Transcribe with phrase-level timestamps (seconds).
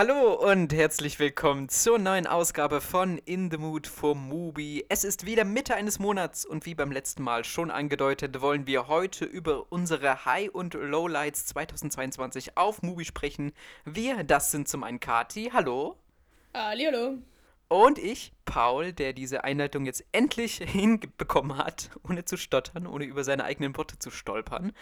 [0.00, 4.86] Hallo und herzlich willkommen zur neuen Ausgabe von In the Mood for Movie.
[4.88, 8.86] Es ist wieder Mitte eines Monats und wie beim letzten Mal schon angedeutet, wollen wir
[8.86, 13.50] heute über unsere High- und Lowlights 2022 auf Movie sprechen.
[13.84, 15.96] Wir, das sind zum einen Kati, hallo.
[16.54, 17.18] Hallo.
[17.66, 23.24] Und ich, Paul, der diese Einleitung jetzt endlich hinbekommen hat, ohne zu stottern, ohne über
[23.24, 24.72] seine eigenen Worte zu stolpern.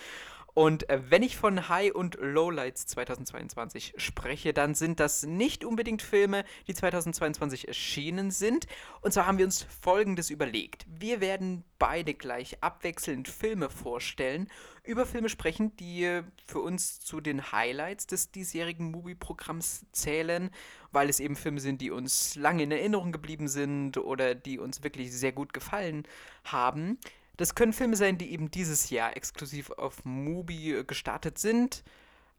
[0.57, 6.01] Und äh, wenn ich von High- und Lowlights 2022 spreche, dann sind das nicht unbedingt
[6.01, 8.67] Filme, die 2022 erschienen sind.
[9.03, 10.87] Und zwar haben wir uns Folgendes überlegt.
[10.89, 14.49] Wir werden beide gleich abwechselnd Filme vorstellen,
[14.83, 20.49] über Filme sprechen, die für uns zu den Highlights des diesjährigen Movie-Programms zählen,
[20.91, 24.83] weil es eben Filme sind, die uns lange in Erinnerung geblieben sind oder die uns
[24.83, 26.05] wirklich sehr gut gefallen
[26.45, 26.99] haben.
[27.37, 31.85] Das können Filme sein, die eben dieses Jahr exklusiv auf Mubi äh, gestartet sind,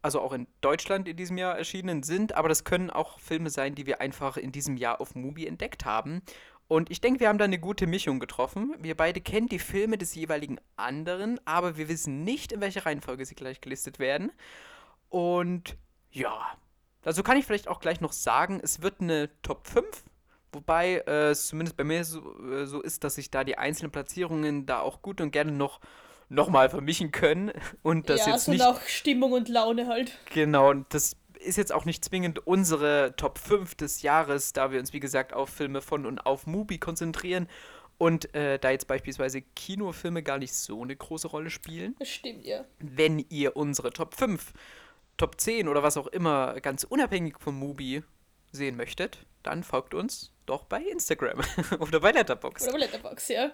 [0.01, 3.75] also auch in Deutschland in diesem Jahr erschienen sind, aber das können auch Filme sein,
[3.75, 6.21] die wir einfach in diesem Jahr auf Mubi entdeckt haben.
[6.67, 8.76] Und ich denke, wir haben da eine gute Mischung getroffen.
[8.79, 13.26] Wir beide kennen die Filme des jeweiligen anderen, aber wir wissen nicht, in welcher Reihenfolge
[13.26, 14.32] sie gleich gelistet werden.
[15.09, 15.77] Und
[16.11, 16.57] ja,
[17.04, 20.04] dazu kann ich vielleicht auch gleich noch sagen, es wird eine Top 5
[20.51, 23.91] Wobei äh, es zumindest bei mir so, äh, so ist, dass sich da die einzelnen
[23.91, 25.79] Platzierungen da auch gut und gerne noch
[26.29, 27.51] nochmal vermischen können.
[27.84, 28.59] Und das ja, jetzt so nicht.
[28.59, 30.12] nach Stimmung und Laune halt.
[30.34, 34.79] Genau, und das ist jetzt auch nicht zwingend unsere Top 5 des Jahres, da wir
[34.79, 37.48] uns, wie gesagt, auf Filme von und auf Mubi konzentrieren.
[37.98, 41.95] Und äh, da jetzt beispielsweise Kinofilme gar nicht so eine große Rolle spielen.
[41.98, 42.65] Das stimmt, ja.
[42.79, 44.54] Wenn ihr unsere Top 5,
[45.17, 48.04] Top 10 oder was auch immer ganz unabhängig von Mubi
[48.51, 51.41] sehen möchtet, dann folgt uns doch bei Instagram
[51.79, 52.67] oder bei Letterboxd.
[52.67, 53.51] Oder bei Letterboxd, ja.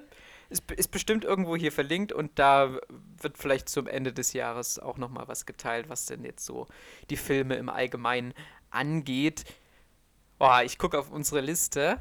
[0.49, 2.79] Ist, ist bestimmt irgendwo hier verlinkt und da
[3.21, 6.67] wird vielleicht zum Ende des Jahres auch nochmal was geteilt, was denn jetzt so
[7.09, 8.33] die Filme im Allgemeinen
[8.69, 9.45] angeht.
[10.37, 11.99] Boah, ich gucke auf unsere Liste.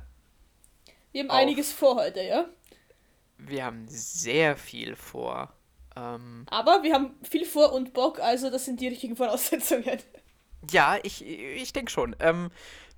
[1.12, 1.36] Wir haben Auf.
[1.36, 2.46] einiges vor heute, ja.
[3.38, 5.52] Wir haben sehr viel vor.
[5.96, 9.98] Ähm, Aber wir haben viel vor und Bock, also das sind die richtigen Voraussetzungen.
[10.70, 12.17] ja, ich, ich denke schon.
[12.18, 12.50] Ähm,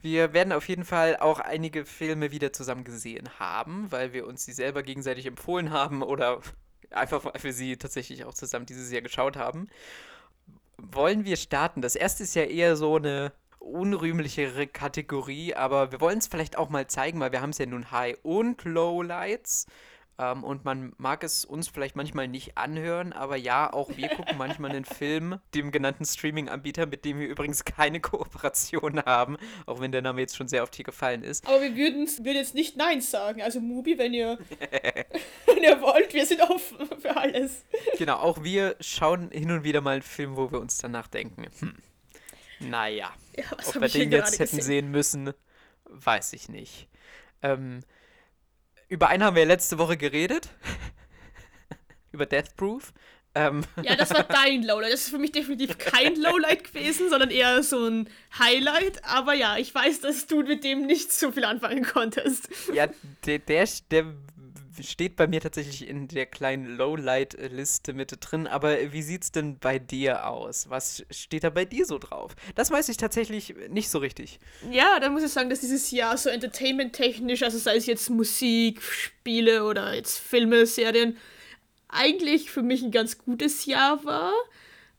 [0.04, 4.44] wir werden auf jeden Fall auch einige Filme wieder zusammen gesehen haben, weil wir uns
[4.44, 6.42] sie selber gegenseitig empfohlen haben oder
[6.90, 9.66] einfach weil wir sie tatsächlich auch zusammen dieses Jahr geschaut haben.
[10.76, 11.80] Wollen wir starten?
[11.80, 16.68] Das erste ist ja eher so eine unrühmlichere Kategorie, aber wir wollen es vielleicht auch
[16.68, 19.66] mal zeigen, weil wir haben es ja nun High und Low Lights.
[20.16, 24.38] Ähm, und man mag es uns vielleicht manchmal nicht anhören, aber ja, auch wir gucken
[24.38, 29.36] manchmal einen Film, dem genannten Streaming-Anbieter, mit dem wir übrigens keine Kooperation haben,
[29.66, 31.46] auch wenn der Name jetzt schon sehr oft hier gefallen ist.
[31.48, 33.42] Aber wir würden, würden jetzt nicht Nein sagen.
[33.42, 34.38] Also Mubi, wenn ihr,
[35.46, 37.64] wenn ihr wollt, wir sind offen für alles.
[37.98, 41.46] Genau, auch wir schauen hin und wieder mal einen Film, wo wir uns danach denken,
[41.58, 41.74] hm,
[42.60, 44.62] naja, Ja, was ob wir den jetzt hätten gesehen?
[44.62, 45.32] sehen müssen,
[45.86, 46.88] weiß ich nicht.
[47.42, 47.80] Ähm,
[48.88, 50.48] über einen haben wir letzte Woche geredet.
[52.12, 52.92] über Death Proof.
[53.34, 54.92] Ähm, Ja, das war dein Lowlight.
[54.92, 58.08] Das ist für mich definitiv kein Lowlight gewesen, sondern eher so ein
[58.38, 59.04] Highlight.
[59.04, 62.48] Aber ja, ich weiß, dass du mit dem nicht so viel anfangen konntest.
[62.72, 62.86] ja,
[63.26, 64.06] der, der, der
[64.80, 68.46] steht bei mir tatsächlich in der kleinen Lowlight-Liste mit drin.
[68.46, 70.70] Aber wie sieht's denn bei dir aus?
[70.70, 72.34] Was steht da bei dir so drauf?
[72.54, 74.38] Das weiß ich tatsächlich nicht so richtig.
[74.70, 78.82] Ja, da muss ich sagen, dass dieses Jahr so entertainment-technisch, also sei es jetzt Musik,
[78.82, 81.16] Spiele oder jetzt Filme, Serien,
[81.88, 84.32] eigentlich für mich ein ganz gutes Jahr war.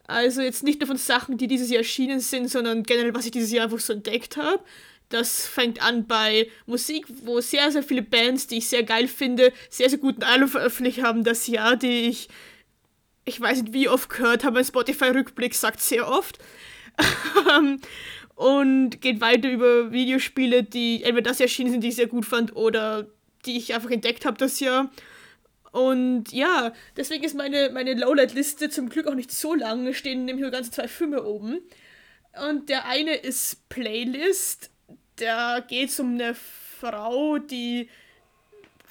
[0.07, 3.31] Also jetzt nicht nur von Sachen, die dieses Jahr erschienen sind, sondern generell, was ich
[3.31, 4.63] dieses Jahr einfach so entdeckt habe.
[5.09, 9.53] Das fängt an bei Musik, wo sehr, sehr viele Bands, die ich sehr geil finde,
[9.69, 12.27] sehr, sehr guten Album veröffentlicht haben das Jahr, die ich,
[13.23, 16.39] ich weiß nicht wie oft gehört habe, mein Spotify-Rückblick sagt sehr oft.
[18.35, 22.55] Und geht weiter über Videospiele, die entweder das erschienen sind, die ich sehr gut fand,
[22.55, 23.07] oder
[23.45, 24.91] die ich einfach entdeckt habe das Jahr.
[25.71, 29.85] Und ja, deswegen ist meine, meine Lowlight-Liste zum Glück auch nicht so lang.
[29.87, 31.59] Es stehen nämlich nur ganze zwei Filme oben.
[32.47, 34.69] Und der eine ist Playlist.
[35.17, 37.89] Da geht es um eine Frau, die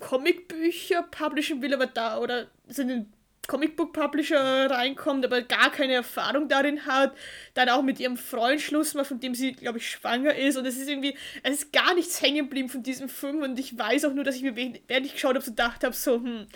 [0.00, 3.12] Comicbücher publishen will, aber da oder sind in
[3.46, 7.14] Comicbook-Publisher reinkommt, aber gar keine Erfahrung darin hat,
[7.54, 10.56] dann auch mit ihrem Freund Schluss macht, von dem sie, glaube ich, schwanger ist.
[10.56, 13.42] Und es ist irgendwie, es ist gar nichts hängen geblieben von diesem Film.
[13.42, 15.94] Und ich weiß auch nur, dass ich mir, während ich geschaut habe, so gedacht habe,
[15.94, 16.46] so, hm,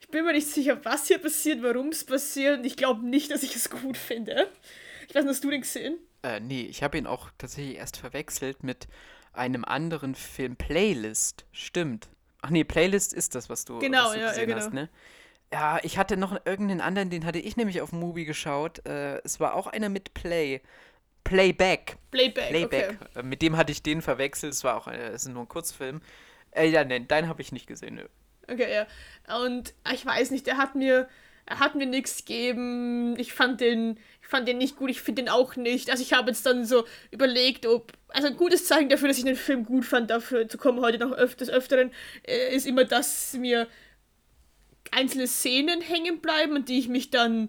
[0.00, 2.58] ich bin mir nicht sicher, was hier passiert, warum es passiert.
[2.58, 4.48] Und ich glaube nicht, dass ich es gut finde.
[5.08, 5.98] Ich weiß nicht, hast du den gesehen?
[6.22, 8.88] Äh, nee, ich habe ihn auch tatsächlich erst verwechselt mit
[9.32, 10.56] einem anderen Film.
[10.56, 12.08] Playlist, stimmt.
[12.42, 14.60] Ach nee, Playlist ist das, was du, Genau, was du ja, ja, gesehen genau.
[14.60, 14.88] hast, ne?
[15.52, 18.84] Ja, ich hatte noch irgendeinen anderen, den hatte ich nämlich auf Mubi geschaut.
[18.86, 20.60] Äh, es war auch einer mit Play.
[21.24, 21.96] Playback.
[22.10, 22.98] Playback, Playback.
[23.00, 23.20] okay.
[23.20, 24.52] Äh, Mit dem hatte ich den verwechselt.
[24.52, 26.00] Es war auch äh, es ist nur ein Kurzfilm.
[26.52, 27.96] Äh, ja, nein, deinen habe ich nicht gesehen.
[27.96, 28.06] Nö.
[28.50, 29.42] Okay, ja.
[29.42, 31.08] Und äh, ich weiß nicht, der hat mir,
[31.48, 33.18] er hat mir nichts gegeben.
[33.18, 34.90] Ich fand den, ich fand den nicht gut.
[34.90, 35.90] Ich finde den auch nicht.
[35.90, 39.24] Also ich habe jetzt dann so überlegt, ob, also ein gutes Zeichen dafür, dass ich
[39.24, 41.90] den Film gut fand, dafür zu kommen heute noch öf Öfteren,
[42.26, 43.66] äh, ist immer, dass mir
[44.90, 47.48] einzelne Szenen hängen bleiben und die ich mich dann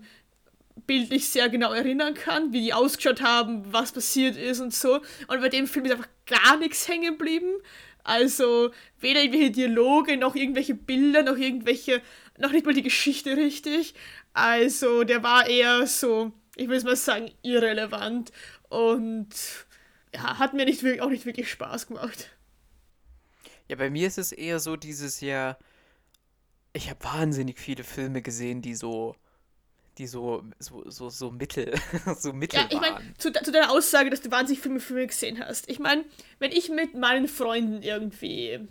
[0.88, 5.02] bildlich sehr genau erinnern kann, wie die ausgeschaut haben, was passiert ist und so.
[5.28, 7.52] Und bei dem Film ist einfach gar nichts hängen geblieben.
[8.04, 8.72] Also
[9.02, 12.02] weder irgendwelche Dialoge, noch irgendwelche Bilder, noch irgendwelche,
[12.39, 13.94] noch nicht mal die Geschichte richtig.
[14.33, 18.31] Also der war eher so, ich will es mal sagen, irrelevant.
[18.69, 19.30] Und
[20.13, 22.30] ja, hat mir nicht wirklich, auch nicht wirklich Spaß gemacht.
[23.68, 25.57] Ja, bei mir ist es eher so dieses Jahr.
[26.74, 29.15] Ich habe wahnsinnig viele Filme gesehen, die so,
[29.97, 31.74] die so, so, so, so mittel,
[32.18, 35.44] so mittel Ja, ich meine, zu, zu deiner Aussage, dass du wahnsinnig viele Filme gesehen
[35.44, 35.69] hast.
[35.69, 36.06] Ich meine,
[36.39, 38.68] wenn ich mit meinen Freunden irgendwie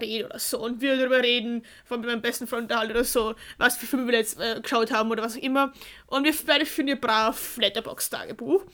[0.00, 3.76] rede oder so und wir darüber reden, von meinem besten Freund halt oder so, was
[3.76, 5.72] für Filme wir jetzt äh, geschaut haben oder was auch immer.
[6.06, 8.64] Und wir beide führen ihr brav Letterbox-Tagebuch.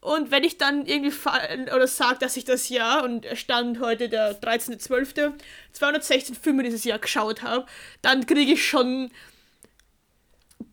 [0.00, 1.14] Und wenn ich dann irgendwie
[1.74, 5.32] oder sage, dass ich das Jahr, und es stand heute der 13.12.,
[5.72, 7.66] 216 Filme dieses Jahr geschaut habe,
[8.00, 9.10] dann kriege ich schon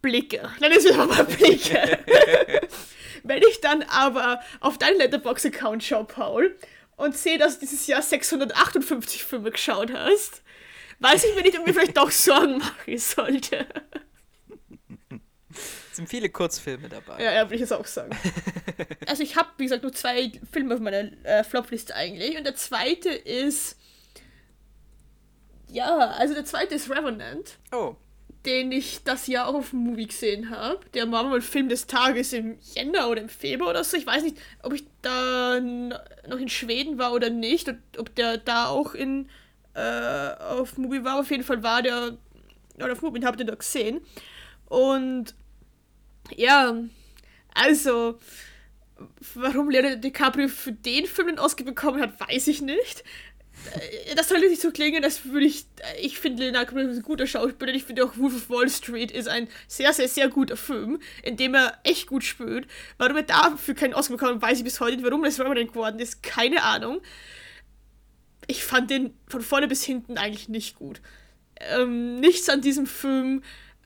[0.02, 0.50] Blicke.
[0.60, 2.00] Nenn es einfach mal Blicke.
[3.24, 6.56] Wenn ich dann aber auf deinen Letterbox-Account schaue, Paul,
[6.96, 10.42] und sehe, dass du dieses Jahr 658 Filme geschaut hast,
[11.00, 13.68] weiß ich mir nicht, ob ich mir vielleicht doch Sorgen machen sollte.
[15.96, 17.24] Es sind viele Kurzfilme dabei.
[17.24, 18.18] Ja, ja, würde ich jetzt auch sagen.
[19.08, 22.38] Also ich habe, wie gesagt, nur zwei Filme auf meiner äh, Flopliste eigentlich.
[22.38, 23.78] Und der zweite ist...
[25.70, 27.58] Ja, also der zweite ist Revenant.
[27.72, 27.96] Oh,
[28.46, 30.80] den ich das Jahr auch auf dem Movie gesehen habe.
[30.94, 33.98] Der war mal Film des Tages im Jänner oder im Februar oder so.
[33.98, 37.68] Ich weiß nicht, ob ich da noch in Schweden war oder nicht.
[37.68, 39.30] Und ob der da auch in
[39.74, 41.20] äh, auf Movie war.
[41.20, 42.18] Auf jeden Fall war der
[42.78, 44.02] oder auf Movie habt ihr da gesehen.
[44.66, 45.36] Und
[46.36, 46.76] ja,
[47.54, 48.20] also
[49.34, 53.04] warum Leonardo DiCaprio für den Film den Oscar bekommen hat, weiß ich nicht.
[53.74, 55.66] Äh, Das soll nicht so klingen, als würde ich.
[56.02, 57.74] Ich finde Leonardo DiCaprio ist ein guter Schauspieler.
[57.74, 61.38] Ich finde auch Wolf of Wall Street ist ein sehr, sehr, sehr guter Film, in
[61.38, 62.68] dem er echt gut spielt.
[62.98, 65.06] Warum er dafür keinen Oscar bekommen weiß ich bis heute nicht.
[65.06, 67.02] Warum das Revenant geworden ist, keine Ahnung.
[68.48, 71.02] Ich fand den von vorne bis hinten eigentlich nicht gut.
[71.60, 73.42] Ähm, nichts an diesem Film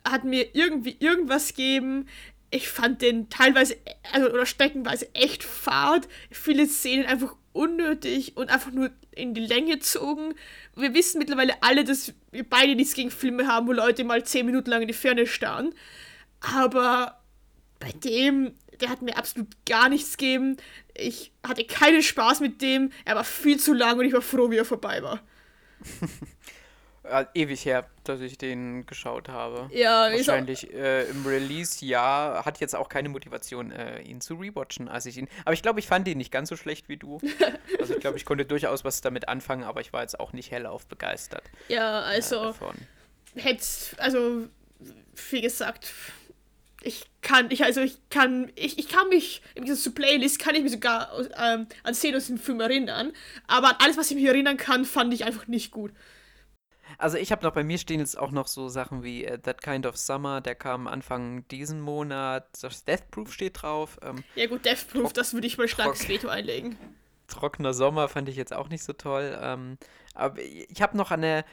[0.07, 2.07] hat mir irgendwie irgendwas gegeben.
[2.51, 3.77] Ich fand den teilweise,
[4.11, 6.07] also, oder streckenweise echt fad.
[6.31, 10.33] Viele Szenen einfach unnötig und einfach nur in die Länge gezogen.
[10.75, 14.45] Wir wissen mittlerweile alle, dass wir beide nichts gegen Filme haben, wo Leute mal 10
[14.45, 15.75] Minuten lang in die Ferne starren.
[16.39, 17.21] Aber
[17.79, 20.55] bei dem, der hat mir absolut gar nichts gegeben.
[20.95, 22.93] Ich hatte keinen Spaß mit dem.
[23.03, 25.19] Er war viel zu lang und ich war froh, wie er vorbei war.
[27.03, 29.69] äh, ewig her, dass ich den geschaut habe.
[29.73, 35.05] Ja, Wahrscheinlich äh, im Release-Jahr hat jetzt auch keine Motivation, äh, ihn zu rewatchen, als
[35.05, 35.27] ich ihn.
[35.45, 37.19] Aber ich glaube, ich fand ihn nicht ganz so schlecht wie du.
[37.79, 40.51] Also ich glaube, ich konnte durchaus was damit anfangen, aber ich war jetzt auch nicht
[40.51, 42.43] hellauf begeistert ja, äh, also.
[42.43, 42.75] davon.
[43.35, 43.63] hätte,
[43.97, 44.47] also,
[45.29, 45.93] wie gesagt,
[46.81, 50.55] ich kann, ich, also ich kann, ich, ich kann mich, im Gegensatz zu Playlist, kann
[50.55, 53.11] ich mich sogar ähm, an Szenen aus dem Film erinnern,
[53.47, 55.91] aber an alles, was ich mich erinnern kann, fand ich einfach nicht gut.
[56.99, 59.61] Also ich habe noch, bei mir stehen jetzt auch noch so Sachen wie äh, That
[59.61, 62.45] Kind of Summer, der kam Anfang diesen Monat.
[62.61, 63.97] Das Death Proof steht drauf.
[64.03, 66.77] Ähm, Ja gut, Death Proof, das würde ich mal starkes Veto einlegen.
[67.27, 69.37] Trockener Sommer fand ich jetzt auch nicht so toll.
[69.41, 69.77] Ähm,
[70.13, 71.45] aber ich habe noch eine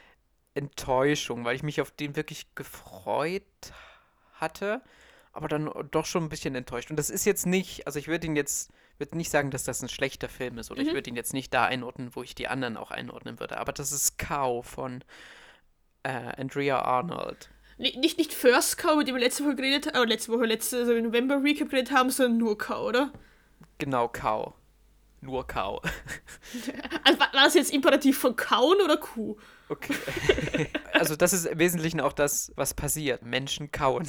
[0.55, 3.45] Enttäuschung, weil ich mich auf den wirklich gefreut
[4.35, 4.83] hatte,
[5.33, 6.91] aber dann doch schon ein bisschen enttäuscht.
[6.91, 9.83] Und das ist jetzt nicht, also ich würde ihn jetzt, würde nicht sagen, dass das
[9.83, 10.95] ein schlechter Film ist oder ich Mhm.
[10.95, 13.59] würde ihn jetzt nicht da einordnen, wo ich die anderen auch einordnen würde.
[13.59, 15.05] Aber das ist Cow von
[16.07, 17.51] äh, Andrea Arnold.
[17.79, 20.79] Nicht, nicht, First Cow, mit dem wir letzte Woche geredet haben, oder letzte Woche, letzte,
[20.79, 23.13] also November Recap geredet haben, sondern nur Cow, oder?
[23.79, 24.55] Genau, Cow.
[25.21, 25.83] Nur Cow.
[27.05, 29.37] Also war, war das jetzt Imperativ von Kauen oder Kuh?
[29.69, 29.95] Okay.
[30.93, 33.23] also das ist im Wesentlichen auch das, was passiert.
[33.23, 34.09] Menschen kauen.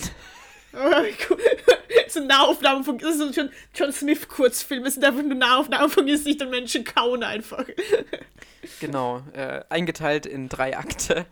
[2.08, 5.36] so Nahaufnahmen von, das ist so ein John, John Smith Kurzfilm, es sind einfach nur
[5.36, 7.66] Nahaufnahmen von Gesicht und Menschen kauen einfach.
[8.80, 11.26] Genau, äh, eingeteilt in drei Akte.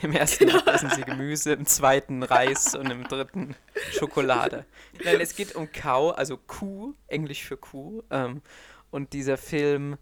[0.00, 3.54] Im ersten Akt essen sie Gemüse, im zweiten Reis und im dritten
[3.90, 4.64] Schokolade.
[5.04, 8.02] Nein, es geht um Cow, also Kuh, Englisch für Kuh.
[8.10, 8.42] Ähm,
[8.90, 9.98] und dieser Film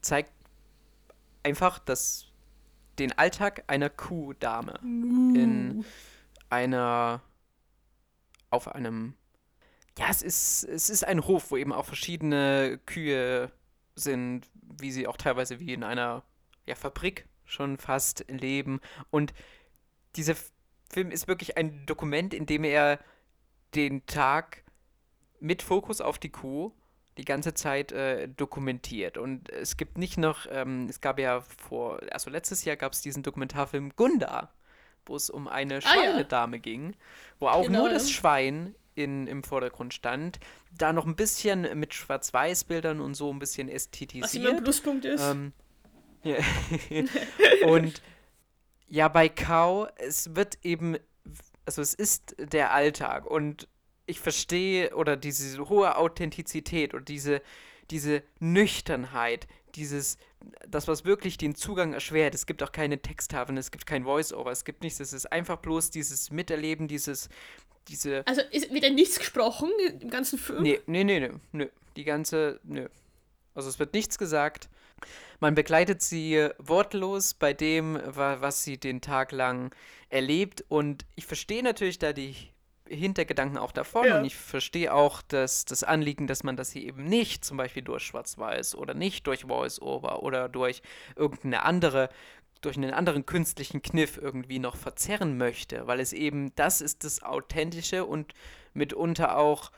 [0.00, 0.32] zeigt
[1.42, 2.26] einfach das,
[2.98, 5.84] den Alltag einer Kuhdame in
[6.50, 7.22] einer
[8.50, 9.14] auf einem
[9.98, 13.52] ja, es ist, es ist ein Hof, wo eben auch verschiedene Kühe
[13.94, 16.22] sind, wie sie auch teilweise wie in einer
[16.66, 18.80] ja, Fabrik schon fast leben.
[19.10, 19.32] Und
[20.16, 20.34] dieser
[20.90, 22.98] Film ist wirklich ein Dokument, in dem er
[23.74, 24.64] den Tag
[25.40, 26.72] mit Fokus auf die Kuh
[27.18, 29.18] die ganze Zeit äh, dokumentiert.
[29.18, 33.02] Und es gibt nicht noch, ähm, es gab ja vor, also letztes Jahr gab es
[33.02, 34.50] diesen Dokumentarfilm Gunda,
[35.04, 35.80] wo es um eine Ah, ja.
[36.04, 36.96] Schweinedame ging,
[37.38, 40.38] wo auch Genau, nur das Schwein in, im Vordergrund stand.
[40.78, 44.62] Da noch ein bisschen mit Schwarz-Weiß-Bildern und so ein bisschen Was immer ein ästhetisiert.
[44.64, 45.22] Pluspunkt ist.
[45.22, 45.52] Ähm.
[47.66, 48.02] und
[48.88, 50.96] ja, bei Kau, es wird eben,
[51.64, 53.68] also es ist der Alltag und
[54.06, 57.40] ich verstehe oder diese hohe Authentizität oder diese,
[57.90, 60.18] diese Nüchternheit, dieses,
[60.68, 62.34] das, was wirklich den Zugang erschwert.
[62.34, 65.56] Es gibt auch keine Texttafeln, es gibt kein Voice-Over, es gibt nichts, es ist einfach
[65.58, 67.28] bloß dieses Miterleben, dieses,
[67.88, 70.62] diese also ist, wird ja nichts gesprochen im ganzen Film.
[70.62, 71.68] Nee, nee, nee, nee, nö.
[71.96, 72.88] Die ganze, nö.
[73.54, 74.68] Also es wird nichts gesagt.
[75.40, 79.74] Man begleitet sie wortlos bei dem, wa- was sie den Tag lang
[80.08, 80.64] erlebt.
[80.68, 82.36] Und ich verstehe natürlich da die
[82.88, 84.06] Hintergedanken auch davon.
[84.06, 84.18] Ja.
[84.18, 87.82] Und ich verstehe auch das, das Anliegen, dass man das hier eben nicht zum Beispiel
[87.82, 90.82] durch Schwarz-Weiß oder nicht durch Voice-Over oder durch
[91.16, 92.08] irgendeine andere
[92.60, 97.20] durch einen anderen künstlichen Kniff irgendwie noch verzerren möchte, weil es eben, das ist das
[97.20, 98.34] Authentische und
[98.72, 99.72] mitunter auch,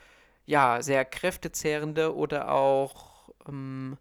[0.45, 3.97] ja, sehr kräftezehrende oder auch, ähm,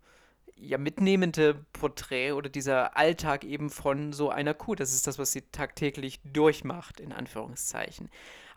[0.56, 4.74] ja, mitnehmende Porträt oder dieser Alltag eben von so einer Kuh.
[4.74, 8.10] Das ist das, was sie tagtäglich durchmacht, in Anführungszeichen.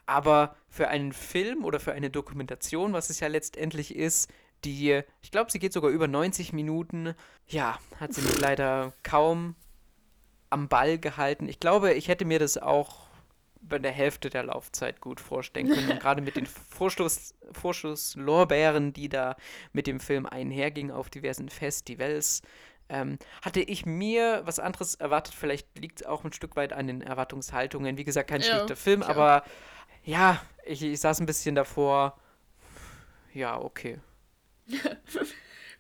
[0.06, 4.32] Aber für einen Film oder für eine Dokumentation, was es ja letztendlich ist,
[4.63, 7.13] die, ich glaube, sie geht sogar über 90 Minuten,
[7.48, 9.56] ja, hat sie mich leider kaum
[10.50, 11.50] am Ball gehalten.
[11.50, 13.07] Ich glaube, ich hätte mir das auch
[13.62, 15.90] bei der Hälfte der Laufzeit gut vorstellen können.
[15.92, 19.36] Und gerade mit den Vorstoß, Vorschusslorbeeren, die da
[19.74, 22.42] mit dem Film einhergingen auf diversen Festivals,
[22.90, 25.34] ähm, hatte ich mir was anderes erwartet.
[25.34, 27.98] Vielleicht liegt es auch ein Stück weit an den Erwartungshaltungen.
[27.98, 29.12] Wie gesagt, kein Ja, schlechter Film, klar.
[29.12, 29.44] aber
[30.04, 32.18] ja, ich, ich saß ein bisschen davor.
[33.34, 34.00] Ja, okay.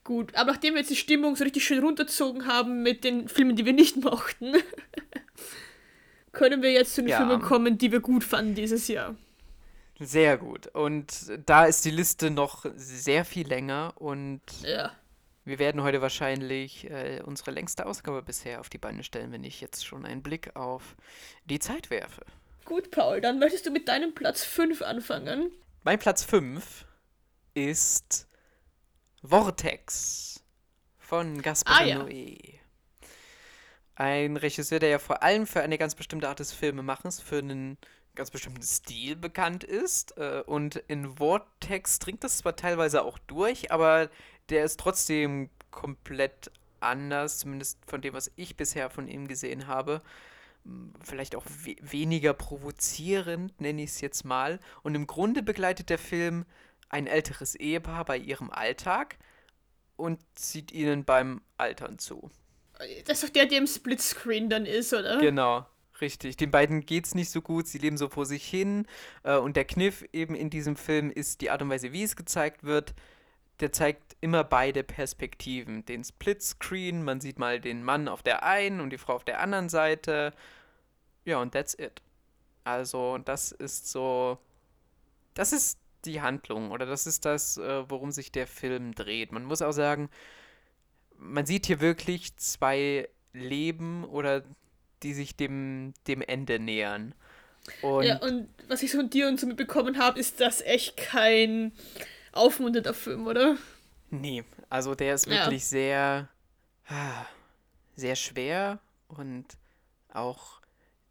[0.03, 3.55] Gut, aber nachdem wir jetzt die Stimmung so richtig schön runterzogen haben mit den Filmen,
[3.57, 4.53] die wir nicht mochten,
[6.37, 7.17] können wir jetzt zu den Ja.
[7.17, 9.15] Filmen kommen, die wir gut fanden dieses Jahr.
[9.99, 10.67] Sehr gut.
[10.67, 14.91] Und da ist die Liste noch sehr viel länger und Ja.
[15.43, 19.59] wir werden heute wahrscheinlich äh, unsere längste Ausgabe bisher auf die Beine stellen, wenn ich
[19.59, 20.95] jetzt schon einen Blick auf
[21.45, 22.21] die Zeit werfe.
[22.65, 25.51] Gut, Paul, dann möchtest du mit deinem Platz 5 anfangen.
[25.83, 26.85] Mein Platz 5
[27.55, 28.27] ist
[29.23, 30.43] Vortex
[30.99, 32.01] von Gaspar Ah, ja.
[32.03, 32.56] Noé.
[33.99, 37.79] Ein Regisseur, der ja vor allem für eine ganz bestimmte Art des Filmemachens, für einen
[38.13, 40.15] ganz bestimmten Stil bekannt ist.
[40.17, 44.09] Äh, Und in Vortex dringt das zwar teilweise auch durch, aber
[44.49, 50.03] der ist trotzdem komplett anders, zumindest von dem, was ich bisher von ihm gesehen habe.
[51.01, 54.59] Vielleicht auch we weniger provozierend, nenne ich es jetzt mal.
[54.83, 56.45] Und im Grunde begleitet der Film
[56.89, 59.17] ein älteres Ehepaar bei ihrem Alltag
[59.95, 62.29] und sieht ihnen beim Altern zu.
[63.05, 65.19] Das ist doch der, der im Splitscreen dann ist, oder?
[65.19, 65.65] Genau,
[66.01, 66.37] richtig.
[66.37, 68.85] Den beiden geht's nicht so gut, sie leben so vor sich hin.
[69.23, 72.15] Äh, und der Kniff eben in diesem Film ist die Art und Weise, wie es
[72.15, 72.93] gezeigt wird.
[73.59, 75.85] Der zeigt immer beide Perspektiven.
[75.85, 79.39] Den Splitscreen, man sieht mal den Mann auf der einen und die Frau auf der
[79.39, 80.33] anderen Seite.
[81.25, 82.01] Ja, und that's it.
[82.63, 84.37] Also, das ist so.
[85.33, 89.31] Das ist die Handlung oder das ist das, äh, worum sich der Film dreht.
[89.31, 90.09] Man muss auch sagen,
[91.17, 94.43] man sieht hier wirklich zwei Leben oder
[95.03, 97.13] die sich dem, dem Ende nähern.
[97.81, 101.71] Und ja, und was ich von dir und so mitbekommen habe, ist das echt kein
[102.31, 103.57] aufmunternder Film, oder?
[104.09, 105.33] nee, also der ist Ja.
[105.45, 106.29] wirklich sehr,
[106.87, 107.25] ah,
[107.95, 109.45] sehr schwer und
[110.13, 110.61] auch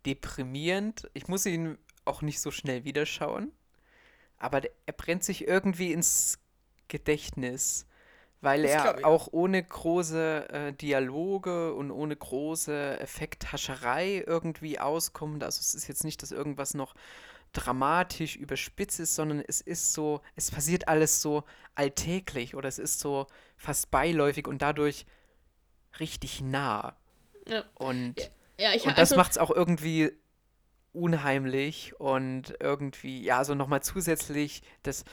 [0.07, 1.09] deprimierend.
[1.13, 3.53] Ich muss ihn auch nicht so schnell wieder schauen,
[4.39, 6.39] aber er brennt sich irgendwie ins
[6.89, 7.87] Gedächtnis,
[8.41, 15.43] weil Das er auch ohne große äh, Dialoge und ohne große Effekthascherei irgendwie auskommt.
[15.43, 16.95] Also es ist jetzt nicht, dass irgendwas noch
[17.53, 23.01] dramatisch überspitzt ist, sondern es ist so, es passiert alles so alltäglich oder es ist
[23.01, 23.27] so
[23.57, 25.07] fast beiläufig und dadurch
[25.99, 26.97] richtig nah.
[27.49, 27.65] Ja.
[27.75, 30.13] Und, Ja, ich und das also, macht es auch irgendwie
[30.93, 35.05] unheimlich und irgendwie, ja, so nochmal zusätzlich, das,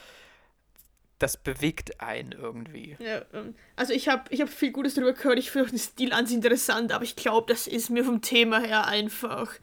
[1.23, 2.97] das bewegt einen irgendwie.
[2.99, 5.39] Ja, ähm, also ich habe ich hab viel Gutes darüber gehört.
[5.39, 8.59] Ich finde den Stil an sich interessant, aber ich glaube, das ist mir vom Thema
[8.59, 9.57] her einfach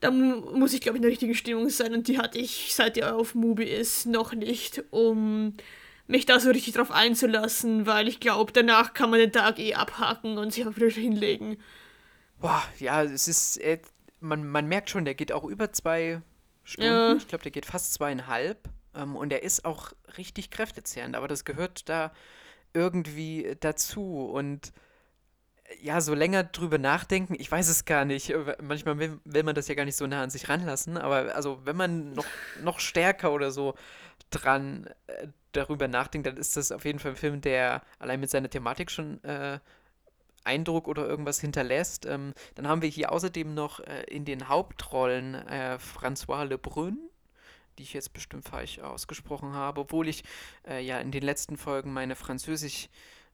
[0.00, 2.98] da muss ich, glaube ich, in der richtigen Stimmung sein und die hatte ich, seit
[2.98, 5.54] er auf Mubi ist, noch nicht, um
[6.08, 9.74] mich da so richtig drauf einzulassen, weil ich glaube, danach kann man den Tag eh
[9.74, 11.56] abhaken und sich einfach wieder hinlegen.
[12.40, 13.78] Boah, ja, es ist, äh,
[14.18, 16.20] man, man merkt schon, der geht auch über zwei
[16.64, 16.90] Stunden.
[16.90, 17.14] Ja.
[17.14, 18.68] Ich glaube, der geht fast zweieinhalb.
[18.94, 22.12] Ähm, und der ist auch richtig kräftezehrend, aber das gehört da
[22.74, 24.26] irgendwie dazu.
[24.26, 24.72] Und
[25.80, 28.30] ja, so länger drüber nachdenken, ich weiß es gar nicht.
[28.30, 31.34] Äh, manchmal will, will, man das ja gar nicht so nah an sich ranlassen, aber
[31.34, 32.26] also wenn man noch,
[32.62, 33.74] noch stärker oder so
[34.30, 38.30] dran äh, darüber nachdenkt, dann ist das auf jeden Fall ein Film, der allein mit
[38.30, 39.58] seiner Thematik schon äh,
[40.44, 42.06] Eindruck oder irgendwas hinterlässt.
[42.06, 46.98] Ähm, dann haben wir hier außerdem noch äh, in den Hauptrollen äh, François Lebrun,
[47.78, 50.24] die ich jetzt bestimmt falsch ausgesprochen habe, obwohl ich
[50.66, 52.88] äh, ja in den letzten Folgen meine Französisch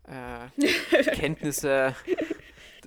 [0.07, 0.47] äh,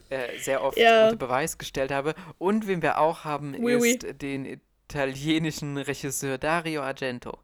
[0.10, 1.06] äh, sehr oft ja.
[1.06, 2.16] unter Beweis gestellt habe.
[2.38, 4.14] Und wen wir auch haben, oui, ist oui.
[4.14, 7.40] den italienischen Regisseur Dario Argento,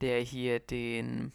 [0.00, 1.32] der hier den,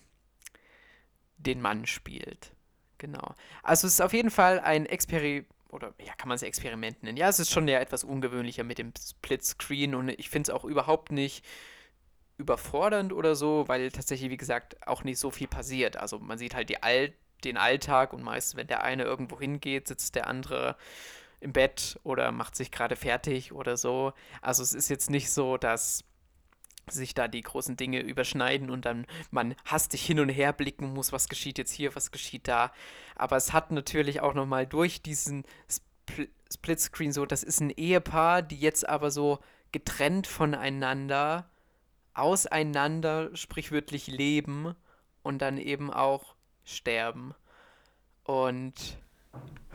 [1.38, 2.52] den Mann spielt.
[2.98, 3.36] Genau.
[3.64, 7.18] Also es ist auf jeden Fall ein Experiment, oder ja, kann man es Experiment nennen.
[7.18, 10.56] Ja, es ist schon ja etwas ungewöhnlicher mit dem Split Screen und ich finde es
[10.56, 11.46] auch überhaupt nicht
[12.40, 15.98] überfordernd oder so, weil tatsächlich, wie gesagt, auch nicht so viel passiert.
[15.98, 20.16] Also man sieht halt Alt den Alltag und meistens, wenn der eine irgendwo hingeht, sitzt
[20.16, 20.76] der andere
[21.40, 24.14] im Bett oder macht sich gerade fertig oder so.
[24.42, 26.04] Also es ist jetzt nicht so, dass
[26.90, 31.12] sich da die großen Dinge überschneiden und dann man hastig hin und her blicken muss,
[31.12, 32.72] was geschieht jetzt hier, was geschieht da.
[33.16, 38.42] Aber es hat natürlich auch nochmal durch diesen Spl Splitscreen so, das ist ein Ehepaar,
[38.42, 39.38] die jetzt aber so
[39.72, 41.48] getrennt voneinander,
[42.20, 44.76] auseinander sprichwörtlich leben
[45.24, 47.34] und dann eben auch sterben.
[48.24, 48.74] Und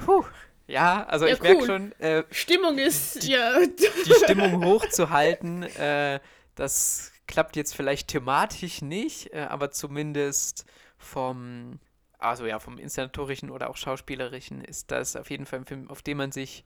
[0.05, 0.25] puh,
[0.67, 1.49] ja, also ja, ich cool.
[1.49, 1.93] merke schon.
[2.01, 3.59] Äh, Stimmung ist, die, ja.
[3.67, 6.21] Die Stimmung hochzuhalten, äh,
[6.55, 10.67] das klappt jetzt vielleicht thematisch nicht, äh, aber zumindest
[10.99, 11.81] vom,
[12.19, 16.03] also ja, vom inszenatorischen oder auch schauspielerischen ist das auf jeden Fall ein Film, auf
[16.03, 16.65] den man sich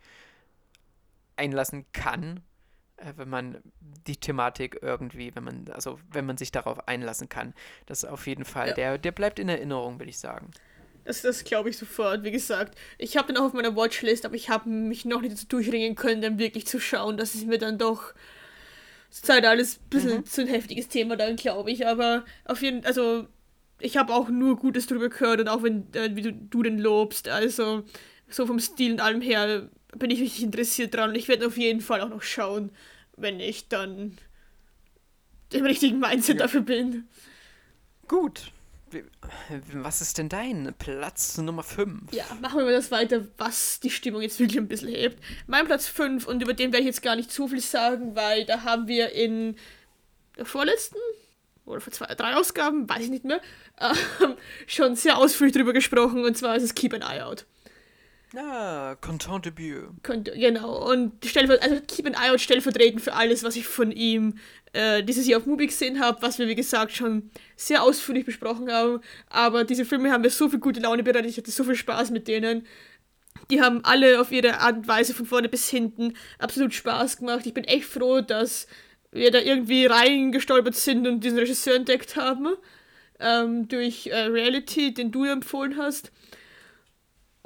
[1.36, 2.42] einlassen kann,
[3.16, 3.58] wenn man
[4.06, 7.54] die Thematik irgendwie, wenn man, also wenn man sich darauf einlassen kann.
[7.86, 8.74] Das ist auf jeden Fall, ja.
[8.74, 10.50] der, der bleibt in Erinnerung, würde ich sagen.
[11.04, 12.22] Das, das glaube ich sofort.
[12.24, 15.32] Wie gesagt, ich habe den auch auf meiner Watchlist, aber ich habe mich noch nicht
[15.32, 17.16] dazu durchringen können, dann wirklich zu schauen.
[17.16, 18.12] Das ist mir dann doch
[19.10, 20.26] zur Zeit alles ein bisschen mhm.
[20.26, 21.86] zu ein heftiges Thema dann, glaube ich.
[21.86, 23.26] Aber auf jeden Fall, also
[23.80, 26.78] ich habe auch nur Gutes drüber gehört und auch wenn äh, wie du, du den
[26.78, 27.28] lobst.
[27.28, 27.84] Also
[28.28, 31.56] so vom Stil und allem her bin ich richtig interessiert dran und ich werde auf
[31.56, 32.70] jeden Fall auch noch schauen,
[33.16, 34.18] wenn ich dann
[35.52, 36.42] im richtigen Mindset ja.
[36.42, 37.08] dafür bin.
[38.06, 38.52] Gut,
[39.72, 42.12] was ist denn dein Platz Nummer 5?
[42.12, 45.22] Ja, machen wir mal das weiter, was die Stimmung jetzt wirklich ein bisschen hebt.
[45.46, 48.44] Mein Platz 5, und über den werde ich jetzt gar nicht zu viel sagen, weil
[48.44, 49.56] da haben wir in
[50.36, 50.98] der vorletzten
[51.66, 53.40] oder vor zwei, drei Ausgaben, weiß ich nicht mehr,
[53.76, 53.94] äh,
[54.66, 57.44] schon sehr ausführlich drüber gesprochen, und zwar ist es Keep an Eye Out.
[58.36, 59.88] Ah, Content Debut.
[60.02, 64.34] Genau, und also Keep an Eye Out stellvertretend für alles, was ich von ihm
[64.74, 68.70] äh, dieses Jahr auf Movie gesehen habe, was wir wie gesagt schon sehr ausführlich besprochen
[68.70, 69.00] haben.
[69.30, 72.10] Aber diese Filme haben mir so viel gute Laune bereitet, ich hatte so viel Spaß
[72.10, 72.66] mit denen.
[73.50, 77.46] Die haben alle auf ihre Art und Weise von vorne bis hinten absolut Spaß gemacht.
[77.46, 78.66] Ich bin echt froh, dass
[79.10, 82.48] wir da irgendwie reingestolpert sind und diesen Regisseur entdeckt haben.
[83.20, 86.12] Ähm, durch äh, Reality, den du empfohlen hast.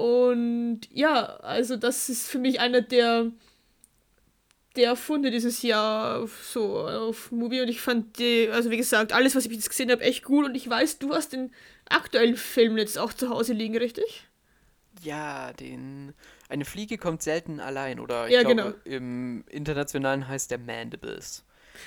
[0.02, 3.30] Und ja, also das ist für mich einer der
[4.74, 9.36] der Funde dieses Jahr so auf Movie und ich fand die, also wie gesagt, alles,
[9.36, 11.52] was ich jetzt gesehen habe, echt gut und ich weiß, du hast den
[11.88, 14.26] aktuellen Film jetzt auch zu Hause liegen, richtig?
[15.02, 16.14] Ja, den
[16.48, 18.96] eine Fliege kommt selten allein oder ich ja, glaube genau.
[18.96, 21.44] im internationalen heißt der Mandibles.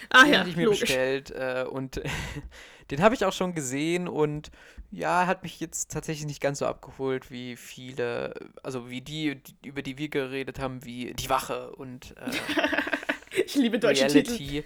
[0.09, 0.81] Ah den ja, ich mir logisch.
[0.81, 2.01] bestellt äh, und
[2.91, 4.51] den habe ich auch schon gesehen und
[4.95, 9.67] ja, hat mich jetzt tatsächlich nicht ganz so abgeholt wie viele, also wie die, die
[9.67, 12.31] über die wir geredet haben, wie Die Wache und äh,
[13.45, 14.63] Ich liebe deutsche Reality, Titel.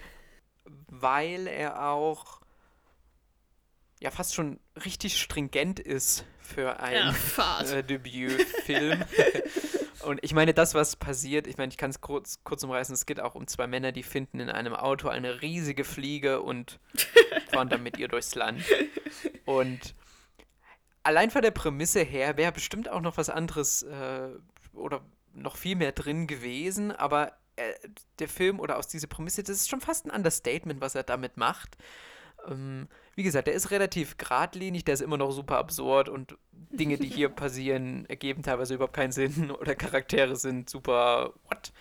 [0.86, 2.40] weil er auch
[4.00, 9.04] ja fast schon richtig stringent ist für einen ja, äh, Debütfilm.
[10.02, 13.04] Und ich meine, das, was passiert, ich meine, ich kann es kurz, kurz umreißen, es
[13.04, 16.80] geht auch um zwei Männer, die finden in einem Auto eine riesige Fliege und
[17.52, 18.64] fahren dann mit ihr durchs Land.
[19.44, 19.94] Und
[21.02, 24.28] allein von der Prämisse her wäre bestimmt auch noch was anderes äh,
[24.72, 25.02] oder
[25.34, 27.72] noch viel mehr drin gewesen, aber äh,
[28.18, 31.36] der Film oder aus dieser Prämisse, das ist schon fast ein Understatement, was er damit
[31.36, 31.76] macht.
[32.48, 36.96] Ähm, wie gesagt, der ist relativ geradlinig, der ist immer noch super absurd und Dinge,
[36.96, 41.72] die hier passieren, ergeben teilweise überhaupt keinen Sinn oder Charaktere sind super what.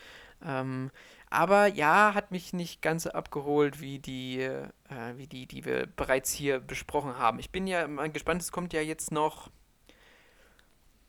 [0.46, 0.92] Ähm,
[1.32, 4.68] Aber ja, hat mich nicht ganz so abgeholt wie die, äh,
[5.16, 7.38] wie die, die wir bereits hier besprochen haben.
[7.40, 9.50] Ich bin ja mal gespannt, es kommt ja jetzt noch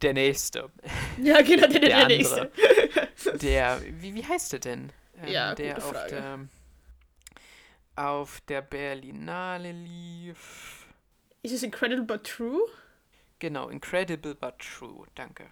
[0.02, 0.70] der nächste.
[1.22, 2.50] Ja, genau, der, der, Der nächste.
[3.42, 4.92] Der, wie, wie heißt der denn?
[5.22, 6.10] Ähm, Ja, der gute auf Frage.
[6.10, 6.38] der,
[7.96, 10.86] auf der Berlinale lief.
[11.42, 12.60] Ist es Incredible but True?
[13.38, 15.50] Genau, Incredible but True, danke.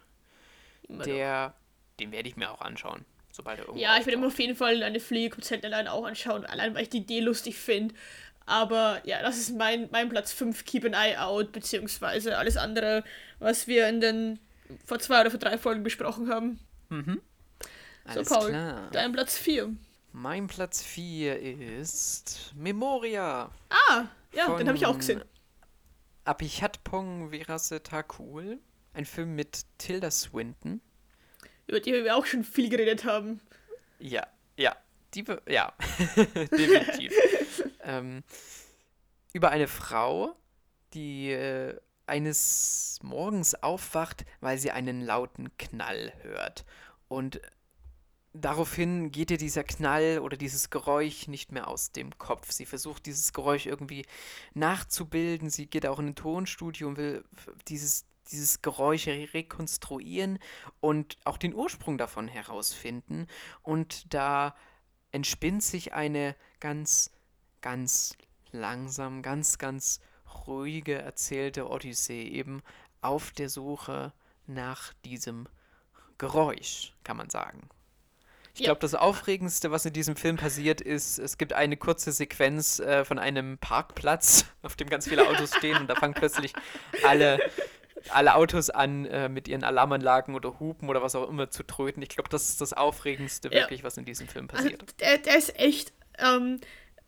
[0.88, 1.04] Immer.
[1.04, 1.54] Der,
[2.00, 3.04] den werde ich mir auch anschauen,
[3.38, 6.04] sobald er irgendwo Ja, ich werde mir auf jeden Fall eine Fliege Konzert allein auch
[6.04, 7.94] anschauen, allein weil ich die Idee lustig finde.
[8.44, 13.04] Aber ja, das ist mein, mein Platz 5, Keep an Eye Out, beziehungsweise alles andere,
[13.38, 14.38] was wir in den
[14.84, 16.58] vor zwei oder vor drei Folgen besprochen haben.
[18.04, 18.88] Alles Paul, klar.
[18.92, 19.74] Dein Platz 4.
[20.12, 21.38] Mein Platz 4
[21.78, 23.50] ist Memoria.
[23.70, 25.22] Ah, ja, den habe ich auch gesehen.
[26.24, 28.58] Abhichatpong Virase Takul.
[28.94, 30.80] Ein Film mit Tilda Swinton.
[31.68, 33.40] Über die wir auch schon viel geredet haben.
[33.98, 34.26] Ja,
[34.56, 34.76] ja.
[35.14, 35.72] Die, ja,
[36.16, 37.12] definitiv.
[37.82, 38.22] ähm,
[39.32, 40.36] über eine Frau,
[40.92, 46.64] die äh, eines Morgens aufwacht, weil sie einen lauten Knall hört.
[47.08, 47.40] Und
[48.32, 52.50] daraufhin geht ihr dieser Knall oder dieses Geräusch nicht mehr aus dem Kopf.
[52.52, 54.04] Sie versucht dieses Geräusch irgendwie
[54.54, 55.50] nachzubilden.
[55.50, 57.24] Sie geht auch in ein Tonstudio und will
[57.68, 60.38] dieses, dieses Geräusch re- rekonstruieren
[60.80, 63.26] und auch den Ursprung davon herausfinden.
[63.62, 64.54] Und da
[65.12, 67.10] entspinnt sich eine ganz,
[67.60, 68.16] ganz
[68.52, 70.00] langsam, ganz, ganz
[70.46, 72.62] ruhige erzählte Odyssee eben
[73.00, 74.12] auf der Suche
[74.46, 75.48] nach diesem
[76.18, 77.68] Geräusch, kann man sagen.
[78.54, 82.80] Ich glaube, das Aufregendste, was in diesem Film passiert, ist, es gibt eine kurze Sequenz
[82.80, 86.52] äh, von einem Parkplatz, auf dem ganz viele Autos stehen und da fangen plötzlich
[87.04, 87.38] alle,
[88.10, 92.02] alle Autos an, äh, mit ihren Alarmanlagen oder Hupen oder was auch immer zu tröten.
[92.02, 93.60] Ich glaube, das ist das Aufregendste Ja.
[93.60, 95.00] wirklich, was in diesem Film Also, passiert.
[95.00, 95.92] der, der ist echt.
[96.18, 96.60] Ähm,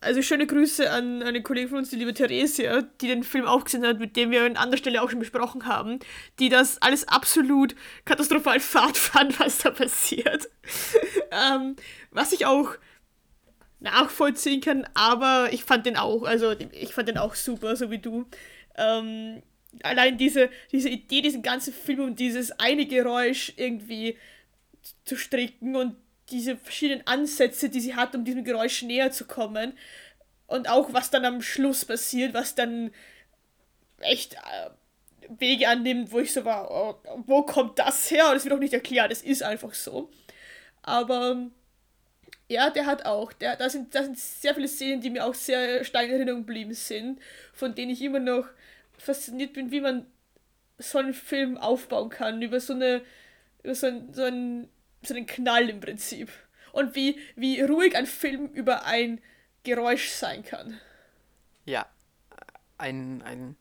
[0.03, 3.65] also schöne Grüße an eine Kollegin von uns, die liebe Theresia, die den Film auch
[3.65, 5.99] gesehen hat, mit dem wir an anderer Stelle auch schon besprochen haben,
[6.39, 7.75] die das alles absolut
[8.07, 10.49] katastrophal fad fand, was da passiert.
[11.31, 11.77] ähm,
[12.13, 12.77] was ich auch
[13.81, 17.99] nachvollziehen kann, aber ich fand den auch, also ich fand den auch super, so wie
[17.99, 18.27] du.
[18.77, 19.43] Ähm,
[19.83, 24.17] allein diese, diese Idee, diesen ganzen Film und dieses eine Geräusch irgendwie
[25.05, 25.97] zu stricken und
[26.31, 29.77] diese verschiedenen Ansätze, die sie hat, um diesem Geräusch näher zu kommen.
[30.47, 32.91] Und auch was dann am Schluss passiert, was dann
[34.01, 34.71] echt äh,
[35.29, 38.33] Wege annimmt, wo ich so war, oh, wo kommt das her?
[38.35, 40.11] Es wird auch nicht erklärt, es ist einfach so.
[40.83, 41.51] Aber
[42.49, 45.85] ja, der hat auch, da, sind, da sind sehr viele Szenen, die mir auch sehr
[45.85, 47.21] stark in Erinnerung geblieben sind,
[47.53, 48.49] von denen ich immer noch
[49.01, 50.07] fasziniert bin, wie man
[50.79, 53.03] so einen Film aufbauen kann, über so eine,
[53.63, 54.69] über so, ein, so, ein,
[55.03, 56.31] so einen Knall im Prinzip.
[56.73, 59.21] Und wie, wie ruhig ein Film über ein
[59.65, 60.81] Geräusch sein kann.
[61.65, 61.87] Ja,
[62.79, 63.57] ein, ein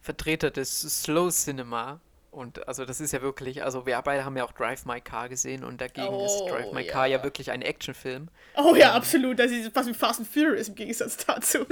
[0.00, 2.00] Vertreter des Slow Cinema.
[2.30, 5.28] Und also das ist ja wirklich, also wir beide haben ja auch Drive My Car
[5.28, 7.24] gesehen und dagegen ist Oh, Drive My Car ja ja.
[7.24, 8.28] wirklich ein Actionfilm.
[8.56, 9.38] Oh ja, absolut.
[9.38, 11.66] Das ist fast wie Fast and Furious im Gegensatz dazu.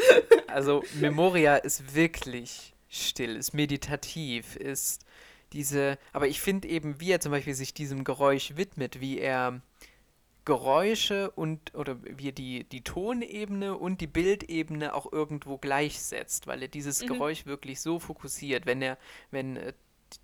[0.49, 5.05] Also Memoria ist wirklich still, ist meditativ, ist
[5.53, 9.63] diese, aber ich finde eben, wie er zum Beispiel sich diesem Geräusch widmet, wie er
[10.47, 16.63] Geräusche und oder wie er die, die Tonebene und die Bildebene auch irgendwo gleichsetzt, weil
[16.63, 17.07] er dieses Mhm.
[17.07, 18.99] Geräusch wirklich so fokussiert, wenn er,
[19.31, 19.75] wenn äh,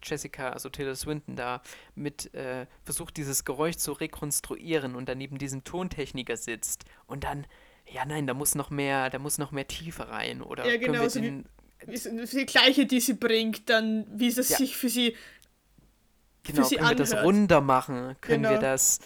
[0.03, 1.63] Jessica, also Taylor Swinton da
[1.95, 7.47] mit äh, versucht, dieses Geräusch zu rekonstruieren und dann neben diesem Tontechniker sitzt und dann,
[7.89, 10.99] ja nein, da muss noch mehr, da muss noch mehr Tiefe rein oder Ja, können
[10.99, 11.45] genau, wir so den,
[11.87, 14.57] die gleiche, die sie bringt, dann wie es Ja.
[14.57, 15.17] sich für sie
[16.45, 17.25] genau, sie können wir das anhört.
[17.25, 18.59] runder machen, können wir Genau.
[18.59, 18.99] das,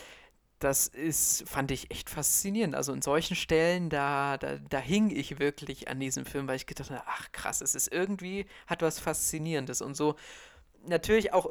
[0.61, 2.75] das ist, fand ich echt faszinierend.
[2.75, 6.67] Also in solchen Stellen, da, da, da hing ich wirklich an diesem Film, weil ich
[6.67, 10.17] gedacht habe, ach krass, es ist irgendwie, hat was Faszinierendes und so
[10.87, 11.47] natürlich auch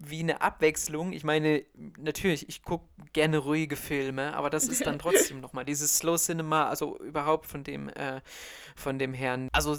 [0.00, 1.12] irgendwie eine Abwechslung.
[1.12, 1.64] Ich meine,
[1.98, 6.68] natürlich, ich gucke gerne ruhige Filme, aber das ist dann trotzdem nochmal dieses Slow Cinema,
[6.68, 8.20] also überhaupt von dem, äh,
[8.74, 9.48] von dem Herrn.
[9.52, 9.76] Also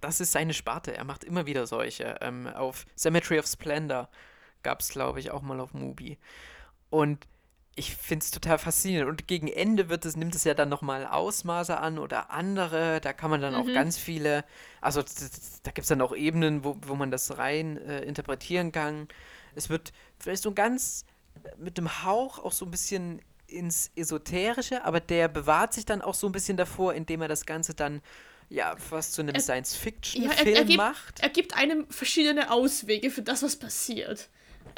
[0.00, 0.96] das ist seine Sparte.
[0.96, 2.16] Er macht immer wieder solche.
[2.20, 4.08] Ähm, auf Cemetery of Splendor
[4.62, 6.18] gab es, glaube ich, auch mal auf Mubi.
[6.90, 7.26] Und
[7.76, 9.08] ich finde es total faszinierend.
[9.10, 13.00] Und gegen Ende wird es, nimmt es ja dann nochmal Ausmaße an oder andere.
[13.00, 13.74] Da kann man dann auch Mhm.
[13.74, 14.44] ganz viele,
[14.80, 15.02] also
[15.62, 19.08] da gibt es dann auch Ebenen, wo, wo man das rein äh, interpretieren kann.
[19.56, 21.04] Es wird vielleicht so ganz
[21.44, 26.00] äh, mit dem Hauch auch so ein bisschen ins Esoterische, aber der bewahrt sich dann
[26.02, 28.00] auch so ein bisschen davor, indem er das Ganze dann
[28.50, 31.20] ja fast zu einem Science-Fiction-Film Ja, macht.
[31.20, 34.28] er gibt einem verschiedene Auswege für das, was passiert.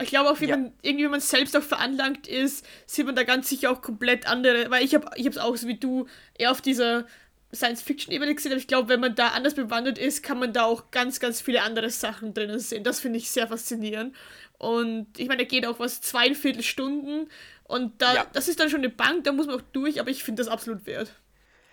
[0.02, 0.56] Ich glaube auch, wie ja.
[0.56, 4.26] man irgendwie, wenn man selbst auch veranlangt ist, sieht man da ganz sicher auch komplett
[4.26, 6.06] andere, weil ich habe ich es auch so wie du
[6.38, 7.06] eher auf dieser
[7.54, 10.90] Science-Fiction-Ebene gesehen, aber ich glaube, wenn man da anders bewandert ist, kann man da auch
[10.90, 12.84] ganz, ganz viele andere Sachen drinnen sehen.
[12.84, 14.14] Das finde ich sehr faszinierend.
[14.58, 17.28] Und ich meine, er geht auch was zweieinviertel Stunden
[17.64, 18.26] und da, ja.
[18.32, 20.50] das ist dann schon eine Bank, da muss man auch durch, aber ich finde das
[20.50, 21.14] absolut wert.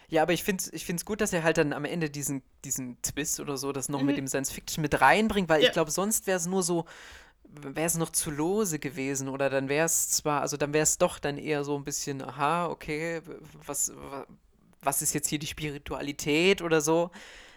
[0.10, 3.02] Ja, aber ich finde es ich gut, dass er halt dann am Ende diesen, diesen
[3.02, 4.08] Twist oder so, das noch mhm.
[4.08, 5.68] mit dem Science Fiction mit reinbringt, weil ja.
[5.68, 6.86] ich glaube, sonst wäre es nur so,
[7.62, 10.98] wäre es noch zu lose gewesen oder dann wäre es zwar, also dann wäre es
[10.98, 13.22] doch dann eher so ein bisschen, aha, okay,
[13.66, 13.92] was,
[14.82, 17.12] was ist jetzt hier die Spiritualität oder so.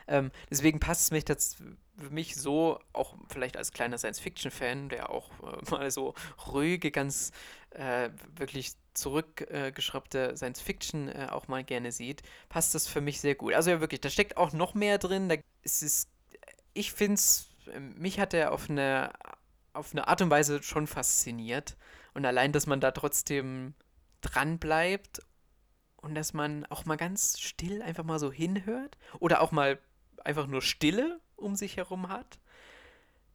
[0.08, 1.56] Ähm, deswegen passt es mich das
[1.98, 6.14] für mich so, auch vielleicht als kleiner Science-Fiction-Fan, der auch äh, mal so
[6.46, 7.32] ruhige, ganz
[7.70, 13.54] äh, wirklich zurückgeschraubte Science-Fiction äh, auch mal gerne sieht, passt das für mich sehr gut.
[13.54, 15.28] Also ja, wirklich, da steckt auch noch mehr drin.
[15.28, 16.08] Da ist es,
[16.72, 17.48] ich finde es,
[17.96, 19.12] mich hat er auf eine,
[19.76, 21.76] auf eine Art und Weise schon fasziniert.
[22.14, 23.74] Und allein, dass man da trotzdem
[24.20, 25.20] dran bleibt
[25.96, 29.78] und dass man auch mal ganz still einfach mal so hinhört oder auch mal
[30.24, 32.38] einfach nur Stille um sich herum hat,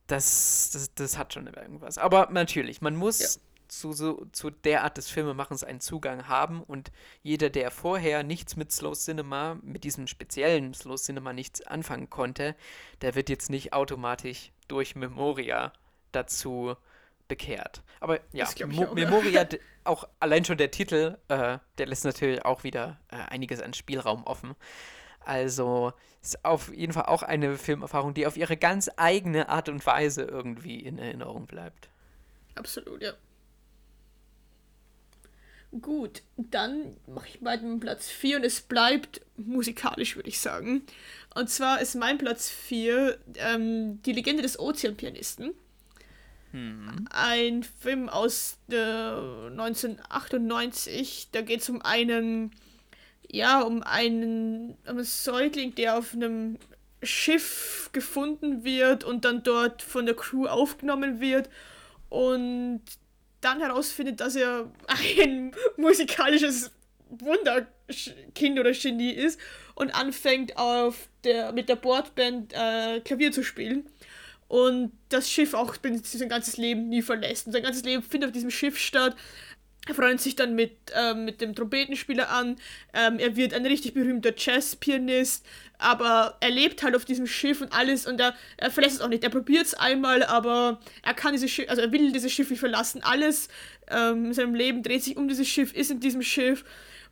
[0.08, 1.98] das, das, das hat schon irgendwas.
[1.98, 3.42] Aber natürlich, man muss ja.
[3.68, 8.56] zu, so, zu der Art des Filmemachens einen Zugang haben und jeder, der vorher nichts
[8.56, 12.56] mit Slow Cinema, mit diesem speziellen Slow Cinema nichts anfangen konnte,
[13.02, 15.72] der wird jetzt nicht automatisch durch Memoria
[16.12, 16.76] dazu
[17.28, 17.82] bekehrt.
[18.00, 19.48] Aber ja, auch, Memoria,
[19.84, 24.24] auch allein schon der Titel, äh, der lässt natürlich auch wieder äh, einiges an Spielraum
[24.26, 24.56] offen.
[25.22, 29.86] Also ist auf jeden Fall auch eine Filmerfahrung, die auf ihre ganz eigene Art und
[29.86, 31.90] Weise irgendwie in Erinnerung bleibt.
[32.56, 33.14] Absolut, ja.
[35.80, 40.84] Gut, dann mache ich mal den Platz 4 und es bleibt musikalisch, würde ich sagen.
[41.34, 45.54] Und zwar ist mein Platz 4 ähm, Die Legende des Ozeanpianisten.
[46.52, 47.08] Hm.
[47.10, 51.30] Ein Film aus äh, 1998.
[51.32, 52.52] Da geht es um einen
[53.32, 56.58] ja, um einen, um einen Säugling, der auf einem
[57.02, 61.50] Schiff gefunden wird und dann dort von der Crew aufgenommen wird
[62.10, 62.82] und
[63.40, 66.72] dann herausfindet, dass er ein musikalisches
[67.10, 69.40] Wunderkind oder Genie ist
[69.76, 73.90] und anfängt auf der, mit der Bordband äh, Klavier zu spielen
[74.52, 77.48] und das Schiff auch sein ganzes Leben nie verlässt.
[77.48, 79.16] Und sein ganzes Leben findet auf diesem Schiff statt.
[79.88, 82.58] Er freut sich dann mit, ähm, mit dem Trompetenspieler an.
[82.94, 85.46] Ähm, er wird ein richtig berühmter Jazzpianist,
[85.78, 89.08] aber er lebt halt auf diesem Schiff und alles und er, er verlässt es auch
[89.08, 89.24] nicht.
[89.24, 92.60] Er probiert es einmal, aber er kann dieses Schiff, also er will dieses Schiff nicht
[92.60, 93.02] verlassen.
[93.04, 93.48] Alles
[93.88, 96.66] ähm, in seinem Leben dreht sich um dieses Schiff, ist in diesem Schiff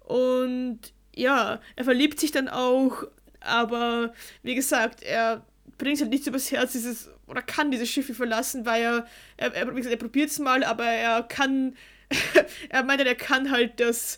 [0.03, 0.79] und
[1.15, 3.05] ja, er verliebt sich dann auch,
[3.39, 5.45] aber wie gesagt, er
[5.79, 9.53] bringt halt nichts übers Herz, dieses, oder kann dieses Schiff nicht verlassen, weil er, er,
[9.53, 11.75] er, er probiert es mal, aber er kann
[12.69, 14.17] er meinte, er kann halt das,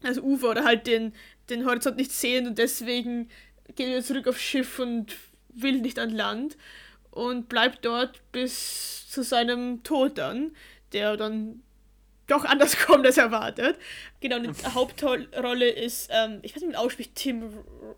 [0.00, 1.12] das Ufer oder halt den,
[1.50, 3.28] den Horizont nicht sehen und deswegen
[3.74, 5.16] geht er zurück aufs Schiff und
[5.48, 6.56] will nicht an Land
[7.10, 10.52] und bleibt dort bis zu seinem Tod dann,
[10.92, 11.62] der dann
[12.26, 13.78] doch anders kommt als erwartet.
[14.20, 17.42] Genau, die Hauptrolle ist, ähm, ich weiß nicht, wie man ausspricht, Tim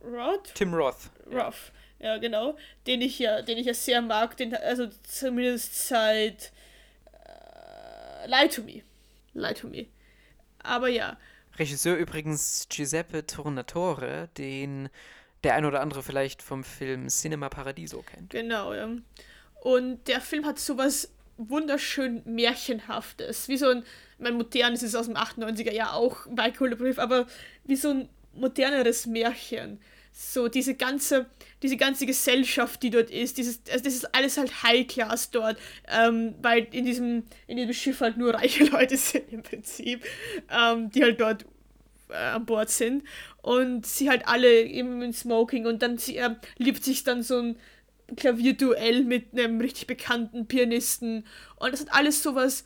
[0.05, 0.55] Roth?
[0.55, 1.11] Tim Roth.
[1.33, 2.19] Roth, ja.
[2.19, 2.57] genau.
[2.87, 6.53] Den ich ja, den ich ja sehr mag, den, also zumindest seit
[7.13, 8.83] äh, Lie to Me.
[9.35, 9.87] Lie to me.
[10.59, 11.17] Aber ja.
[11.59, 14.89] Regisseur übrigens Giuseppe Tornatore, den
[15.45, 18.31] der ein oder andere vielleicht vom Film Cinema Paradiso kennt.
[18.31, 18.89] Genau, ja.
[19.61, 23.49] Und der Film hat sowas wunderschön Märchenhaftes.
[23.49, 23.85] Wie so ein,
[24.19, 27.27] mein modernes ist aus dem 98er Jahr auch Michael Brief, aber
[27.65, 29.81] wie so ein moderneres Märchen
[30.19, 31.27] so diese ganze,
[31.63, 35.59] diese ganze Gesellschaft, die dort ist, dieses, also das ist alles halt High Class dort,
[35.89, 40.03] ähm, weil in diesem, in diesem Schiff halt nur reiche Leute sind im Prinzip,
[40.51, 41.45] ähm, die halt dort
[42.09, 43.05] äh, an Bord sind.
[43.43, 47.39] Und sie halt alle eben in Smoking und dann sie, äh, liebt sich dann so
[47.39, 47.57] ein
[48.17, 51.27] Klavierduell mit einem richtig bekannten Pianisten.
[51.57, 52.65] Und das hat alles sowas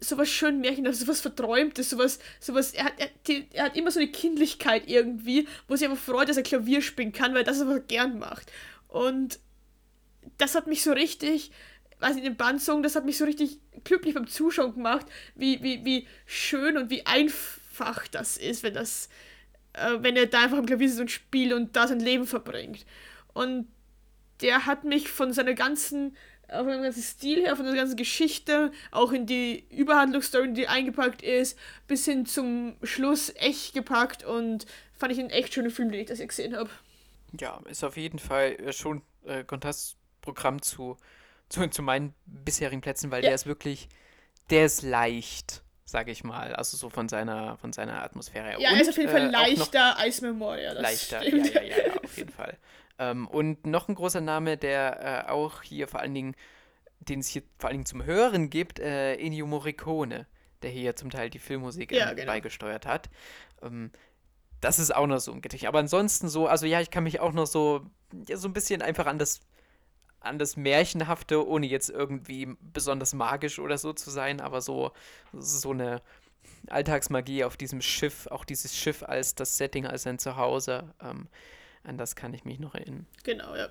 [0.00, 4.00] sowas schön Märchenhaftes, sowas Verträumtes, sowas, sowas, er hat, er, die, er, hat immer so
[4.00, 7.68] eine Kindlichkeit irgendwie, wo sich einfach freut, dass er Klavier spielen kann, weil das ist,
[7.68, 8.50] er gern macht.
[8.88, 9.38] Und
[10.38, 11.50] das hat mich so richtig,
[12.00, 15.84] weiß ich, den Bandsong, das hat mich so richtig glücklich beim Zuschauen gemacht, wie, wie,
[15.84, 19.10] wie schön und wie einfach das ist, wenn das,
[19.74, 22.86] äh, wenn er da einfach am Klavier sitzt und spielt und da sein Leben verbringt.
[23.34, 23.68] Und
[24.40, 26.16] der hat mich von seiner ganzen
[26.58, 31.22] von dem ganzen Stil her, von der ganzen Geschichte, auch in die Überhandlungsstory, die eingepackt
[31.22, 36.00] ist, bis hin zum Schluss echt gepackt und fand ich einen echt schönen Film, den
[36.00, 36.70] ich das gesehen habe.
[37.38, 40.96] Ja, ist auf jeden Fall äh, schon äh, Kontrastprogramm zu
[41.50, 43.30] zu, zu meinen bisherigen Plätzen, weil Ja.
[43.30, 43.88] der ist wirklich,
[44.50, 46.54] der ist leicht, sage ich mal.
[46.54, 48.60] Also so von seiner, von seiner Atmosphäre her.
[48.60, 50.74] Ja, Und, er ist auf jeden äh, Fall noch leichter als Memoria.
[50.74, 51.22] Das leichter.
[51.22, 51.52] Stimmt.
[51.52, 52.56] ja, ja, ja, auf jeden Fall.
[53.00, 56.36] Ähm, und noch ein großer Name, der äh, auch hier vor allen Dingen,
[57.00, 60.26] den es hier vor allen Dingen zum Hören gibt, äh, Ennio Morricone,
[60.60, 62.30] der hier zum Teil die Filmmusik Ja, ähm, genau.
[62.30, 63.08] beigesteuert hat.
[63.62, 63.90] Ähm,
[64.60, 65.66] das ist auch noch so ein Gedicht.
[65.66, 67.86] Aber ansonsten so, also ja, ich kann mich auch noch so,
[68.28, 69.40] ja, so ein bisschen einfach an das,
[70.20, 74.92] an das Märchenhafte, ohne jetzt irgendwie besonders magisch oder so zu sein, aber so,
[75.32, 76.02] so eine
[76.68, 81.28] Alltagsmagie auf diesem Schiff, auch dieses Schiff als das Setting, als ein Zuhause, ähm,
[81.84, 83.06] an das kann ich mich noch erinnern.
[83.24, 83.68] Genau, ja.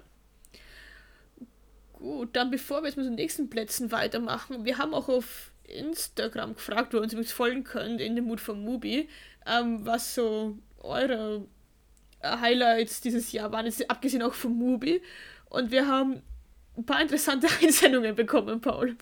[1.94, 6.56] Gut, dann bevor wir jetzt mit den nächsten Plätzen weitermachen, wir haben auch auf Instagram
[6.56, 9.10] gefragt, wo ihr uns übrigens folgen könnt, in dem Mut von Mubi,
[9.46, 11.46] ähm, was so eure
[12.22, 15.02] äh, Highlights dieses Jahr waren, jetzt abgesehen auch von Mubi.
[15.50, 16.22] Und wir haben
[16.78, 18.98] ein paar interessante Einsendungen bekommen, Paul.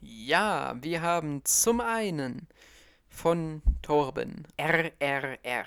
[0.00, 2.46] Ja, wir haben zum einen
[3.08, 5.66] von Torben RRR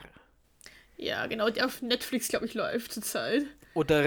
[1.02, 3.42] Ja, genau, der auf Netflix, glaube ich, läuft zurzeit.
[3.74, 4.04] oder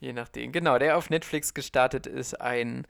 [0.00, 2.86] Je nachdem, genau, der auf Netflix gestartet ist, ein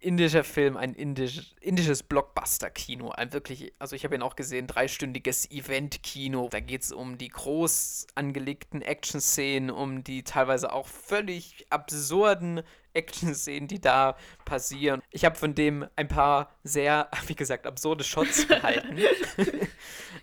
[0.00, 3.10] indischer Film, ein indisch, indisches Blockbuster-Kino.
[3.10, 6.48] Ein wirklich, also ich habe ihn auch gesehen, dreistündiges Event-Kino.
[6.50, 12.62] Da geht es um die groß angelegten Action-Szenen, um die teilweise auch völlig absurden
[12.94, 15.02] Action-Szenen, die da passieren.
[15.10, 18.96] Ich habe von dem ein paar sehr, wie gesagt, absurde Shots behalten.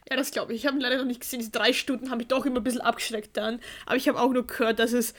[0.09, 0.61] Ja, das glaube ich.
[0.61, 1.39] Ich habe ihn leider noch nicht gesehen.
[1.39, 3.59] Diese drei Stunden haben mich doch immer ein bisschen abgeschreckt dann.
[3.85, 5.13] Aber ich habe auch nur gehört, dass es,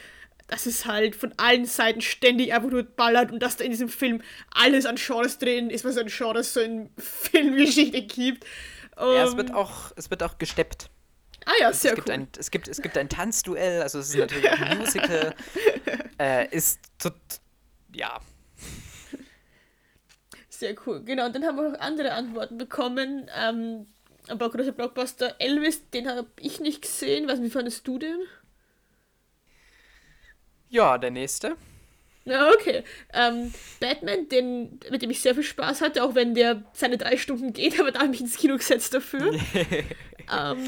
[0.49, 3.89] dass es halt von allen Seiten ständig einfach nur ballert und dass da in diesem
[3.89, 8.45] Film alles an Genres drin ist, was an Genres so in Filmgeschichte gibt.
[8.99, 10.91] ja, es Ähm, wird auch, es wird auch gesteppt.
[11.47, 12.15] ah ja, sehr es, gibt cool.
[12.15, 15.35] ein, es, gibt, es gibt ein Tanzduell, also es ist natürlich auch ein Musical.
[16.19, 17.15] äh, ist tot,
[17.95, 18.21] ja,
[20.49, 21.03] Sehr cool.
[21.05, 23.31] Genau, und dann haben wir noch andere Antworten bekommen.
[23.37, 23.87] Ähm,
[24.29, 25.37] ein paar große Blockbuster.
[25.39, 27.29] Elvis, den habe ich nicht gesehen.
[27.29, 28.19] Was, wie fandest du den?
[30.71, 31.57] Ja, der nächste.
[32.25, 32.85] Ja, okay.
[33.15, 37.17] Ähm, Batman, den, mit dem ich sehr viel Spaß hatte, auch wenn der seine drei
[37.17, 39.33] Stunden geht, aber da habe ich mich ins Kino gesetzt dafür.
[40.33, 40.59] ähm,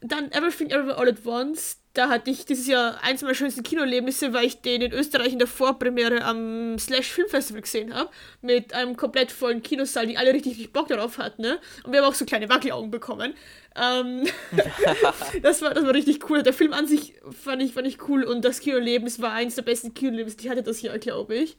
[0.00, 1.78] dann Everything Everywhere All at Once.
[1.94, 5.38] Da hatte ich dieses Jahr eins meiner schönsten Kinoerlebnisse, weil ich den in Österreich in
[5.38, 8.08] der Vorpremiere am Slash Film Festival gesehen habe.
[8.40, 11.42] Mit einem komplett vollen Kinosaal, die alle richtig, richtig Bock darauf hatten.
[11.42, 11.58] Ne?
[11.84, 13.34] Und wir haben auch so kleine Wackelaugen bekommen.
[13.76, 14.26] Ähm,
[15.42, 16.42] das, war, das war richtig cool.
[16.42, 19.62] Der Film an sich fand ich, fand ich cool und das Kinoerlebnis war eins der
[19.62, 21.58] besten Kinoerlebnisse, die ich hatte das Jahr, glaube ich.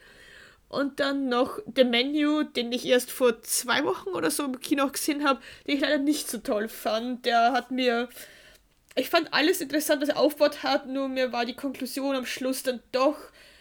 [0.68, 4.88] Und dann noch The Menu, den ich erst vor zwei Wochen oder so im Kino
[4.88, 7.28] gesehen habe, den ich leider nicht so toll fand.
[7.28, 8.10] Der hat mir.
[8.96, 12.64] Ich fand alles interessant, was er aufgebaut hat, nur mir war die Konklusion am Schluss
[12.64, 13.18] dann doch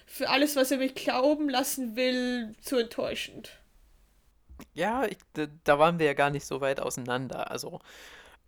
[0.06, 3.58] für alles, was er mich glauben lassen will, zu enttäuschend.
[4.74, 5.18] Ja, ich,
[5.64, 7.50] da, waren wir ja gar nicht so weit auseinander.
[7.50, 7.80] Also,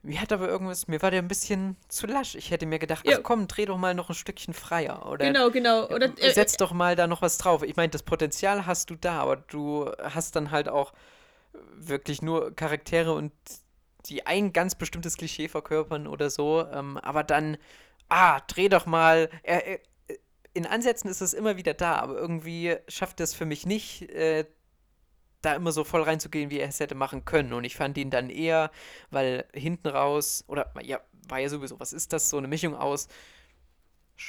[0.03, 2.35] mir hat aber irgendwas, mir war der ein bisschen zu lasch.
[2.35, 3.17] Ich hätte mir gedacht, Ja.
[3.17, 5.07] ach komm, dreh doch mal noch ein Stückchen freier.
[5.11, 5.89] Oder Genau, genau.
[5.89, 7.63] Oder, äh, setz doch mal da noch was drauf.
[7.63, 10.93] Ich meine, das Potenzial hast du da, aber du hast dann halt auch
[11.75, 13.33] wirklich nur Charaktere und
[14.07, 16.67] die ein ganz bestimmtes Klischee verkörpern oder so.
[16.73, 17.57] Ähm, aber dann,
[18.09, 19.31] ah, dreh doch mal.
[19.43, 19.81] Er,
[20.53, 24.45] in Ansätzen ist es immer wieder da, aber irgendwie schafft es für mich nicht, äh,
[25.43, 27.53] da immer so voll reinzugehen, wie er es hätte machen können.
[27.53, 28.71] Und ich fand ihn dann eher,
[29.11, 32.31] weil hinten raus, oder ja, war ja sowieso, was ist das?
[32.31, 33.09] So eine Mischung aus,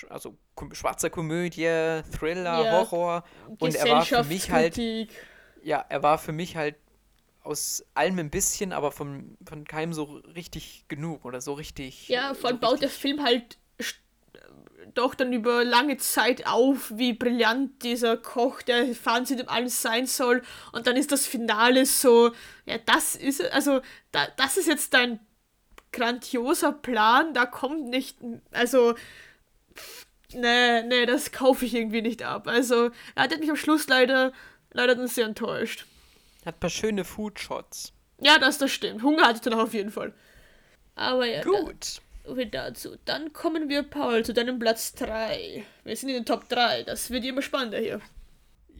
[0.09, 0.35] also
[0.73, 3.23] schwarzer Komödie, Thriller, Ja, Horror.
[3.59, 4.77] Und er war für mich halt,
[5.63, 6.75] ja, er war für mich halt
[7.45, 12.07] aus allem ein bisschen, aber von, von keinem so richtig genug oder so richtig.
[12.09, 13.57] Ja, vor allem so baut der Film halt
[14.93, 20.05] doch dann über lange Zeit auf, wie brillant dieser Koch, der Fazit im alles sein
[20.07, 20.41] soll.
[20.71, 22.31] Und dann ist das Finale so,
[22.65, 23.81] ja, das ist, also,
[24.11, 25.19] da, das ist jetzt dein
[25.91, 28.17] grandioser Plan, da kommt nicht,
[28.51, 28.95] also,
[30.33, 32.47] nee, nee, das kaufe ich irgendwie nicht ab.
[32.47, 34.33] Also, er hat mich am Schluss leider,
[34.71, 35.85] leider dann sehr enttäuscht.
[36.45, 37.93] Hat ein paar schöne Foodshots.
[38.21, 39.03] Ja, das, das stimmt.
[39.03, 40.13] Hunger hatte ich dann auf jeden Fall.
[40.95, 42.01] Aber ja, da- Gut.
[42.27, 42.95] wir dazu.
[43.05, 45.63] Dann kommen wir, Paul, zu deinem Platz 3.
[45.83, 46.83] Wir sind in den Top 3.
[46.83, 47.99] Das wird immer spannender hier.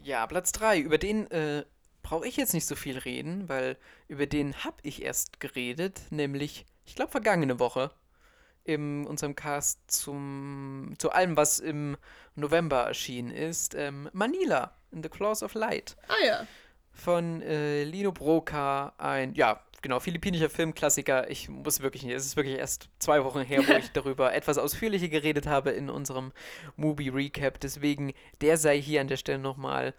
[0.04, 0.80] Ja, Platz 3.
[0.80, 1.66] Über den äh,
[2.04, 6.66] brauche ich jetzt nicht so viel reden, weil über den habe ich erst geredet, nämlich,
[6.86, 7.92] ich glaube, vergangene Woche
[8.64, 11.98] in unserem Cast zum, zu allem, was im
[12.36, 13.76] November erschienen ist.
[13.76, 16.48] Ähm, Manila, in the Claws of Light Ah ja.
[16.96, 21.30] Von äh, Lino Broca, ein, ja, genau, philippinischer Filmklassiker.
[21.30, 24.58] Ich muss wirklich nicht, es ist wirklich erst zwei Wochen her, wo ich darüber etwas
[24.58, 26.32] ausführlicher geredet habe in unserem
[26.76, 27.60] Movie Recap.
[27.60, 29.94] Deswegen, der sei hier an der Stelle nochmal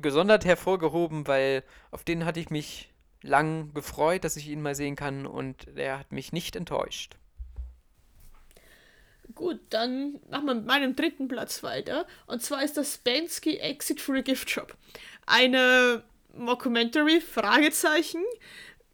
[0.00, 4.96] gesondert hervorgehoben, weil auf den hatte ich mich lang gefreut, dass ich ihn mal sehen
[4.96, 7.16] kann und der hat mich nicht enttäuscht.
[9.34, 12.06] Gut, dann machen wir mit meinem dritten Platz weiter.
[12.26, 14.76] Und zwar ist das Bansky Exit for a Gift Shop.
[15.26, 16.04] Eine
[16.36, 18.22] Mockumentary, Fragezeichen,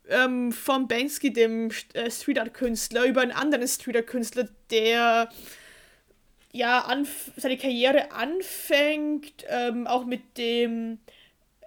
[0.09, 5.29] ähm, von Banksy, dem äh, Street Art Künstler, über einen anderen Street Art Künstler, der
[6.53, 7.05] ja
[7.37, 10.99] seine Karriere anfängt, ähm, auch mit dem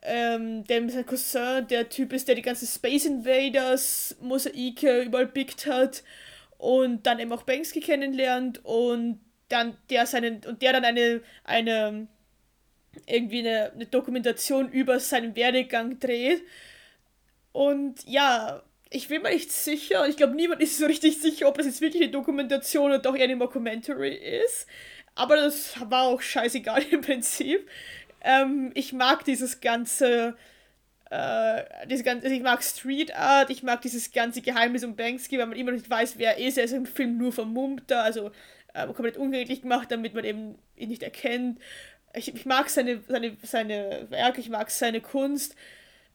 [0.05, 5.65] ähm, dem sein Cousin der Typ ist, der die ganzen Space Invaders Mosaike überall pickt
[5.65, 6.03] hat
[6.57, 12.07] und dann eben auch Banksy kennenlernt und dann der seinen und der dann eine eine
[13.07, 16.43] irgendwie eine, eine Dokumentation über seinen Werdegang dreht
[17.53, 21.57] und ja, ich bin mir nicht sicher, ich glaube, niemand ist so richtig sicher, ob
[21.57, 24.67] das jetzt wirklich eine Dokumentation oder doch eher eine Mockumentary ist.
[25.15, 27.67] Aber das war auch scheißegal im Prinzip.
[28.21, 30.35] Ähm, ich mag dieses ganze,
[31.11, 35.45] äh, diese ganze, ich mag Street Art, ich mag dieses ganze Geheimnis um Banksy, weil
[35.45, 36.57] man immer noch nicht weiß, wer er ist.
[36.57, 38.31] Er ist im Film nur vermummt da, also
[38.73, 41.59] äh, komplett unredlich gemacht, damit man eben ihn nicht erkennt.
[42.16, 45.55] Ich, ich mag seine, seine, seine Werke, ich mag seine Kunst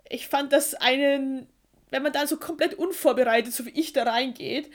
[0.09, 1.47] ich fand das einen,
[1.91, 4.71] wenn man da so komplett unvorbereitet, so wie ich da reingeht,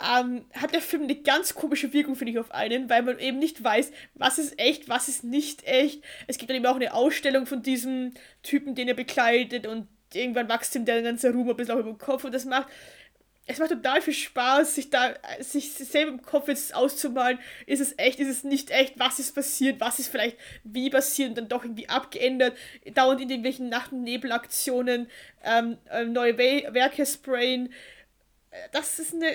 [0.00, 3.38] ähm, hat der Film eine ganz komische Wirkung, finde ich, auf einen, weil man eben
[3.38, 6.04] nicht weiß, was ist echt, was ist nicht echt.
[6.28, 10.48] Es gibt dann eben auch eine Ausstellung von diesem Typen, den er bekleidet und irgendwann
[10.48, 12.68] wächst ihm der ganze Ruhm ein bisschen auch über den Kopf und das macht
[13.50, 17.94] es macht total viel Spaß, sich da, sich selber im Kopf jetzt auszumalen, ist es
[17.96, 21.48] echt, ist es nicht echt, was ist passiert, was ist vielleicht wie passiert und dann
[21.48, 22.56] doch irgendwie abgeändert,
[22.94, 25.08] dauernd in irgendwelchen Nacht- und Nebelaktionen
[25.42, 27.72] ähm, äh, neue We Werke sprayen.
[28.50, 29.28] Äh, das ist eine,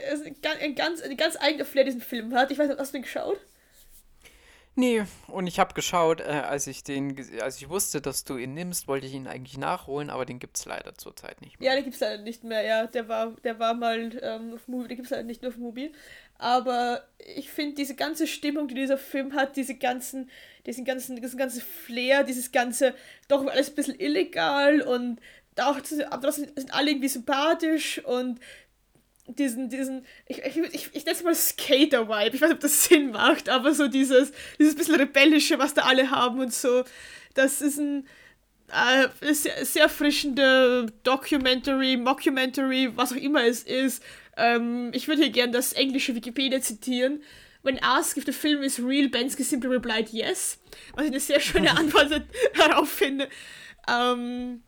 [0.61, 2.51] ein ganz, eine ganz eigene Flair, diesen Film hat.
[2.51, 3.39] Ich weiß nicht, hast du den geschaut?
[4.75, 8.55] Nee, und ich habe geschaut, äh, als ich den, als ich wusste, dass du ihn
[8.55, 11.69] nimmst, wollte ich ihn eigentlich nachholen, aber den gibt es leider zurzeit nicht mehr.
[11.69, 12.87] Ja, den gibt es leider nicht mehr, ja.
[12.87, 15.57] Der war, der war mal ähm, auf Movie, den gibt es leider nicht nur auf
[15.57, 15.91] Mobil.
[16.39, 17.03] Aber
[17.35, 20.31] ich finde diese ganze Stimmung, die dieser Film hat, diese ganzen,
[20.65, 22.95] diesen ganzen, diesen ganzen Flair, dieses ganze,
[23.27, 25.19] doch alles ein bisschen illegal und
[25.61, 28.39] auch, sind alle irgendwie sympathisch und
[29.27, 32.35] diesen, diesen, ich, ich, ich, ich nenne es mal Skater-Vibe.
[32.35, 35.83] Ich weiß nicht, ob das Sinn macht, aber so dieses, dieses bisschen rebellische, was da
[35.83, 36.83] alle haben und so.
[37.33, 38.07] Das ist ein
[38.69, 44.03] äh, sehr, sehr frischende Documentary, Mockumentary, was auch immer es ist.
[44.35, 47.21] Ähm, ich würde hier gerne das englische Wikipedia zitieren.
[47.61, 50.59] When asked if the film is real, Bensky simply replied yes.
[50.95, 52.23] Was ich eine sehr schöne Antwort
[52.57, 53.29] darauf finde.
[53.87, 54.63] Ähm,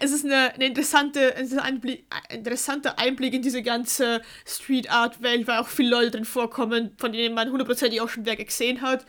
[0.00, 5.46] es ist eine, eine interessante, ein Einblick, interessanter Einblick in diese ganze Street Art Welt,
[5.46, 9.06] weil auch viele Leute drin vorkommen, von denen man hundertprozentig auch schon Werke gesehen hat.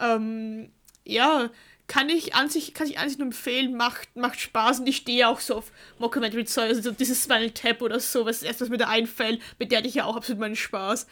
[0.00, 0.72] Ähm,
[1.04, 1.50] ja,
[1.86, 4.98] kann ich an sich, kann ich an sich nur empfehlen, macht, macht Spaß und ich
[4.98, 8.60] stehe auch so auf Mockumentary Zeug, also so dieses Spinal Tap oder so, was erst
[8.60, 11.06] was mir da einfällt, mit der hatte ich ja auch absolut meinen Spaß.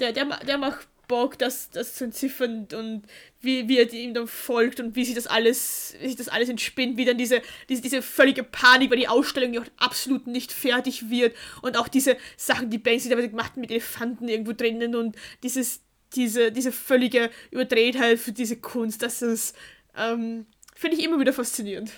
[0.00, 3.02] Der, der, der macht Bock, das, das zu entziffern und
[3.40, 6.96] wie, wie er ihm dann folgt und wie sich das alles, sich das alles entspinnt,
[6.96, 11.10] wie dann diese, diese, diese völlige Panik, weil die Ausstellung ja auch absolut nicht fertig
[11.10, 15.80] wird und auch diese Sachen, die Banksy dabei gemacht mit Elefanten irgendwo drinnen und dieses,
[16.14, 19.56] diese, diese völlige Überdrehtheit für diese Kunst, das ist,
[19.96, 21.92] ähm, finde ich immer wieder faszinierend.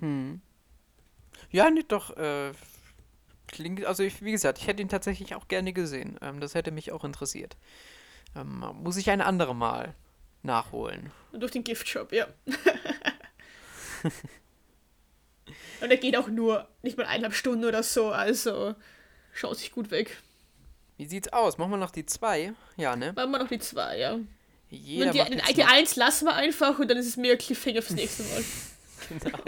[0.00, 0.40] Hm.
[1.50, 2.52] Ja, nicht doch, äh,
[3.48, 6.18] klingt, also ich, wie gesagt, ich hätte ihn tatsächlich auch gerne gesehen.
[6.20, 7.56] Ähm, das hätte mich auch interessiert.
[8.36, 9.94] Ähm, muss ich ein anderes Mal
[10.42, 11.10] nachholen.
[11.32, 12.26] Und durch den Giftshop, ja.
[15.80, 18.74] Und er geht auch nur nicht mal eineinhalb Stunden oder so, also
[19.32, 20.16] schaut sich gut weg.
[20.96, 21.58] Wie sieht's aus?
[21.58, 22.54] Machen wir noch die zwei?
[22.76, 23.12] Ja, ne?
[23.12, 24.18] Machen wir noch die zwei, ja.
[24.70, 27.82] Jeder und die, die, die eins lassen wir einfach und dann ist es mehr Cliffhanger
[27.82, 28.44] fürs nächste Mal.
[29.08, 29.38] genau.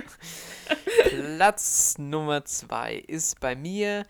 [1.36, 4.04] Platz Nummer zwei ist bei mir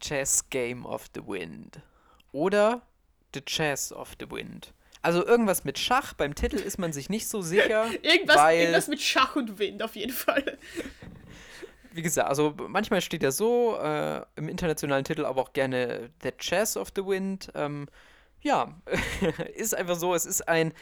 [0.00, 1.80] Chess Game of the Wind.
[2.32, 2.82] Oder
[3.34, 4.72] The Chess of the Wind.
[5.02, 7.86] Also irgendwas mit Schach, beim Titel ist man sich nicht so sicher.
[8.02, 10.58] irgendwas, weil, irgendwas mit Schach und Wind auf jeden Fall.
[11.92, 16.30] Wie gesagt, also manchmal steht er so äh, im internationalen Titel, aber auch gerne The
[16.32, 17.50] Chess of the Wind.
[17.54, 17.88] Ähm,
[18.42, 18.80] ja,
[19.54, 20.72] ist einfach so, es ist ein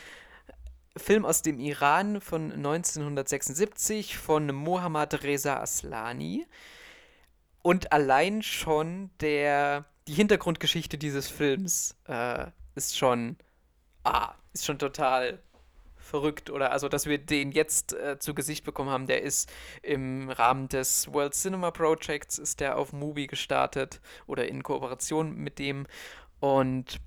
[0.96, 6.46] Film aus dem Iran von 1976 von Mohammad Reza Aslani.
[7.62, 13.36] Und allein schon der die Hintergrundgeschichte dieses Films äh, ist schon,
[14.04, 15.42] ah, ist schon total
[15.96, 16.48] verrückt.
[16.48, 19.52] Oder also, dass wir den jetzt äh, zu Gesicht bekommen haben, der ist
[19.82, 25.58] im Rahmen des World Cinema Projects, ist der auf Mubi gestartet oder in Kooperation mit
[25.58, 25.86] dem.
[26.40, 27.00] Und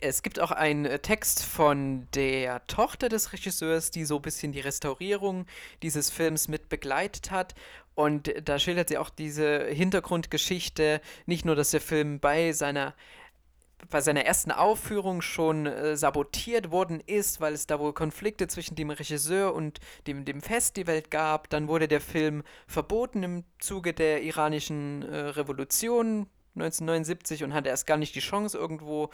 [0.00, 4.52] es gibt auch einen äh, Text von der Tochter des Regisseurs, die so ein bisschen
[4.52, 5.46] die Restaurierung
[5.82, 7.54] dieses Films mit begleitet hat.
[7.94, 12.94] Und da schildert sie auch diese Hintergrundgeschichte, nicht nur, dass der Film bei seiner
[13.90, 18.76] bei seiner ersten Aufführung schon äh, sabotiert worden ist, weil es da wohl Konflikte zwischen
[18.76, 21.50] dem Regisseur und dem, dem Festival gab.
[21.50, 27.86] Dann wurde der Film verboten im Zuge der iranischen äh, Revolution 1979 und hatte erst
[27.86, 29.10] gar nicht die Chance, irgendwo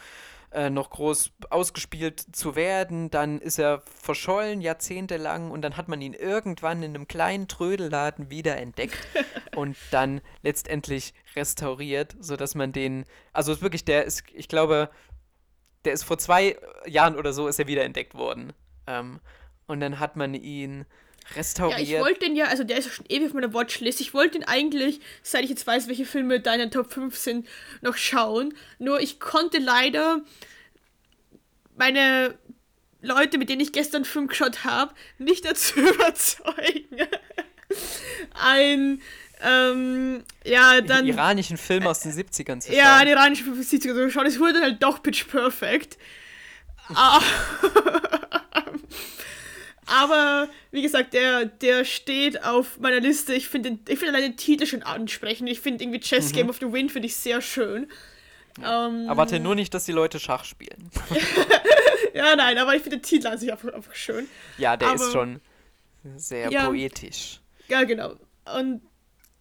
[0.51, 3.09] äh, noch groß ausgespielt zu werden.
[3.09, 8.29] Dann ist er verschollen, jahrzehntelang, und dann hat man ihn irgendwann in einem kleinen Trödelladen
[8.29, 8.97] wieder entdeckt
[9.55, 14.89] und dann letztendlich restauriert, sodass man den, also wirklich, der ist, ich glaube,
[15.85, 18.53] der ist vor zwei Jahren oder so ist er wieder entdeckt worden.
[18.87, 19.19] Ähm,
[19.67, 20.85] und dann hat man ihn
[21.35, 21.87] restauriert.
[21.87, 24.01] Ja, ich wollte den ja, also der ist schon ewig auf meiner Watchlist.
[24.01, 27.15] Ich wollte den eigentlich, seit ich jetzt weiß, welche Filme da in den Top 5
[27.15, 27.47] sind,
[27.81, 28.53] noch schauen.
[28.77, 30.21] Nur ich konnte leider
[31.75, 32.37] meine
[33.01, 37.07] Leute, mit denen ich gestern Film geschaut habe, nicht dazu überzeugen.
[38.33, 39.01] Ein
[39.41, 41.05] ähm, ja, dann.
[41.05, 42.77] Den iranischen Film aus den 70ern zu schauen.
[42.77, 44.25] Ja, den iranischen Film aus den 70ern zu schauen.
[44.25, 45.97] Es wurde halt doch Pitch Perfect.
[49.89, 53.33] Aber wie gesagt, der, der steht auf meiner Liste.
[53.33, 55.49] Ich finde ich find allein den Titel schon ansprechend.
[55.49, 56.35] Ich finde irgendwie Chess mhm.
[56.35, 57.87] Game of the Wind finde ich sehr schön.
[58.61, 58.87] Ja.
[58.87, 60.91] Ähm, Erwarte nur nicht, dass die Leute Schach spielen.
[62.13, 64.27] ja, nein, aber ich finde den Titel an sich einfach, einfach schön.
[64.57, 65.39] Ja, der aber, ist schon
[66.15, 67.39] sehr ja, poetisch.
[67.67, 68.15] Ja, genau.
[68.57, 68.81] Und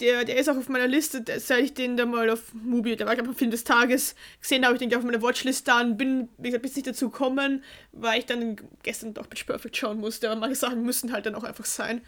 [0.01, 3.07] der, der ist auch auf meiner Liste, seit ich den da mal auf Mubi, der
[3.07, 5.97] war glaube ich Film des Tages gesehen habe, ich den auf meiner Watchlist da und
[5.97, 9.99] bin, wie gesagt, bis nicht dazu gekommen, weil ich dann gestern doch Pitch Perfect schauen
[9.99, 12.03] musste, aber manche Sachen müssen halt dann auch einfach sein.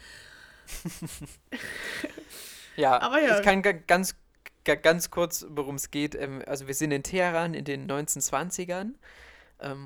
[2.75, 4.15] ja, aber ja, ich kann ganz,
[4.63, 6.15] ganz kurz, worum es geht.
[6.15, 8.95] Ähm, also wir sind in Teheran in den 1920ern ähm,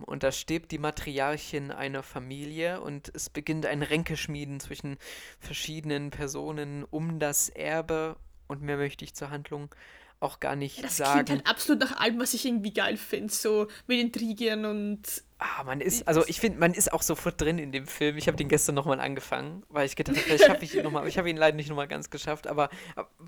[0.06, 4.98] und da stirbt die Matriarchin einer Familie und es beginnt ein Ränkeschmieden zwischen
[5.40, 8.16] verschiedenen Personen um das Erbe
[8.48, 9.74] und mehr möchte ich zur Handlung
[10.20, 11.20] auch gar nicht das sagen.
[11.20, 15.02] Das klingt halt absolut nach allem, was ich irgendwie geil finde, so mit Intrigien und.
[15.38, 18.18] Ah, man ist, also ich finde, man ist auch sofort drin in dem Film.
[18.18, 21.08] Ich habe den gestern nochmal angefangen, weil ich gedacht habe, vielleicht schaffe ich ihn nochmal.
[21.08, 22.70] Ich habe ihn leider nicht nochmal ganz geschafft, aber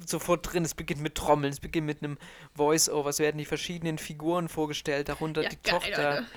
[0.05, 0.64] sofort drin.
[0.64, 2.18] Es beginnt mit Trommeln, es beginnt mit einem
[2.55, 6.10] Voice-Over, es werden die verschiedenen Figuren vorgestellt, darunter ja, die geil, Tochter.
[6.10, 6.28] Alter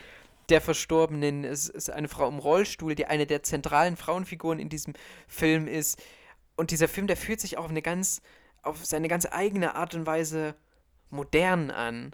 [0.50, 1.44] der Verstorbenen.
[1.44, 4.94] Es ist eine Frau im Rollstuhl, die eine der zentralen Frauenfiguren in diesem
[5.28, 6.02] Film ist.
[6.56, 8.20] Und dieser Film, der fühlt sich auch auf eine ganz
[8.62, 10.54] auf seine ganz eigene Art und Weise
[11.08, 12.12] modern an.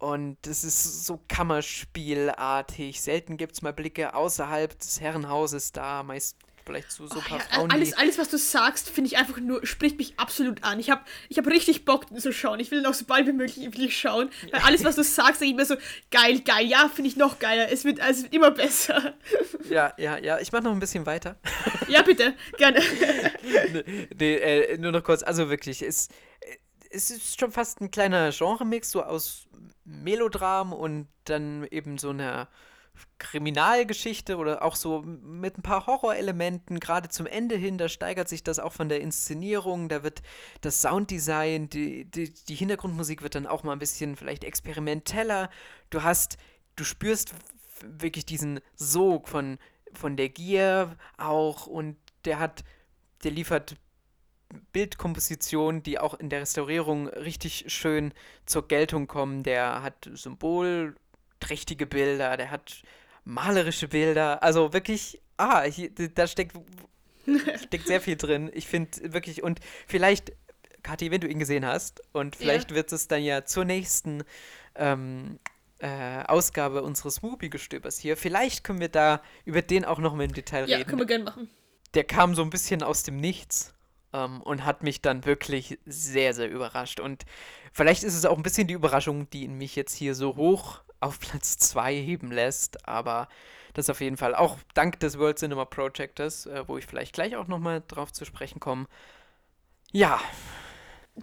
[0.00, 3.02] Und es ist so Kammerspielartig.
[3.02, 7.38] Selten gibt es mal Blicke außerhalb des Herrenhauses da, meist vielleicht zu so ein paar
[7.38, 7.70] oh, ja, Frauen.
[7.70, 10.80] Alles, alles, was du sagst, finde ich einfach nur, spricht mich absolut an.
[10.80, 12.60] Ich habe ich hab richtig Bock zu schauen.
[12.60, 14.30] Ich will noch so bald wie möglich schauen.
[14.50, 15.76] Weil alles, was du sagst, denke ich mir so,
[16.10, 17.70] geil, geil, ja, finde ich noch geiler.
[17.70, 19.14] Es wird, also es wird immer besser.
[19.68, 20.40] Ja, ja, ja.
[20.40, 21.36] Ich mache noch ein bisschen weiter.
[21.86, 22.80] Ja, bitte, gerne.
[23.72, 26.08] nee, nee äh, nur noch kurz, also wirklich, es,
[26.90, 29.46] es ist schon fast ein kleiner Genremix, so aus
[29.90, 32.48] Melodram und dann eben so einer
[33.18, 38.42] Kriminalgeschichte oder auch so mit ein paar Horrorelementen, gerade zum Ende hin, da steigert sich
[38.42, 40.22] das auch von der Inszenierung, da wird
[40.60, 45.50] das Sounddesign, die, die, die Hintergrundmusik wird dann auch mal ein bisschen vielleicht experimenteller.
[45.90, 46.36] Du hast,
[46.76, 47.34] du spürst
[47.82, 49.58] wirklich diesen Sog von,
[49.92, 52.64] von der Gier auch und der hat,
[53.24, 53.76] der liefert
[54.72, 58.12] Bildkompositionen, die auch in der Restaurierung richtig schön
[58.46, 59.42] zur Geltung kommen.
[59.42, 62.82] Der hat symbolträchtige Bilder, der hat
[63.24, 64.42] malerische Bilder.
[64.42, 66.56] Also wirklich, ah, hier, da steckt,
[67.64, 68.50] steckt sehr viel drin.
[68.54, 70.32] Ich finde wirklich, und vielleicht,
[70.82, 72.76] Kathi, wenn du ihn gesehen hast, und vielleicht ja.
[72.76, 74.24] wird es dann ja zur nächsten
[74.74, 75.38] ähm,
[75.78, 80.32] äh, Ausgabe unseres Movie-Gestöbers hier, vielleicht können wir da über den auch noch mal im
[80.32, 80.80] Detail ja, reden.
[80.80, 81.50] Ja, können wir gerne machen.
[81.94, 83.74] Der kam so ein bisschen aus dem Nichts.
[84.12, 86.98] Um, ähm, und hat mich dann wirklich sehr, sehr überrascht.
[86.98, 87.24] Und
[87.72, 91.20] vielleicht ist es auch ein bisschen die Überraschung, die mich jetzt hier so hoch auf
[91.20, 93.28] Platz 2 heben lässt, aber
[93.74, 97.36] das auf jeden Fall auch dank des World Cinema Projectors, äh, wo ich vielleicht gleich
[97.36, 98.86] auch nochmal drauf zu sprechen komme.
[99.92, 100.20] Ja.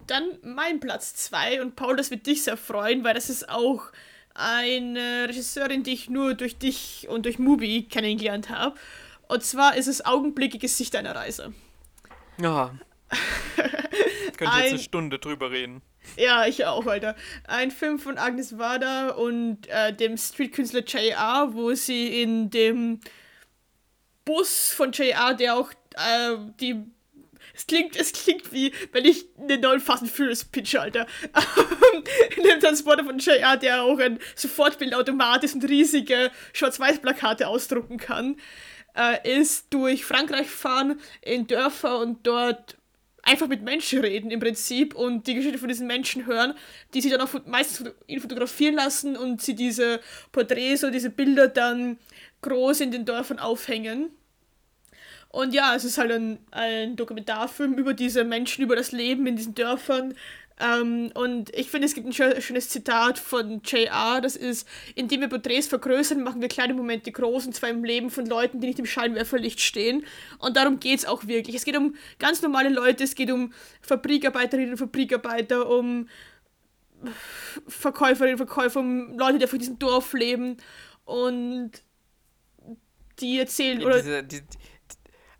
[0.07, 3.81] Dann mein Platz 2 und Paul, das wird dich sehr freuen, weil das ist auch
[4.33, 8.75] eine Regisseurin, die ich nur durch dich und durch Mubi kennengelernt habe.
[9.27, 11.53] Und zwar ist es Augenblicke Gesicht einer Reise.
[12.39, 12.77] Ja.
[13.11, 15.81] ich könnte jetzt eine Stunde drüber reden.
[16.15, 17.15] Ja, ich auch, Alter.
[17.45, 23.01] Ein Film von Agnes Varda und äh, dem Streetkünstler J.R., wo sie in dem
[24.23, 26.83] Bus von JR, der auch äh, die
[27.57, 31.07] es klingt, es klingt wie, wenn ich einen neuen Fast and Furious pitch, Alter.
[32.37, 38.35] In dem Transporter von JR, der auch ein Sofortbildautomat ist und riesige Schwarz-Weiß-Plakate ausdrucken kann,
[38.97, 42.77] äh, ist durch Frankreich fahren in Dörfer und dort
[43.27, 46.53] einfach mit Menschen reden im Prinzip und die Geschichte von diesen Menschen hören,
[46.93, 49.99] die sie dann auch meistens ihn fotografieren lassen und sie diese
[50.31, 51.97] Porträts oder diese Bilder dann
[52.41, 54.11] groß in den Dörfern aufhängen.
[55.29, 59.35] Und ja, es ist halt ein, ein Dokumentarfilm über diese Menschen, über das Leben in
[59.35, 60.15] diesen Dörfern.
[60.59, 65.27] Ähm, und ich finde, es gibt ein schönes Zitat von JR, das ist, indem wir
[65.27, 68.79] Porträts vergrößern, machen wir kleine Momente groß, und zwar im Leben von Leuten, die nicht
[68.79, 70.05] im Scheinwerferlicht stehen.
[70.39, 71.55] Und darum geht es auch wirklich.
[71.55, 76.09] Es geht um ganz normale Leute, es geht um Fabrikarbeiterinnen und Fabrikarbeiter, um
[77.67, 80.57] Verkäuferinnen und Verkäufer, um Leute, die von diesem Dorf leben.
[81.05, 81.71] Und
[83.19, 83.97] die erzählen, oder...
[84.01, 84.41] Diese, die,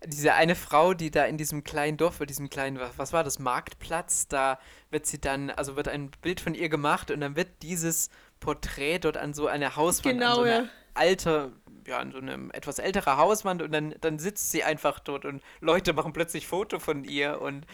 [0.06, 3.40] diese eine Frau, die da in diesem kleinen Dorf, bei diesem kleinen, was war das,
[3.40, 4.60] Marktplatz, da
[4.90, 8.10] wird sie dann, also wird ein Bild von ihr gemacht und dann wird dieses
[8.40, 10.68] Porträt dort an so einer Hauswand, genau, an so einer ja.
[10.94, 11.52] alte,
[11.86, 15.42] ja, an so einem etwas ältere Hauswand und dann, dann sitzt sie einfach dort und
[15.60, 17.66] Leute machen plötzlich Foto von ihr und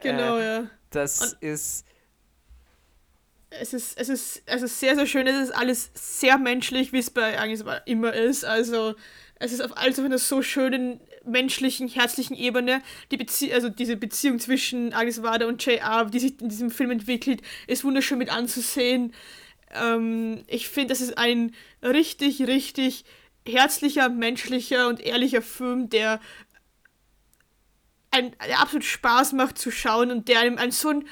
[0.00, 0.70] genau, äh, ja.
[0.90, 1.86] Das und ist
[3.50, 5.26] es ist, es ist, es ist sehr, sehr schön.
[5.26, 8.44] Es ist alles sehr menschlich, wie es bei eigentlich immer ist.
[8.44, 8.94] Also
[9.40, 12.82] es ist auf alles auf einer so schönen menschlichen, herzlichen Ebene.
[13.10, 16.90] Die Bezie also diese Beziehung zwischen Agnes Wada und JR, die sich in diesem Film
[16.90, 19.12] entwickelt, ist wunderschön mit anzusehen.
[19.72, 23.04] Ähm, ich finde, das ist ein richtig, richtig
[23.46, 26.20] herzlicher, menschlicher und ehrlicher Film, der,
[28.10, 31.04] ein, der absolut Spaß macht zu schauen und der einem ein so ein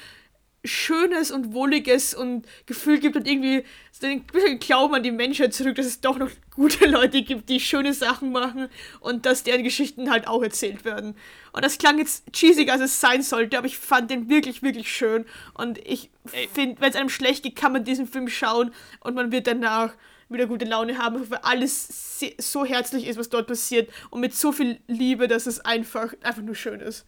[0.63, 5.53] schönes und wohliges und Gefühl gibt und irgendwie so ein bisschen Glauben an die Menschheit
[5.53, 9.63] zurück, dass es doch noch gute Leute gibt, die schöne Sachen machen und dass deren
[9.63, 11.15] Geschichten halt auch erzählt werden.
[11.53, 14.91] Und das klang jetzt cheesy, als es sein sollte, aber ich fand den wirklich, wirklich
[14.91, 15.25] schön.
[15.53, 16.09] Und ich
[16.53, 19.93] finde, wenn es einem schlecht geht, kann man diesen Film schauen und man wird danach
[20.29, 24.51] wieder gute Laune haben, weil alles so herzlich ist, was dort passiert und mit so
[24.51, 27.05] viel Liebe, dass es einfach, einfach nur schön ist.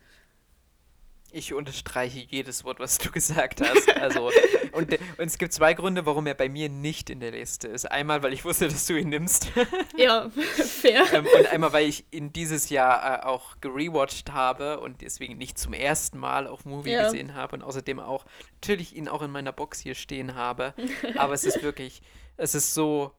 [1.34, 3.90] Ich unterstreiche jedes Wort, was du gesagt hast.
[3.96, 4.30] Also,
[4.74, 7.90] und, und es gibt zwei Gründe, warum er bei mir nicht in der Liste ist.
[7.90, 9.52] Einmal, weil ich wusste, dass du ihn nimmst.
[9.98, 11.04] Ja, fair.
[11.14, 15.60] ähm, und einmal, weil ich ihn dieses Jahr äh, auch gerewatcht habe und deswegen nicht
[15.60, 17.04] zum ersten Mal auf Movie ja.
[17.04, 18.26] gesehen habe und außerdem auch
[18.56, 20.74] natürlich ihn auch in meiner Box hier stehen habe.
[21.18, 22.02] Aber es ist wirklich,
[22.38, 23.12] es ist so,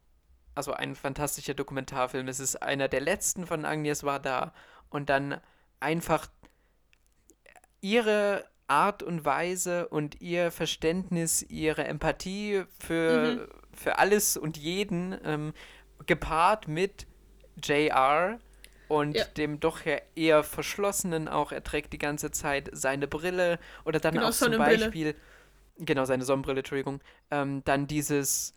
[0.55, 2.27] also ein fantastischer Dokumentarfilm.
[2.29, 4.53] Es ist einer der letzten von Agnes war da
[4.91, 5.41] und dann
[5.81, 6.29] einfach
[7.83, 13.49] ihre Art und Weise und ihr Verständnis, ihre Empathie für, mhm.
[13.77, 15.53] für alles und jeden ähm,
[16.07, 17.07] gepaart mit
[17.63, 18.39] JR
[18.89, 19.25] und ja.
[19.25, 19.81] dem doch
[20.15, 24.57] eher verschlossenen auch, er trägt die ganze Zeit seine Brille oder dann genau, auch zum
[24.57, 25.15] Beispiel,
[25.79, 28.55] genau, seine Sonnenbrille, Entschuldigung, ähm, dann dieses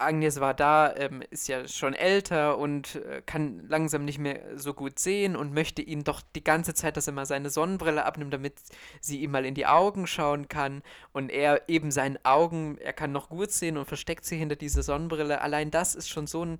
[0.00, 4.74] Agnes war da, ähm, ist ja schon älter und äh, kann langsam nicht mehr so
[4.74, 8.32] gut sehen und möchte ihn doch die ganze Zeit, dass er mal seine Sonnenbrille abnimmt,
[8.32, 8.54] damit
[9.00, 10.82] sie ihm mal in die Augen schauen kann.
[11.12, 14.82] Und er eben seinen Augen, er kann noch gut sehen und versteckt sie hinter dieser
[14.82, 15.40] Sonnenbrille.
[15.40, 16.58] Allein das ist schon so ein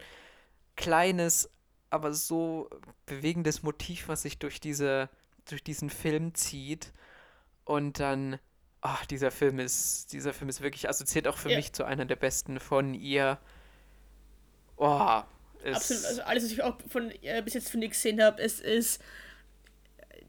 [0.77, 1.51] kleines,
[1.91, 2.69] aber so
[3.07, 5.09] bewegendes Motiv, was sich durch, diese,
[5.49, 6.93] durch diesen Film zieht.
[7.65, 8.39] Und dann
[8.81, 11.57] ach, dieser Film ist, dieser Film ist wirklich assoziiert auch für ja.
[11.57, 13.39] mich zu einer der besten von ihr.
[14.77, 15.23] Oh,
[15.65, 18.61] Absolut, also alles, was ich auch von äh, bis jetzt von ihr gesehen habe, es
[18.61, 19.03] ist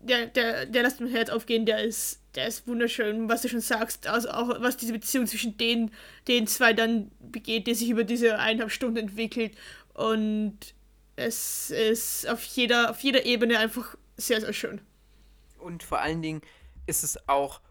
[0.01, 3.61] der, der, der lässt mein Herz aufgehen, der ist, der ist wunderschön, was du schon
[3.61, 5.91] sagst, also auch was diese Beziehung zwischen den,
[6.27, 9.55] den zwei dann begeht, die sich über diese eineinhalb Stunden entwickelt
[9.93, 10.57] und
[11.15, 14.81] es ist auf jeder, auf jeder Ebene einfach sehr, sehr schön.
[15.59, 16.41] Und vor allen Dingen
[16.87, 17.61] ist es auch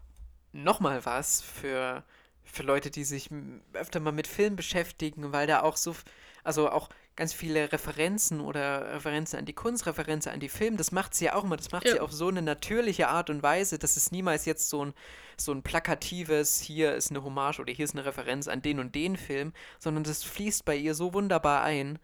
[0.53, 2.03] nochmal was für,
[2.43, 3.29] für Leute, die sich
[3.73, 5.95] öfter mal mit Film beschäftigen, weil da auch so,
[6.43, 10.91] also auch ganz viele Referenzen oder Referenzen an die Kunst, Referenzen an die Film, das
[10.91, 11.93] macht sie ja auch immer, das macht ja.
[11.93, 14.93] sie auf so eine natürliche Art und Weise, dass es niemals jetzt so ein,
[15.37, 18.95] so ein plakatives, hier ist eine Hommage oder hier ist eine Referenz an den und
[18.95, 21.99] den Film, sondern das fließt bei ihr so wunderbar ein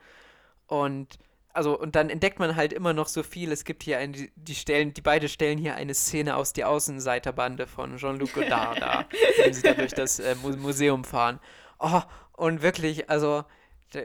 [0.68, 1.18] und
[1.58, 3.52] also und dann entdeckt man halt immer noch so viel.
[3.52, 7.66] Es gibt hier ein, die, stellen, die beide stellen hier eine Szene aus die Außenseiterbande
[7.66, 9.06] von Jean-Luc Godard da,
[9.44, 11.40] wenn sie da durch das äh, Museum fahren.
[11.80, 12.02] Oh,
[12.34, 13.44] und wirklich, also
[13.92, 14.02] da,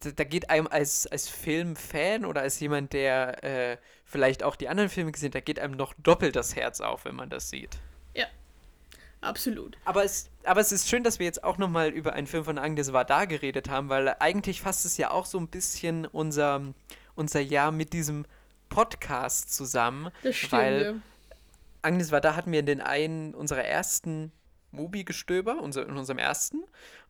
[0.00, 4.88] da, geht einem als, als Filmfan oder als jemand, der äh, vielleicht auch die anderen
[4.88, 7.78] Filme gesehen hat, da geht einem noch doppelt das Herz auf, wenn man das sieht.
[9.26, 9.76] Absolut.
[9.84, 12.58] Aber es, aber es ist schön, dass wir jetzt auch nochmal über einen Film von
[12.58, 16.62] Agnes Varda geredet haben, weil eigentlich fasst es ja auch so ein bisschen unser,
[17.14, 18.24] unser Jahr mit diesem
[18.68, 20.10] Podcast zusammen.
[20.22, 20.94] Das stimmt, weil ja.
[21.82, 24.32] Agnes war da, hatten wir in den einen unserer ersten
[24.72, 26.62] Mubi-Gestöber, unser, in unserem ersten.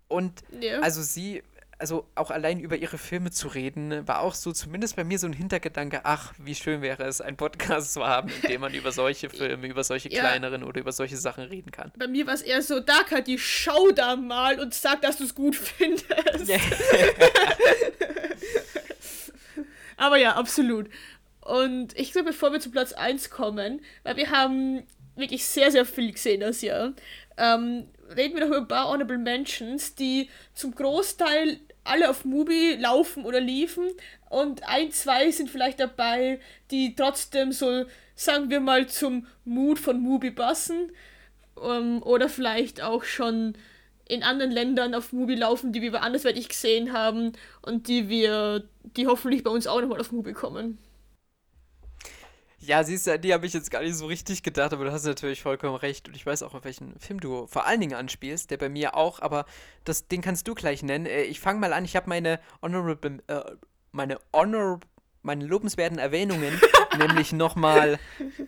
[0.09, 0.81] Und Ja.
[0.81, 1.43] also sie,
[1.79, 5.27] also auch allein über ihre Filme zu reden, war auch so zumindest bei mir so
[5.27, 8.93] ein Hintergedanke, ach, wie schön wäre es, einen Podcast zu haben, in dem man über
[8.93, 10.21] solche Filme, über solche Ja.
[10.21, 11.93] kleineren oder über solche Sachen reden kann.
[11.99, 15.19] Bei mir war es eher so, da kann die schau da mal und sag, dass
[15.19, 16.07] du es gut findest.
[19.97, 20.89] Aber ja, absolut.
[21.41, 24.83] Und ich glaube, bevor wir zu Platz 1 kommen, weil wir haben
[25.15, 26.93] wirklich sehr, sehr viel gesehen das Jahr,
[27.39, 32.77] ähm, reden wir noch über ein paar Honorable Mentions, die zum Großteil alle auf Mubi
[32.79, 33.89] laufen oder liefen
[34.29, 36.41] und ein, zwei sind vielleicht dabei,
[36.71, 37.85] die trotzdem so,
[38.15, 40.91] sagen wir mal, zum Mood von Mubi passen
[41.63, 43.55] ähm, oder vielleicht auch schon
[44.09, 47.33] in anderen Ländern auf Mubi laufen, die wir andersweitig gesehen haben
[47.63, 48.65] und die wir,
[48.97, 50.79] die hoffentlich bei uns auch nochmal auf Mubi kommen.
[52.67, 55.05] Ja, siehst du, die habe ich jetzt gar nicht so richtig gedacht, aber du hast
[55.05, 56.09] natürlich vollkommen recht.
[56.09, 58.97] Und ich weiß auch, auf welchen Film du vor allen Dingen anspielst, der bei mir
[58.97, 59.47] auch, aber
[59.85, 61.07] das, den kannst du gleich nennen.
[61.07, 63.41] Äh, Ich fange mal an, ich habe meine honorable, äh,
[63.93, 64.81] meine honor,
[65.23, 66.61] meine lobenswerten Erwähnungen
[66.99, 67.99] nämlich nochmal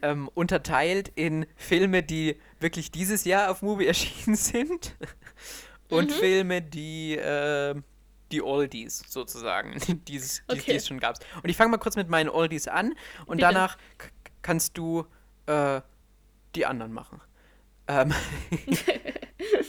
[0.02, 4.96] ähm, unterteilt in Filme, die wirklich dieses Jahr auf Movie erschienen sind
[5.90, 7.74] und Filme, die äh,
[8.32, 9.76] die Oldies sozusagen,
[10.08, 10.62] die es die, Okay.
[10.72, 11.16] die es schon gab.
[11.42, 12.94] Und ich fange mal kurz mit meinen Oldies an
[13.26, 13.52] und Bitte.
[13.52, 13.78] danach
[14.42, 15.06] kannst du
[15.46, 15.80] äh,
[16.54, 17.20] die anderen machen.
[17.88, 18.12] Ähm,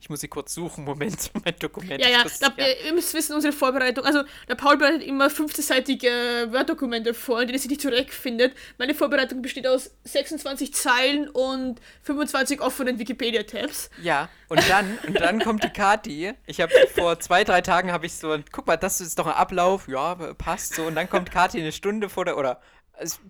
[0.00, 2.00] ich muss sie kurz suchen, Moment, mein Dokument.
[2.00, 2.52] Ja, ja, da,
[2.86, 7.58] ihr müsst wissen, unsere Vorbereitung, also der Paul bereitet immer 15-seitige Word-Dokumente vor, in denen
[7.58, 8.54] er sich nicht zurechtfindet.
[8.78, 13.90] Meine Vorbereitung besteht aus 26 Zeilen und 25 offenen Wikipedia-Tabs.
[14.02, 16.32] Ja, und dann, und dann kommt die Kati.
[16.46, 19.34] Ich habe vor zwei, drei Tagen habe ich so, guck mal, das ist doch ein
[19.34, 20.84] Ablauf, ja, passt so.
[20.84, 22.60] Und dann kommt Kati eine Stunde vor der, oder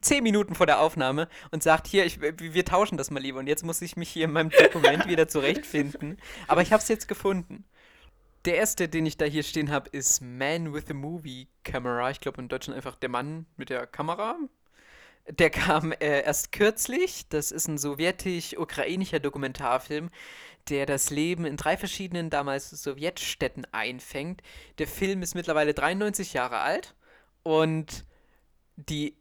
[0.01, 3.39] zehn Minuten vor der Aufnahme und sagt, hier, ich, wir tauschen das mal lieber.
[3.39, 6.19] Und jetzt muss ich mich hier in meinem Dokument wieder zurechtfinden.
[6.49, 7.65] Aber ich habe es jetzt gefunden.
[8.47, 12.11] Der erste, den ich da hier stehen habe, ist Man with a Movie Camera.
[12.11, 14.39] Ich glaube in Deutschland einfach der Mann mit der Kamera.
[15.29, 17.29] Der kam äh, erst kürzlich.
[17.29, 20.11] Das ist ein sowjetisch-ukrainischer Dokumentarfilm,
[20.71, 24.43] der das Leben in drei verschiedenen damals Sowjetstädten einfängt.
[24.79, 26.95] Der Film ist mittlerweile 93 Jahre alt
[27.43, 28.07] und
[28.77, 29.17] die,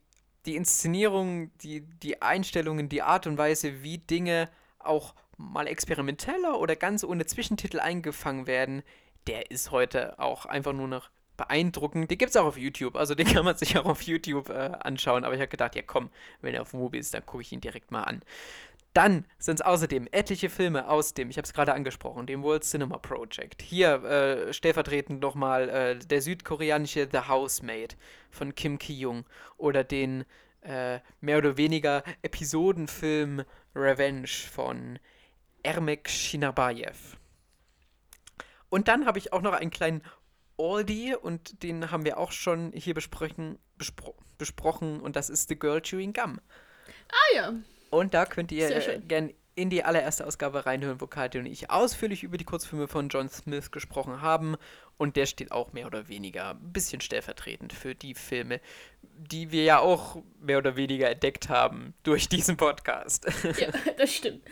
[0.46, 6.76] die Inszenierung, die, die Einstellungen, die Art und Weise, wie Dinge auch mal experimenteller oder
[6.76, 8.84] ganz ohne Zwischentitel eingefangen werden,
[9.28, 12.12] der ist heute auch einfach nur noch beeindruckend.
[12.12, 14.72] Den gibt es auch auf YouTube, also den kann man sich auch auf YouTube äh,
[14.82, 15.24] anschauen.
[15.24, 16.10] Aber ich habe gedacht, ja komm,
[16.42, 18.22] wenn er auf Mobi ist, dann gucke ich ihn direkt mal an.
[18.94, 22.64] Dann sind es außerdem etliche Filme aus dem, ich habe es gerade angesprochen, dem World
[22.64, 23.62] Cinema Project.
[23.62, 27.98] Hier äh, stellvertretend nochmal äh, der südkoreanische The Housemaid
[28.32, 29.26] von Kim Ki-young
[29.58, 30.26] oder den
[30.62, 33.44] äh, mehr oder weniger Episodenfilm
[33.76, 35.00] Revenge von
[35.62, 37.18] Ermek Shinabayev.
[38.70, 40.02] Und dann habe ich auch noch einen kleinen
[40.58, 45.60] Oldie und den haben wir auch schon hier besprechen, bespro besprochen und das ist The
[45.60, 46.40] Girl Chewing Gum.
[47.10, 47.54] Ah ja,
[47.90, 49.08] Und da könnt ihr äh, schön.
[49.08, 53.10] gern in die allererste Ausgabe reinhören, wo Katja und ich ausführlich über die Kurzfilme von
[53.10, 54.56] John Smith gesprochen haben.
[54.98, 58.62] Und der steht auch mehr oder weniger ein bisschen stellvertretend für die Filme,
[59.02, 63.28] die wir ja auch mehr oder weniger entdeckt haben durch diesen Podcast.
[63.60, 63.68] ja,
[63.98, 64.44] das stimmt.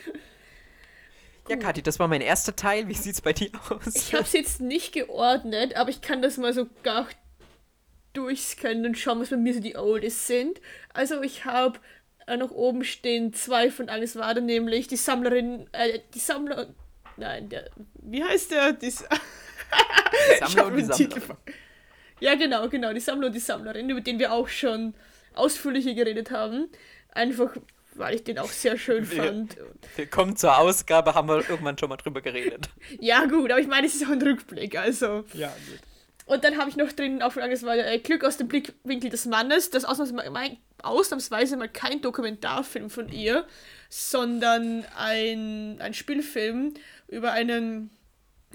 [1.47, 2.89] ja, Kathi, das war mein erster Teil.
[2.89, 3.95] Wie sieht's bei dir aus?
[3.95, 7.07] Ich habe es jetzt nicht geordnet, aber ich kann das mal so gar
[8.11, 10.59] durchscannen und schauen, was bei mir so die Oldies sind.
[10.93, 11.79] Also ich habe
[12.27, 16.67] äh, noch oben stehen zwei von Agnes Wade, nämlich die Sammlerin, äh, die Sammler,
[17.17, 17.69] nein, der,
[18.03, 18.73] wie heißt der?
[18.73, 19.07] Die, Sa-
[20.39, 21.37] Sammler und die Sammlerin.
[22.19, 24.93] ja, genau, genau, die Sammler und die Sammlerin, über den wir auch schon
[25.33, 26.69] ausführlicher geredet haben.
[27.11, 27.55] Einfach,
[27.95, 29.57] weil ich den auch sehr schön Wir- fand.
[29.95, 32.69] Willkommen zur Ausgabe, haben wir irgendwann schon mal drüber geredet.
[32.99, 35.23] Ja, gut, aber ich meine, es ist auch ein Rückblick, also.
[35.33, 35.79] Ja, gut.
[36.27, 39.25] Und dann habe ich noch drin auch Angst, weil äh, Glück aus dem Blickwinkel des
[39.25, 43.47] Mannes, das ausnahmsweise mal, ausnahmsweise mal kein Dokumentarfilm von ihr,
[43.89, 46.73] sondern ein, ein Spielfilm
[47.07, 47.91] über einen,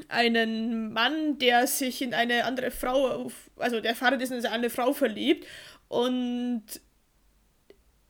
[0.08, 4.70] einen Mann, der sich in eine andere Frau, also der Vater ist in eine andere
[4.70, 5.46] Frau verliebt.
[5.88, 6.64] Und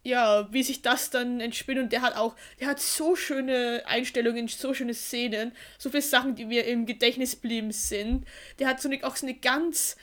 [0.04, 4.48] ja, wie sich das dann entspinnt und der hat auch, der hat so schöne Einstellungen,
[4.48, 8.26] so schöne Szenen, so viele Sachen, die mir im Gedächtnis blieben sind.
[8.58, 9.96] Der hat so eine, auch so eine ganz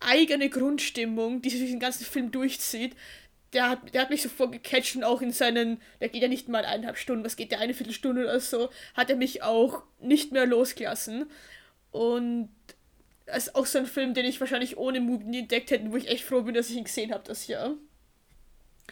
[0.00, 2.94] eigene Grundstimmung, die sich durch den ganzen Film durchzieht.
[3.54, 6.48] Der hat, der hat mich sofort gecatcht und auch in seinen, der geht ja nicht
[6.48, 10.32] mal eineinhalb Stunden, was geht der eine Viertelstunde oder so, hat er mich auch nicht
[10.32, 11.30] mehr losgelassen.
[11.90, 12.50] Und
[13.26, 15.96] das ist auch so ein Film, den ich wahrscheinlich ohne Mut nie entdeckt hätte, wo
[15.96, 17.76] ich echt froh bin, dass ich ihn gesehen habe das Jahr.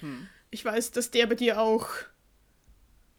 [0.03, 0.29] Hm.
[0.51, 1.89] Ich weiß, dass der bei dir auch.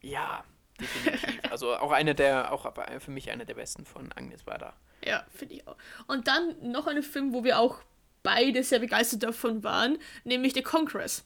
[0.01, 0.43] Ja,
[0.79, 1.39] definitiv.
[1.51, 4.75] also auch einer der, auch für mich einer der besten von Agnes Wader.
[5.03, 5.77] Ja, finde ich auch.
[6.07, 7.81] Und dann noch ein Film, wo wir auch
[8.21, 11.25] beide sehr begeistert davon waren, nämlich The Congress.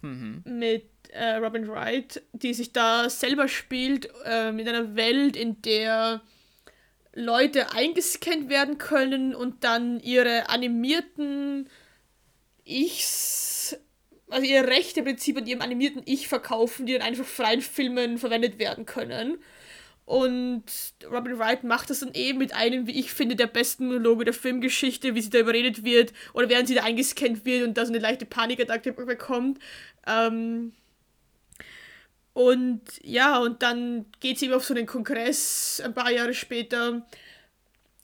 [0.00, 0.42] Mhm.
[0.44, 6.22] Mit äh, Robin Wright, die sich da selber spielt, äh, in einer Welt, in der
[7.12, 11.68] Leute eingescannt werden können und dann ihre animierten
[12.64, 13.76] Ichs,
[14.30, 18.18] also ihre Rechte im Prinzip an ihrem animierten Ich verkaufen, die dann einfach freien Filmen
[18.18, 19.38] verwendet werden können.
[20.06, 20.64] Und
[21.10, 24.34] Robin Wright macht das dann eben mit einem, wie ich finde, der besten Monologe der
[24.34, 27.92] Filmgeschichte, wie sie da überredet wird oder während sie da eingescannt wird und da so
[27.92, 29.58] eine leichte Panikattacke bekommt.
[30.06, 30.72] Ähm
[32.34, 37.06] und ja, und dann geht sie eben auf so einen Kongress ein paar Jahre später,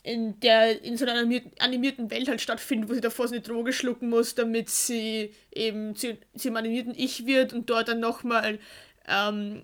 [0.03, 1.21] in der in so einer
[1.59, 5.95] animierten Welt halt stattfindet, wo sie davor so eine Droge schlucken muss, damit sie eben
[5.95, 8.59] zu, zu einem animierten Ich wird und dort dann nochmal
[9.07, 9.63] ähm,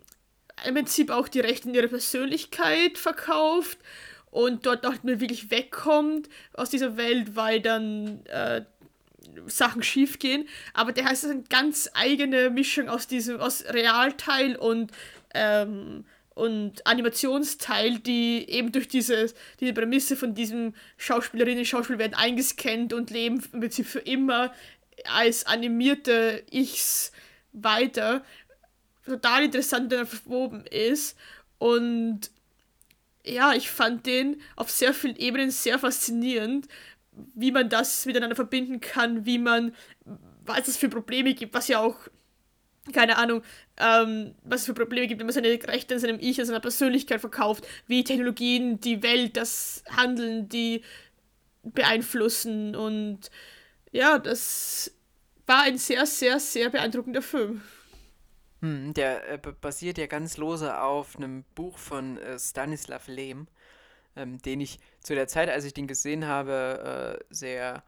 [0.67, 3.79] im Prinzip auch die Rechte in ihre Persönlichkeit verkauft
[4.31, 8.63] und dort noch mehr wirklich wegkommt aus dieser Welt, weil dann äh,
[9.47, 10.49] Sachen schief gehen.
[10.75, 14.93] Aber der heißt, es ist eine ganz eigene Mischung aus diesem, aus Realteil und,
[15.35, 16.05] ähm,
[16.37, 22.93] und Animationsteil, die eben durch diese, diese Prämisse von diesem Schauspielerinnen und Schauspieler werden eingescannt
[22.93, 24.53] und leben im Prinzip für immer
[25.09, 27.11] als animierte Ichs
[27.53, 28.23] weiter
[29.07, 31.17] total interessant verwoben ist.
[31.57, 32.31] Und
[33.25, 36.69] ja, ich fand den auf sehr vielen Ebenen sehr faszinierend,
[37.35, 39.75] wie man das miteinander verbinden kann, wie man,
[40.45, 41.97] was es für Probleme gibt, was ja auch,
[42.93, 43.43] keine Ahnung,
[43.79, 46.61] ähm, was es für Probleme gibt, wenn man seine Rechte in seinem Ich, in seiner
[46.61, 50.83] Persönlichkeit verkauft, wie Technologien die Welt, das Handeln, die
[51.63, 53.31] beeinflussen und
[53.93, 54.93] ja, das
[55.47, 57.63] war ein sehr, sehr, sehr beeindruckender Film.
[58.61, 63.49] Hm, der äh, basiert ja ganz lose auf einem Buch von äh, Stanislav Lem,
[64.17, 67.83] ähm, den ich zu der Zeit, als ich den gesehen habe, äh, sehr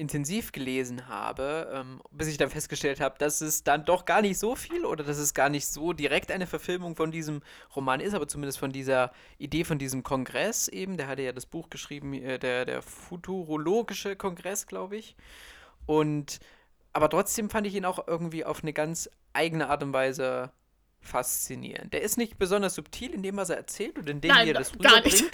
[0.00, 4.38] intensiv gelesen habe, ähm, bis ich dann festgestellt habe, dass es dann doch gar nicht
[4.38, 7.42] so viel oder dass es gar nicht so direkt eine Verfilmung von diesem
[7.76, 10.96] Roman ist, aber zumindest von dieser Idee von diesem Kongress eben.
[10.96, 15.16] Der hatte ja das Buch geschrieben, äh, der, der futurologische Kongress, glaube ich.
[15.86, 16.40] Und
[16.92, 20.50] aber trotzdem fand ich ihn auch irgendwie auf eine ganz eigene Art und Weise
[21.00, 21.92] faszinierend.
[21.92, 24.50] Der ist nicht besonders subtil in dem, was er erzählt und in dem, Nein, wie
[24.50, 25.30] er das rüberbringt.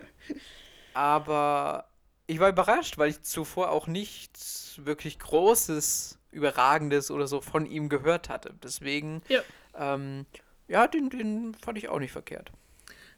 [0.94, 1.88] aber
[2.26, 7.88] ich war überrascht, weil ich zuvor auch nichts wirklich Großes, Überragendes oder so von ihm
[7.88, 8.54] gehört hatte.
[8.62, 9.40] Deswegen, ja,
[9.74, 10.26] ähm,
[10.68, 12.50] ja den, den fand ich auch nicht verkehrt.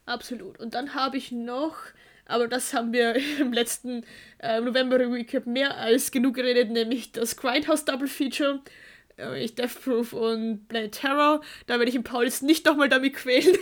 [0.07, 0.59] Absolut.
[0.59, 1.77] Und dann habe ich noch
[2.29, 4.05] aber das haben wir im letzten
[4.39, 8.61] äh, November Recap mehr als genug geredet, nämlich das Grindhouse Double Feature.
[9.17, 11.41] Äh, ich Death Proof und Planet Terror.
[11.67, 13.57] Da werde ich den Paul jetzt nicht nochmal damit quälen.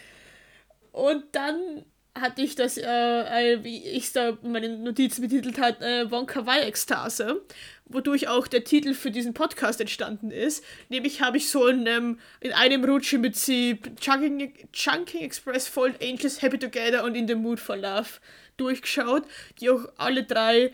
[0.92, 1.84] und dann
[2.14, 6.44] hatte ich das, äh, wie ich es da in meinen Notizen betitelt hat, äh, Wonka
[6.46, 7.42] Wai Ekstase,
[7.86, 10.64] wodurch auch der Titel für diesen Podcast entstanden ist.
[10.88, 15.94] Nämlich habe ich so in, ähm, in einem Rutsch im Prinzip Chunking, Chunking Express, Fallen
[16.02, 18.08] Angels, Happy Together und In the Mood for Love
[18.56, 19.24] durchgeschaut,
[19.60, 20.72] die auch alle drei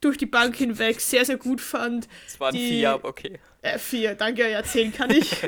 [0.00, 2.08] durch die Bank hinweg sehr, sehr gut fand.
[2.26, 3.38] Es waren die, vier, aber okay.
[3.62, 5.30] Äh, vier, danke, ja, zehn kann ich.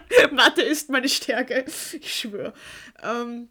[0.32, 1.64] Mathe ist meine Stärke,
[2.00, 2.54] ich schwöre.
[3.02, 3.48] Ähm,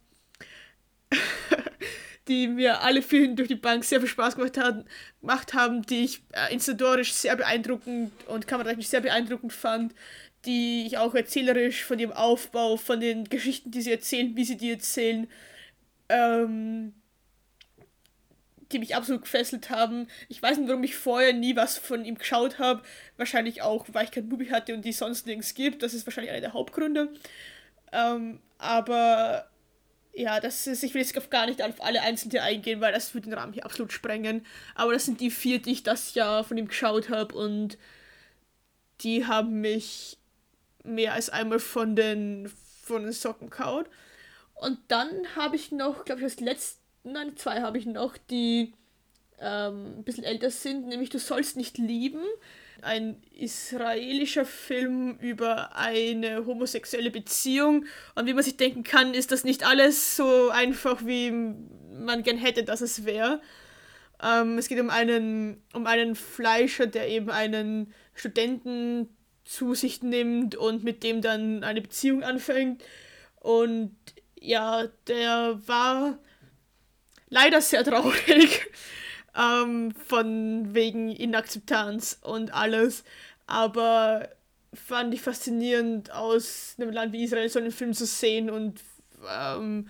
[2.27, 4.85] die mir alle vier durch die Bank sehr viel Spaß gemacht haben,
[5.21, 9.93] gemacht haben die ich äh, inszenatorisch sehr beeindruckend und kameratechnisch sehr beeindruckend fand,
[10.45, 14.57] die ich auch erzählerisch von dem Aufbau, von den Geschichten, die sie erzählen, wie sie
[14.57, 15.27] die erzählen,
[16.07, 16.93] ähm,
[18.71, 20.07] die mich absolut gefesselt haben.
[20.27, 22.83] Ich weiß nicht, warum ich vorher nie was von ihm geschaut habe.
[23.17, 25.81] Wahrscheinlich auch, weil ich kein Movie hatte und die sonst nirgends gibt.
[25.81, 27.09] Das ist wahrscheinlich einer der Hauptgründe.
[27.91, 29.48] Ähm, aber
[30.19, 33.29] ja, das ist, ich will jetzt gar nicht auf alle einzelnen eingehen, weil das würde
[33.29, 34.45] den Rahmen hier absolut sprengen.
[34.75, 37.77] Aber das sind die vier, die ich das Jahr von ihm geschaut habe und
[39.01, 40.17] die haben mich
[40.83, 42.51] mehr als einmal von den,
[42.83, 43.89] von den Socken kaut.
[44.55, 48.73] Und dann habe ich noch, glaube ich, als letzten, nein, zwei habe ich noch, die
[49.39, 52.23] ähm, ein bisschen älter sind, nämlich Du sollst nicht lieben
[52.83, 57.85] ein israelischer Film über eine homosexuelle Beziehung.
[58.15, 62.37] Und wie man sich denken kann, ist das nicht alles so einfach, wie man gern
[62.37, 63.41] hätte, dass es wäre.
[64.21, 69.09] Ähm, es geht um einen, um einen Fleischer, der eben einen Studenten
[69.45, 72.83] zu sich nimmt und mit dem dann eine Beziehung anfängt.
[73.35, 73.95] Und
[74.39, 76.19] ja, der war
[77.29, 78.67] leider sehr traurig,
[79.35, 83.03] ähm, von wegen Inakzeptanz und alles.
[83.47, 84.29] Aber
[84.73, 88.81] fand ich faszinierend, aus einem Land wie Israel so einen Film zu sehen und
[89.27, 89.87] ähm,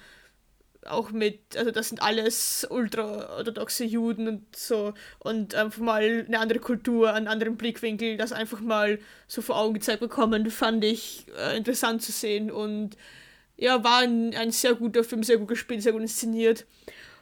[0.86, 6.60] auch mit, also das sind alles ultraorthodoxe Juden und so und einfach mal eine andere
[6.60, 11.58] Kultur, einen anderen Blickwinkel, das einfach mal so vor Augen gezeigt bekommen, fand ich äh,
[11.58, 12.96] interessant zu sehen und
[13.58, 16.66] ja, war ein, ein sehr guter Film, sehr gut gespielt, sehr gut inszeniert.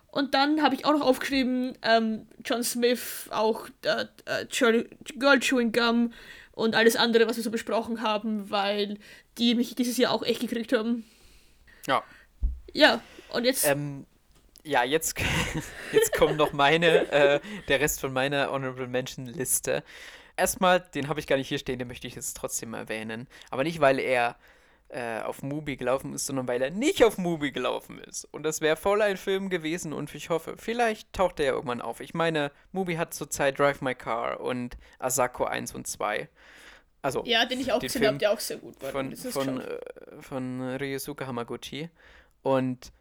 [0.09, 4.45] Und dann habe ich auch noch aufgeschrieben, ähm, John Smith, auch äh, äh,
[5.19, 6.13] Girl Chewing Gum
[6.53, 8.97] und alles andere, was wir so besprochen haben, weil
[9.37, 11.05] die mich dieses Jahr auch echt gekriegt haben.
[11.85, 12.03] Ja.
[12.73, 13.67] Ja, und jetzt.
[13.67, 14.05] Ähm,
[14.63, 15.17] ja, jetzt,
[15.91, 19.83] jetzt kommt noch meine, äh, der Rest von meiner Honorable Mention Liste.
[20.35, 23.27] Erstmal, den habe ich gar nicht hier stehen, den möchte ich jetzt trotzdem erwähnen.
[23.49, 24.35] Aber nicht, weil er
[24.89, 28.25] äh, auf Mubi gelaufen ist, sondern weil er nicht auf Mubi gelaufen ist.
[28.25, 31.81] Und das wäre voll ein Film gewesen und ich hoffe, vielleicht taucht er ja irgendwann
[31.81, 31.99] auf.
[31.99, 36.29] Ich meine, Mubi hat zurzeit Drive My Car und Asako 1 und 2.
[37.01, 38.91] Also, ja, den ich auch gesehen habe, der auch sehr gut war.
[38.91, 39.77] Von, von, äh,
[40.21, 41.89] von Ryosuke Hamaguchi.
[42.41, 42.91] Und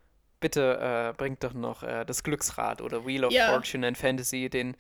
[0.41, 3.51] bitte äh, bringt doch noch äh, das Glücksrad oder Wheel of ja.
[3.51, 4.51] Fortune and Fantasy.
[4.51, 4.77] Den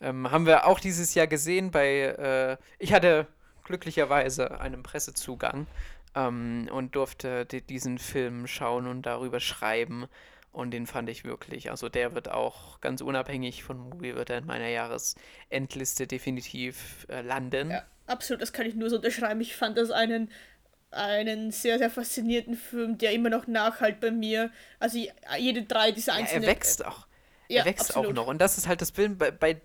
[0.00, 2.58] ähm, haben wir auch dieses Jahr gesehen bei.
[2.58, 3.26] Äh, ich hatte
[3.64, 5.66] glücklicherweise einen Pressezugang
[6.14, 10.06] ähm, und durfte die, diesen Film schauen und darüber schreiben.
[10.52, 11.70] Und den fand ich wirklich.
[11.70, 17.20] Also der wird auch ganz unabhängig von Movie wird er in meiner Jahresendliste definitiv äh,
[17.20, 17.70] landen.
[17.70, 19.40] Ja, absolut, das kann ich nur so unterschreiben.
[19.40, 20.30] Ich fand das einen
[20.92, 24.50] einen sehr, sehr faszinierenden Film, der immer noch nachhalt bei mir.
[24.80, 24.98] Also
[25.38, 26.42] jede drei dieser einzelnen.
[26.42, 27.06] Ja, er wächst auch.
[27.48, 28.08] Ja, er wächst absolut.
[28.08, 28.26] auch noch.
[28.26, 29.16] Und das ist halt das Film.
[29.16, 29.60] Bei, bei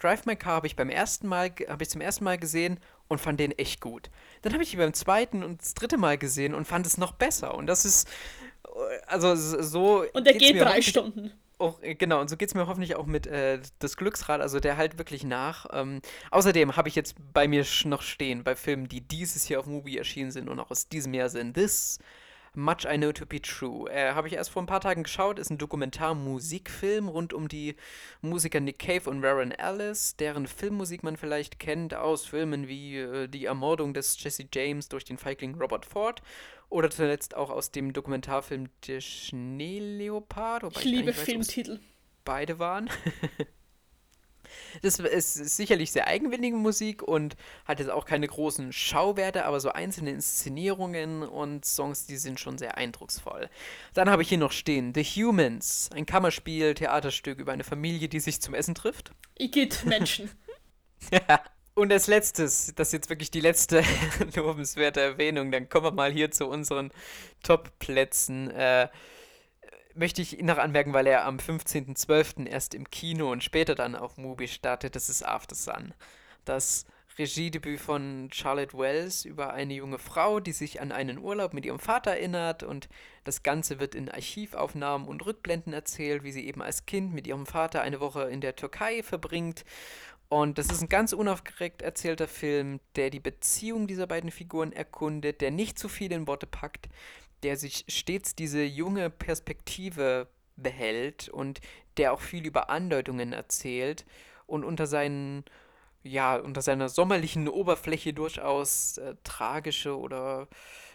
[0.00, 2.78] Drive My Car habe ich beim ersten Mal, habe ich zum ersten Mal gesehen
[3.08, 4.10] und fand den echt gut.
[4.42, 7.12] Dann habe ich ihn beim zweiten und das dritte Mal gesehen und fand es noch
[7.12, 7.54] besser.
[7.54, 8.08] Und das ist,
[9.06, 10.04] also so.
[10.12, 13.06] Und der geht drei Stunden auch, äh, genau, und so geht es mir hoffentlich auch
[13.06, 15.66] mit äh, das Glücksrad, also der halt wirklich nach.
[15.72, 16.00] Ähm,
[16.30, 19.98] außerdem habe ich jetzt bei mir noch stehen, bei Filmen, die dieses Jahr auf Movie
[19.98, 21.98] erschienen sind und auch aus diesem Jahr sind, This
[22.54, 23.90] Much I Know to Be True.
[23.90, 27.76] Äh, habe ich erst vor ein paar Tagen geschaut, ist ein Dokumentar-Musikfilm rund um die
[28.20, 33.28] Musiker Nick Cave und Warren Ellis, deren Filmmusik man vielleicht kennt aus Filmen wie äh,
[33.28, 36.22] Die Ermordung des Jesse James durch den Feigling Robert Ford
[36.68, 40.64] oder zuletzt auch aus dem Dokumentarfilm Der Schneeleopard.
[40.76, 41.80] Ich liebe ich Filmtitel.
[42.24, 42.88] Beide waren.
[44.82, 49.70] Das ist sicherlich sehr eigenwillige Musik und hat jetzt auch keine großen Schauwerte, aber so
[49.70, 53.48] einzelne Inszenierungen und Songs, die sind schon sehr eindrucksvoll.
[53.94, 58.20] Dann habe ich hier noch stehen The Humans, ein Kammerspiel, Theaterstück über eine Familie, die
[58.20, 59.12] sich zum Essen trifft.
[59.38, 60.30] Igitt Menschen.
[61.10, 61.40] ja.
[61.76, 63.82] Und als letztes, das ist jetzt wirklich die letzte
[64.36, 66.92] lobenswerte Erwähnung, dann kommen wir mal hier zu unseren
[67.42, 68.48] Top-Plätzen.
[68.50, 68.88] Äh,
[69.94, 72.46] möchte ich noch anmerken, weil er am 15.12.
[72.46, 75.94] erst im Kino und später dann auf Mubi startet, das ist After Sun.
[76.44, 76.86] Das
[77.16, 81.78] Regiedebüt von Charlotte Wells über eine junge Frau, die sich an einen Urlaub mit ihrem
[81.78, 82.88] Vater erinnert und
[83.22, 87.46] das Ganze wird in Archivaufnahmen und Rückblenden erzählt, wie sie eben als Kind mit ihrem
[87.46, 89.64] Vater eine Woche in der Türkei verbringt
[90.28, 95.40] und das ist ein ganz unaufgeregt erzählter Film, der die Beziehung dieser beiden Figuren erkundet,
[95.40, 96.88] der nicht zu viel in Worte packt,
[97.44, 101.60] der sich stets diese junge Perspektive behält und
[101.96, 104.04] der auch viel über Andeutungen erzählt
[104.46, 105.44] und unter seinen
[106.02, 110.48] ja, unter seiner sommerlichen Oberfläche durchaus äh, tragische oder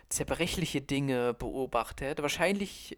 [0.07, 2.21] zerbrechliche Dinge beobachtet.
[2.21, 2.97] Wahrscheinlich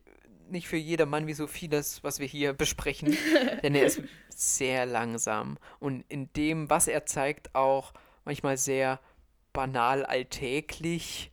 [0.50, 3.18] nicht für jedermann wie so vieles, was wir hier besprechen,
[3.64, 7.94] denn er ist sehr langsam und in dem, was er zeigt, auch
[8.26, 9.00] manchmal sehr
[9.54, 11.32] banal alltäglich,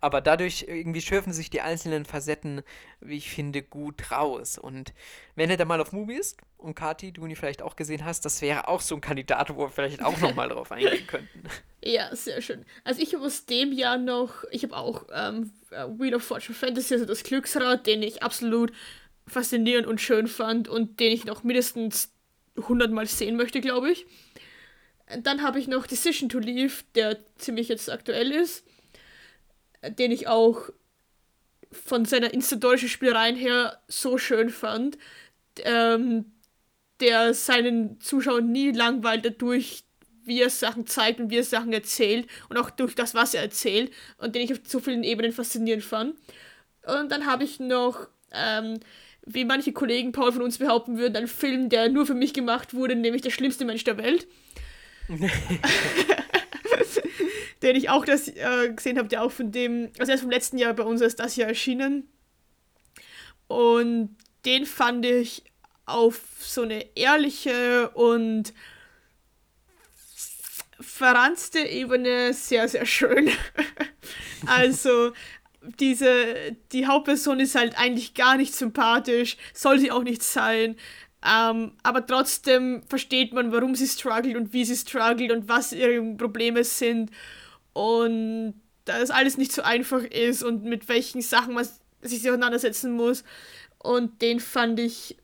[0.00, 2.62] aber dadurch irgendwie schürfen sich die einzelnen Facetten,
[3.00, 4.58] wie ich finde, gut raus.
[4.58, 4.92] Und
[5.34, 8.24] wenn er da mal auf Movie ist, und Kati, du ihn vielleicht auch gesehen hast,
[8.24, 11.42] das wäre auch so ein Kandidat, wo wir vielleicht auch nochmal drauf eingehen könnten.
[11.86, 12.64] Ja, sehr schön.
[12.82, 16.56] Also ich habe aus dem Jahr noch, ich habe auch ähm, äh, Wheel of Fortune
[16.56, 18.72] Fantasy, also das Glücksrad, den ich absolut
[19.26, 22.10] faszinierend und schön fand und den ich noch mindestens
[22.56, 24.06] 100 Mal sehen möchte, glaube ich.
[25.20, 28.64] Dann habe ich noch Decision to Leave, der ziemlich jetzt aktuell ist,
[29.98, 30.70] den ich auch
[31.70, 34.96] von seiner instantologischen Spielereien her so schön fand,
[35.58, 36.32] ähm,
[37.00, 39.84] der seinen Zuschauern nie langweilt dadurch,
[40.24, 43.42] wie er Sachen zeigt und wie er Sachen erzählt und auch durch das, was er
[43.42, 46.14] erzählt und den ich auf so vielen Ebenen faszinierend fand.
[46.86, 48.78] Und dann habe ich noch, ähm,
[49.26, 52.74] wie manche Kollegen Paul von uns behaupten würden, einen Film, der nur für mich gemacht
[52.74, 54.26] wurde, nämlich Der schlimmste Mensch der Welt.
[57.62, 60.30] den ich auch das äh, gesehen habe, der auch von dem, also er ist vom
[60.30, 62.08] letzten Jahr bei uns als das Jahr erschienen.
[63.46, 65.44] Und den fand ich
[65.86, 68.52] auf so eine ehrliche und
[70.80, 73.30] verranzte Ebene sehr, sehr schön.
[74.46, 75.12] also
[75.78, 80.76] diese, die Hauptperson ist halt eigentlich gar nicht sympathisch, soll sie auch nicht sein.
[81.24, 86.02] Ähm, aber trotzdem versteht man, warum sie struggelt und wie sie struggelt und was ihre
[86.16, 87.10] Probleme sind.
[87.72, 91.66] Und da das alles nicht so einfach ist und mit welchen Sachen man
[92.02, 93.24] sich auseinandersetzen muss.
[93.78, 95.16] Und den fand ich.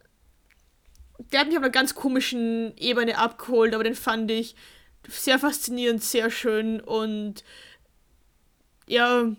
[1.32, 4.56] Der hat mich auf einer ganz komischen Ebene abgeholt, aber den fand ich
[5.06, 7.44] sehr faszinierend, sehr schön und
[8.86, 9.30] ja,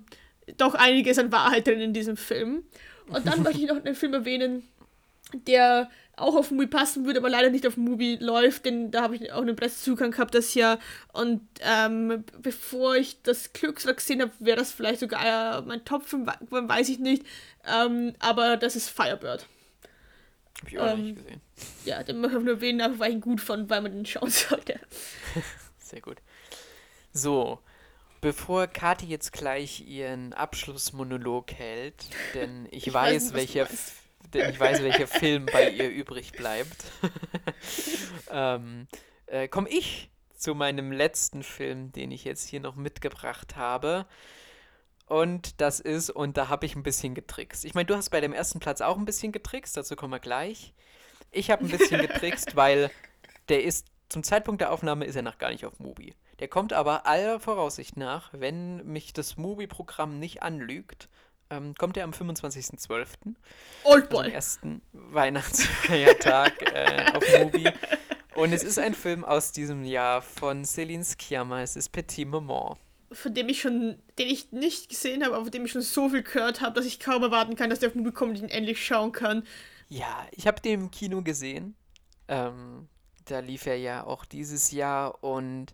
[0.58, 2.64] doch einiges an Wahrheit drin in diesem Film.
[3.08, 4.68] Und dann möchte ich noch einen Film erwähnen,
[5.34, 9.16] der auch auf Movie passen würde, aber leider nicht auf Movie läuft, denn da habe
[9.16, 10.80] ich auch einen Pressezugang gehabt das Jahr.
[11.14, 16.28] Und ähm, bevor ich das Glücksrad gesehen habe, wäre das vielleicht sogar äh, mein Top-Film,
[16.50, 17.26] weiß ich nicht.
[17.66, 19.48] Ähm, aber das ist Firebird.
[20.62, 21.42] Hab ich auch ähm, nicht gesehen.
[21.86, 24.30] Ja, den möchte ich nur erwähnen, weil ich ihn gut fand, weil man den schauen
[24.30, 24.80] sollte.
[25.80, 26.18] Sehr gut.
[27.14, 27.60] So,
[28.22, 33.68] bevor Kathi jetzt gleich ihren Abschlussmonolog hält, denn ich, ich weiß, weiß welcher
[34.34, 36.86] denn ich weiß, welcher Film bei ihr übrig bleibt,
[38.32, 38.88] ähm,
[39.28, 44.06] äh, komme ich zu meinem letzten Film, den ich jetzt hier noch mitgebracht habe.
[45.06, 47.66] Und das ist, und da habe ich ein bisschen getrickst.
[47.66, 50.20] Ich meine, du hast bei dem ersten Platz auch ein bisschen getrickst, dazu kommen wir
[50.20, 50.74] gleich.
[51.32, 52.90] Ich habe ein bisschen getrickst, weil
[53.50, 56.16] der ist, zum Zeitpunkt der Aufnahme ist er noch gar nicht auf Mubi.
[56.40, 61.08] Der kommt aber aller Voraussicht nach, wenn mich das Mubi-Programm nicht anlügt,
[61.52, 63.36] ähm, kommt er am 25.12.
[63.84, 64.18] Oldboy.
[64.18, 67.70] Also am ersten Weihnachtsfeiertag äh, auf Mubi.
[68.36, 71.62] Und es ist ein Film aus diesem Jahr von Céline Sciamma.
[71.62, 72.78] Es ist Petit Maman.
[73.12, 76.10] Von dem ich schon, den ich nicht gesehen habe, aber von dem ich schon so
[76.10, 78.50] viel gehört habe, dass ich kaum erwarten kann, dass der auf Mubi kommt und ihn
[78.50, 79.44] endlich schauen kann.
[79.90, 81.76] Ja, ich habe den im Kino gesehen.
[82.30, 82.88] Ähm,
[83.26, 85.74] da lief er ja auch dieses Jahr und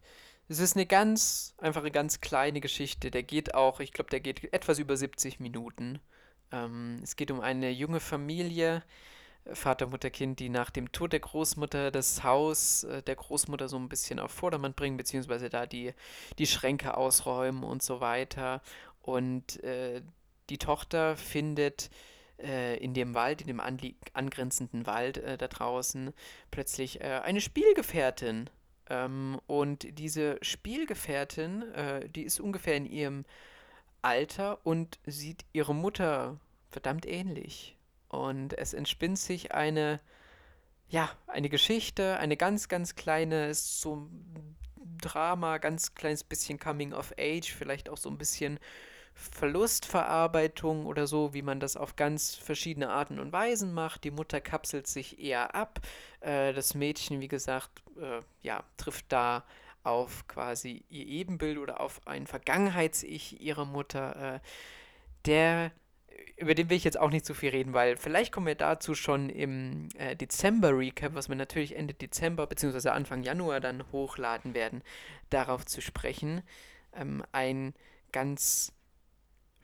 [0.50, 3.12] es ist eine ganz, einfach eine ganz kleine Geschichte.
[3.12, 6.00] Der geht auch, ich glaube, der geht etwas über 70 Minuten.
[6.52, 8.84] Ähm, es geht um eine junge Familie,
[9.54, 13.78] Vater, Mutter, Kind, die nach dem Tod der Großmutter das Haus äh, der Großmutter so
[13.78, 15.94] ein bisschen auf Vordermann bringen, beziehungsweise da die,
[16.38, 18.62] die Schränke ausräumen und so weiter.
[19.02, 20.02] Und äh,
[20.50, 21.90] die Tochter findet
[22.40, 26.14] äh, in dem Wald, in dem angrenzenden Wald äh, da draußen,
[26.52, 28.50] plötzlich äh, eine Spielgefährtin
[28.90, 33.26] ähm, und diese Spielgefährtin, äh, die ist ungefähr in ihrem
[34.02, 37.78] Alter und sieht ihre Mutter verdammt ähnlich.
[38.10, 40.00] Und es entspinnt sich eine,
[40.90, 44.56] ja, eine Geschichte, eine ganz, ganz kleine, so ein
[45.02, 48.60] Drama, ganz kleines bisschen Coming of Age, vielleicht auch so ein bisschen
[49.18, 54.04] Verlustverarbeitung oder so, wie man das auf ganz verschiedene Arten und Weisen macht.
[54.04, 55.80] Die Mutter kapselt sich eher ab.
[56.22, 59.44] Äh, das Mädchen, wie gesagt, äh, ja, trifft da
[59.84, 64.36] auf quasi ihr Ebenbild oder auf ein Vergangenheits-Ich ihrer Mutter.
[64.36, 64.40] Äh,
[65.26, 65.72] der,
[66.36, 68.94] über den will ich jetzt auch nicht so viel reden, weil vielleicht kommen wir dazu
[68.94, 72.90] schon im äh, Dezember-Recap, was wir natürlich Ende Dezember bzw.
[72.90, 74.84] Anfang Januar dann hochladen werden,
[75.32, 76.44] darauf zu sprechen.
[76.94, 77.74] Ähm, ein
[78.12, 78.74] ganz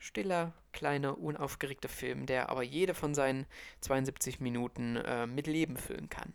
[0.04, 3.46] stiller, kleiner, unaufgeregter Film, der aber jede von seinen
[3.80, 6.34] 72 Minuten äh, mit Leben füllen kann.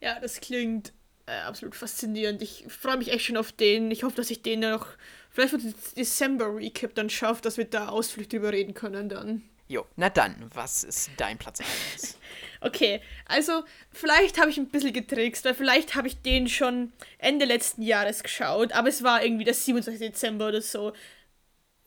[0.00, 0.92] Ja, das klingt
[1.24, 2.42] äh, absolut faszinierend.
[2.42, 3.90] Ich freue mich echt schon auf den.
[3.90, 4.86] Ich hoffe, dass ich den noch
[5.30, 9.42] vielleicht für das Dezember-Recap dann schaffe, dass wir da ausführlich drüber reden können dann.
[9.68, 11.58] Jo, na dann, was ist dein Platz
[11.94, 12.18] 1?
[12.60, 17.46] okay, also vielleicht habe ich ein bisschen getrickst, weil vielleicht habe ich den schon Ende
[17.46, 19.98] letzten Jahres geschaut, aber es war irgendwie der 27.
[19.98, 20.92] Dezember oder so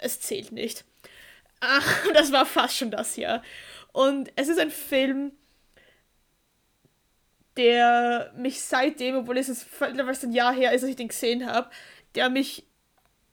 [0.01, 0.85] es zählt nicht.
[1.59, 3.41] Ach, das war fast schon das hier.
[3.91, 5.31] Und es ist ein Film,
[7.57, 11.69] der mich seitdem, obwohl es fast ein Jahr her ist, dass ich den gesehen habe,
[12.15, 12.65] der mich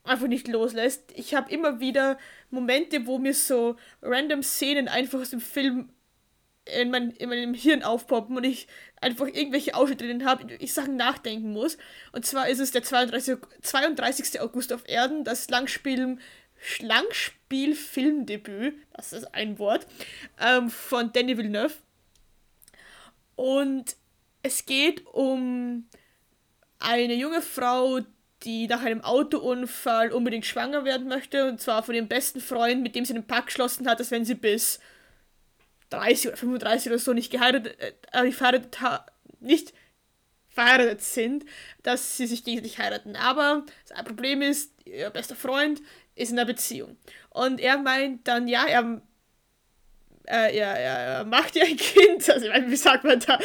[0.05, 1.13] einfach nicht loslässt.
[1.15, 2.19] Ich habe immer wieder
[2.51, 5.91] Momente, wo mir so random Szenen einfach aus dem Film
[6.65, 8.67] in, mein, in meinem Hirn aufpoppen und ich
[9.01, 11.79] einfach irgendwelche Ausschnitte drin habe, ich Sachen nachdenken muss.
[12.13, 14.41] Und zwar ist es der 32, 32.
[14.41, 16.19] August auf Erden, das Langspiel
[16.59, 19.87] Schlankspiel-Filmdebüt, das ist ein Wort,
[20.41, 21.75] ähm, von Danny Villeneuve.
[23.37, 23.97] Und
[24.43, 25.87] es geht um
[26.79, 28.01] eine junge Frau,
[28.43, 32.95] die nach einem Autounfall unbedingt schwanger werden möchte, und zwar von ihrem besten Freund, mit
[32.95, 34.81] dem sie einen Pakt geschlossen hat, dass wenn sie bis
[35.91, 37.77] 30 oder 35 oder so nicht geheiratet,
[38.13, 38.79] äh, verheiratet
[39.41, 39.73] nicht
[40.49, 41.45] verheiratet sind,
[41.83, 43.17] dass sie sich gegenseitig heiraten.
[43.17, 45.83] Aber das Problem ist, ihr bester Freund
[46.17, 46.97] ist in einer Beziehung.
[47.31, 49.01] Und er meint dann, ja, er
[50.29, 52.29] äh, ja, ja, macht ihr ein Kind.
[52.29, 53.39] Also, ich meine, wie sagt man da?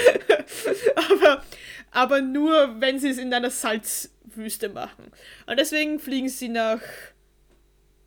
[0.95, 1.43] aber,
[1.91, 5.11] aber nur, wenn sie es in einer Salzwüste machen.
[5.45, 6.81] Und deswegen fliegen sie nach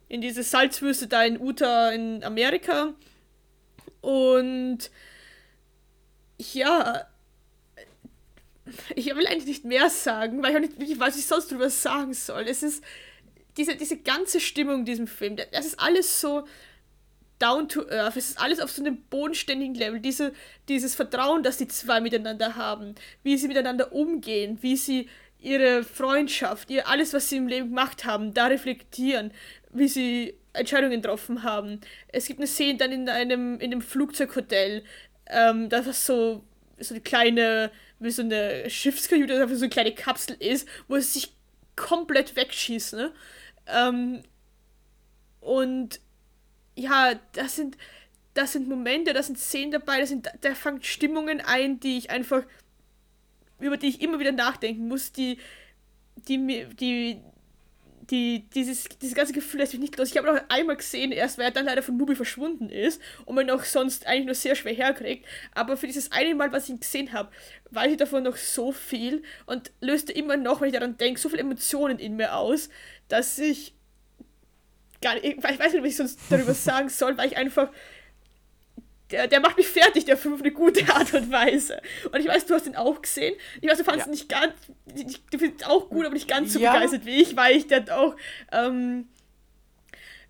[0.08, 2.94] in diese Salzwüste da in Utah in Amerika.
[4.00, 4.90] Und
[6.38, 7.06] ja,
[8.94, 11.70] ich will eigentlich nicht mehr sagen, weil ich auch nicht weiß, was ich sonst drüber
[11.70, 12.42] sagen soll.
[12.42, 12.82] Es ist
[13.56, 16.46] diese, diese ganze Stimmung in diesem Film, das ist alles so
[17.38, 20.32] down to earth, es ist alles auf so einem bodenständigen Level, diese,
[20.68, 25.08] dieses Vertrauen, das die zwei miteinander haben, wie sie miteinander umgehen, wie sie
[25.40, 29.30] ihre Freundschaft, ihr alles, was sie im Leben gemacht haben, da reflektieren,
[29.72, 31.80] wie sie Entscheidungen getroffen haben.
[32.08, 34.84] Es gibt eine Szene dann in einem, in einem Flugzeughotel,
[35.26, 36.44] ähm, das so,
[36.78, 41.34] so eine kleine, wie so eine Schiffskajüte, so eine kleine Kapsel ist, wo es sich
[41.76, 43.12] komplett wegschießt, ne?
[43.66, 44.22] Ähm,
[45.40, 46.00] und
[46.76, 47.76] ja, das sind,
[48.34, 52.10] das sind Momente, das sind Szenen dabei, das sind, da fangen Stimmungen ein, die ich
[52.10, 52.42] einfach,
[53.60, 55.38] über die ich immer wieder nachdenken muss, die,
[56.28, 57.20] die die,
[58.10, 60.10] die, dieses, dieses ganze Gefühl lässt mich nicht los.
[60.10, 63.34] Ich habe noch einmal gesehen, erst weil er dann leider von Mubi verschwunden ist und
[63.34, 65.26] man auch sonst eigentlich nur sehr schwer herkriegt.
[65.54, 67.30] Aber für dieses eine Mal, was ich ihn gesehen habe,
[67.70, 71.28] weiß ich davon noch so viel und löste immer noch, wenn ich daran denke, so
[71.28, 72.68] viele Emotionen in mir aus,
[73.08, 73.74] dass ich
[75.00, 77.70] gar nicht, ich weiß nicht, was ich sonst darüber sagen soll, weil ich einfach
[79.14, 81.80] der, der macht mich fertig, der Film auf eine gute Art und Weise.
[82.10, 83.34] Und ich weiß, du hast ihn auch gesehen.
[83.60, 84.10] Ich weiß, du fandest ja.
[84.10, 84.52] ihn nicht ganz,
[85.30, 86.72] du findest ihn auch gut, aber nicht ganz so ja.
[86.72, 88.16] begeistert wie ich, weil ich dann auch,
[88.50, 89.08] ähm,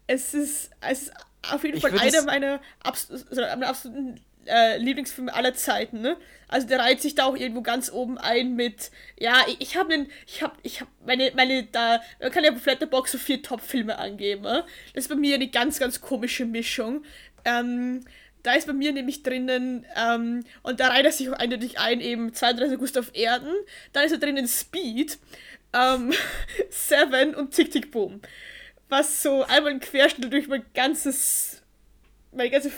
[0.06, 1.12] es ist, es ist
[1.50, 6.18] auf jeden ich Fall einer meiner, Abs also meiner absoluten äh, Lieblingsfilme aller Zeiten, ne?
[6.48, 9.94] Also der reiht sich da auch irgendwo ganz oben ein mit, ja, ich, ich habe
[9.94, 13.42] einen, ich habe, ich habe meine, meine, da, man kann ja auf Letterboxd so vier
[13.42, 14.64] Top-Filme angeben, ne?
[14.92, 17.02] Das ist bei mir eine ganz, ganz komische Mischung.
[17.46, 18.04] Ähm,
[18.44, 22.00] da ist bei mir nämlich drinnen, ähm, und da reiht er sich auch eindeutig ein,
[22.00, 23.50] eben 32 August auf Erden.
[23.92, 25.18] Dann ist er drinnen Speed,
[25.72, 26.12] ähm,
[26.70, 28.20] Seven und Tick Tick Boom.
[28.90, 31.62] Was so einmal ein Querschnitt durch mein ganzes,
[32.32, 32.70] meine ganze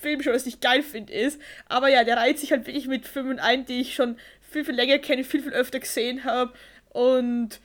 [0.00, 1.38] Filmshow, was ich geil finde, ist.
[1.66, 4.74] Aber ja, der reiht sich halt wirklich mit Filmen ein, die ich schon viel, viel
[4.74, 6.54] länger kenne, viel, viel öfter gesehen habe.
[6.88, 7.60] Und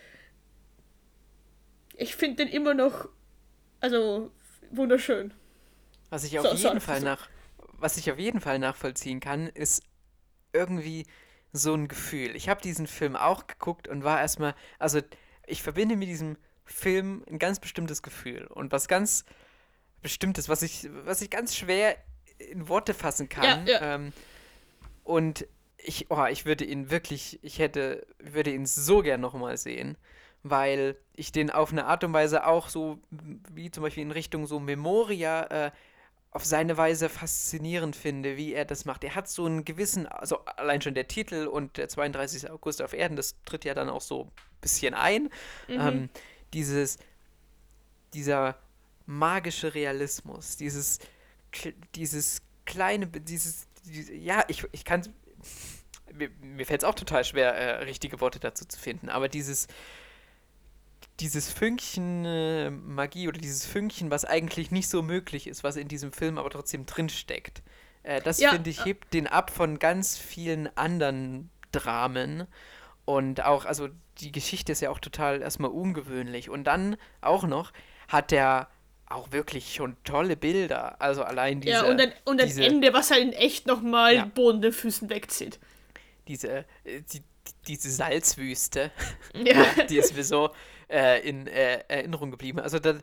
[1.95, 3.07] ich finde den immer noch,
[3.79, 4.29] also,
[4.71, 5.33] wunderschön.
[6.13, 7.27] Was ich auf so, jeden Fall nach,
[7.79, 9.81] was ich auf jeden Fall nachvollziehen kann, ist
[10.53, 11.07] irgendwie
[11.51, 12.35] so ein Gefühl.
[12.35, 14.99] Ich habe diesen Film auch geguckt und war erstmal, also
[15.47, 19.25] ich verbinde mit diesem Film ein ganz bestimmtes Gefühl und was ganz
[20.03, 21.97] bestimmtes, was ich, was ich ganz schwer
[22.37, 23.65] in Worte fassen kann.
[23.65, 23.95] Ja, ja.
[23.95, 24.13] Ähm,
[25.03, 29.97] und ich, oh, ich würde ihn wirklich, ich hätte, würde ihn so gern nochmal sehen,
[30.43, 32.99] weil ich den auf eine Art und Weise auch so,
[33.51, 35.71] wie zum Beispiel in Richtung so Memoria, äh,
[36.33, 39.03] auf seine Weise faszinierend finde, wie er das macht.
[39.03, 42.49] Er hat so einen gewissen, also allein schon der Titel und der 32.
[42.49, 45.29] August auf Erden, das tritt ja dann auch so ein bisschen ein.
[45.67, 45.79] Mhm.
[45.79, 46.09] Ähm,
[46.53, 46.97] dieses,
[48.13, 48.57] dieser
[49.05, 50.99] magische Realismus, dieses,
[51.93, 55.03] dieses kleine, dieses, dieses ja, ich, ich kann,
[56.13, 59.67] mir, mir fällt es auch total schwer, äh, richtige Worte dazu zu finden, aber dieses,
[61.19, 65.87] dieses Fünkchen äh, Magie oder dieses Fünkchen, was eigentlich nicht so möglich ist, was in
[65.87, 67.61] diesem Film aber trotzdem drinsteckt.
[68.03, 68.51] Äh, das ja.
[68.51, 72.47] finde ich hebt den ab von ganz vielen anderen Dramen.
[73.05, 76.49] Und auch, also die Geschichte ist ja auch total erstmal ungewöhnlich.
[76.49, 77.71] Und dann auch noch
[78.07, 78.69] hat der
[79.07, 81.01] auch wirklich schon tolle Bilder.
[81.01, 81.73] Also allein diese.
[81.73, 84.25] Ja, und ein, und ein diese, Ende, was halt in echt nochmal ja.
[84.25, 85.59] Boden der Füßen wegzieht.
[86.27, 87.21] Diese, äh, die,
[87.67, 88.91] diese Salzwüste,
[89.33, 89.65] ja.
[89.89, 90.51] die ist mir so
[90.93, 92.59] äh, in äh, Erinnerung geblieben.
[92.59, 92.95] Also da,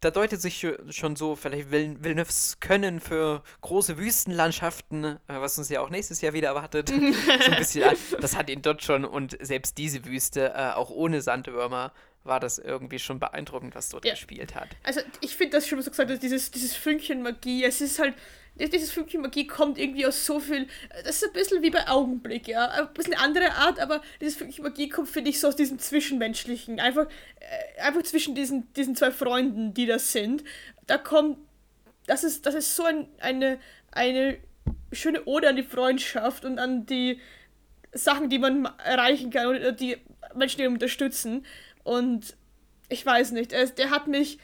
[0.00, 5.80] da deutet sich schon so vielleicht Villeneuves Können für große Wüstenlandschaften, äh, was uns ja
[5.80, 7.96] auch nächstes Jahr wieder erwartet, so ein bisschen an.
[8.20, 11.92] Das hat ihn dort schon und selbst diese Wüste, äh, auch ohne Sandwürmer,
[12.22, 14.12] war das irgendwie schon beeindruckend, was dort ja.
[14.12, 14.68] gespielt hat.
[14.82, 18.14] Also ich finde das schon so gesagt, dieses, dieses Fünkchen Magie, es ist halt,
[18.56, 20.68] dieses Fünkchen Magie kommt irgendwie aus so viel,
[21.04, 24.62] das ist ein bisschen wie bei Augenblick, ja, ein bisschen andere Art, aber dieses Fünkchen
[24.62, 27.06] Magie kommt, finde ich, so aus diesem Zwischenmenschlichen, einfach,
[27.40, 30.44] äh, einfach zwischen diesen, diesen zwei Freunden, die das sind,
[30.86, 31.38] da kommt,
[32.06, 33.58] das ist, das ist so ein, eine,
[33.90, 34.38] eine
[34.92, 37.20] schöne Ode an die Freundschaft und an die
[37.92, 39.96] Sachen, die man erreichen kann oder die
[40.34, 41.46] Menschen, die unterstützen.
[41.82, 42.36] Und
[42.88, 44.38] ich weiß nicht, er, der hat mich,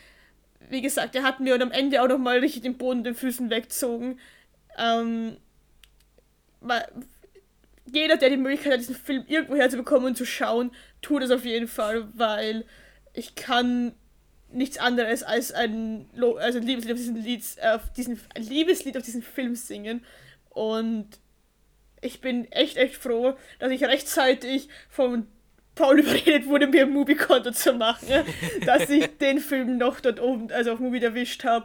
[0.70, 4.18] wie gesagt, der hat mir am Ende auch nochmal richtig den Boden den Füßen weggezogen.
[4.78, 5.36] Ähm,
[7.92, 10.70] jeder, der die Möglichkeit hat, diesen Film irgendwo herzubekommen und zu schauen,
[11.02, 12.64] tut es auf jeden Fall, weil
[13.12, 13.94] ich kann
[14.52, 18.96] nichts anderes als ein, Lo also ein Liebeslied auf diesen, Lied, auf diesen ein Liebeslied
[18.96, 20.04] auf diesen Film singen.
[20.50, 21.08] Und
[22.00, 25.26] ich bin echt, echt froh, dass ich rechtzeitig von
[25.80, 28.06] Paul überredet wurde, mir ein Movie-Konto zu machen,
[28.66, 31.64] dass ich den Film noch dort oben, also auf Movie erwischt habe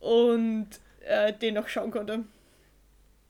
[0.00, 0.68] und
[1.06, 2.24] äh, den noch schauen konnte.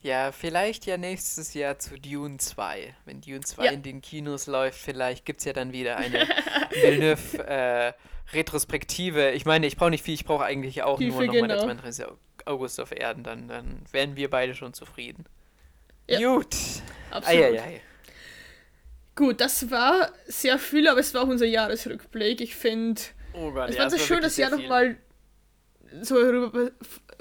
[0.03, 2.95] Ja, vielleicht ja nächstes Jahr zu Dune 2.
[3.07, 3.71] Wenn Dune 2 ja.
[3.71, 6.29] in den Kinos läuft, vielleicht gibt es ja dann wieder eine
[6.73, 9.31] Villeneuve-Retrospektive.
[9.31, 11.47] Äh, ich meine, ich brauche nicht viel, ich brauche eigentlich auch Tiefe, nur noch genau.
[11.47, 12.05] der 32.
[12.45, 13.23] August auf Erden.
[13.23, 15.25] Dann, dann wären wir beide schon zufrieden.
[16.07, 16.19] Ja.
[16.19, 16.55] Gut.
[17.11, 17.43] Absolut.
[17.43, 17.81] Eieiei.
[19.15, 22.41] Gut, das war sehr viel, aber es war auch unser Jahresrückblick.
[22.41, 23.01] Ich finde,
[23.33, 24.97] oh es ja, war so schön, das Jahr nochmal
[26.03, 26.73] so rüber,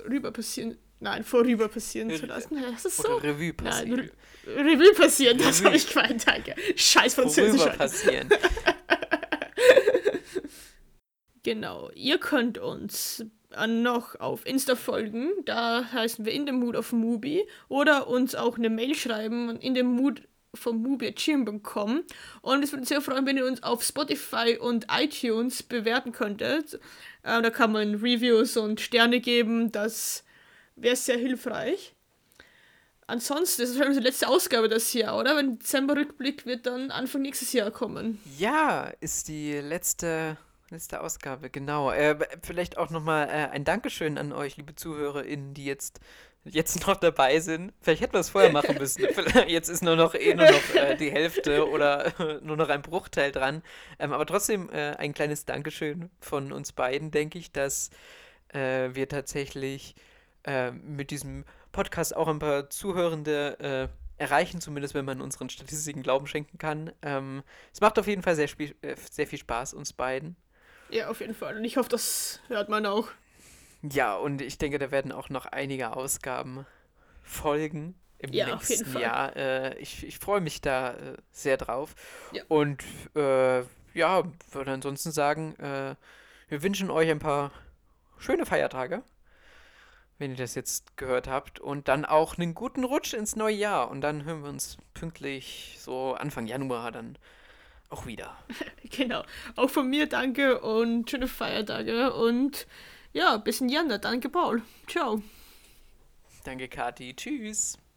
[0.10, 2.58] rüber passieren Nein, vorüber passieren zu lassen.
[2.72, 3.18] Das ist so.
[3.18, 4.10] Revue passieren.
[4.46, 6.56] Nein, Revue passieren, das habe ich gemeint, danke.
[6.78, 7.62] Scheiß Französisch.
[7.62, 8.30] Vorüber passieren.
[11.44, 13.26] genau, ihr könnt uns
[13.68, 18.58] noch auf Insta folgen, da heißen wir in the mood of Mubi oder uns auch
[18.58, 20.22] eine Mail schreiben in the mood
[20.56, 22.04] vom mubi.gmail.com
[22.42, 26.76] und es würde uns sehr freuen, wenn ihr uns auf Spotify und iTunes bewerten könntet.
[27.24, 30.24] Äh, da kann man Reviews und Sterne geben, das
[30.76, 31.94] wäre sehr hilfreich.
[33.08, 35.36] Ansonsten ist es wahrscheinlich die letzte Ausgabe das Jahr, oder?
[35.36, 38.20] Wenn Dezember-Rückblick wird dann Anfang nächstes Jahr kommen.
[38.38, 40.38] Ja, ist die letzte,
[40.70, 41.92] letzte Ausgabe, genau.
[41.92, 46.00] Äh, vielleicht auch nochmal äh, ein Dankeschön an euch, liebe ZuhörerInnen, die jetzt,
[46.46, 47.74] jetzt noch dabei sind.
[47.82, 49.06] Vielleicht hätten wir es vorher machen müssen.
[49.48, 53.32] jetzt ist nur noch eh nur noch äh, die Hälfte oder nur noch ein Bruchteil
[53.32, 53.64] dran.
[54.00, 57.90] Ähm, aber trotzdem äh, ein kleines Dankeschön von uns beiden, denke ich, dass
[58.50, 59.96] äh, wir tatsächlich
[60.44, 66.04] äh, mit diesem Podcast auch ein paar Zuhörende äh, erreichen, zumindest wenn man unseren Statistiken
[66.04, 66.92] Glauben schenken kann.
[67.02, 67.44] Ähm,
[67.74, 70.36] es macht auf jeden Fall sehr, äh, sehr viel Spaß, uns beiden.
[70.90, 71.58] Ja, auf jeden Fall.
[71.58, 73.10] Und ich hoffe, das hört man auch.
[73.92, 76.66] Ja, und ich denke, da werden auch noch einige Ausgaben
[77.22, 79.36] folgen im ja, nächsten Jahr.
[79.36, 81.96] Äh, ich ich freue mich da äh, sehr drauf.
[82.32, 82.44] Ja.
[82.48, 82.84] Und
[83.16, 83.62] äh,
[83.94, 85.96] ja, würde ansonsten sagen, äh,
[86.48, 87.52] wir wünschen euch ein paar
[88.18, 89.04] schöne Feiertage
[90.24, 91.60] wenn ihr das jetzt gehört habt.
[91.60, 93.90] Und dann auch einen guten Rutsch ins neue Jahr.
[93.90, 97.18] Und dann hören wir uns pünktlich so Anfang Januar dann
[97.90, 98.36] auch wieder.
[98.90, 99.24] genau.
[99.56, 102.14] Auch von mir danke und schöne Feiertage.
[102.14, 102.68] Und
[103.14, 104.00] ja, bis in Januar.
[104.00, 104.62] Danke, Paul.
[104.88, 105.22] Ciao.
[106.44, 107.16] Danke, Kathi.
[107.16, 107.78] Tschüss.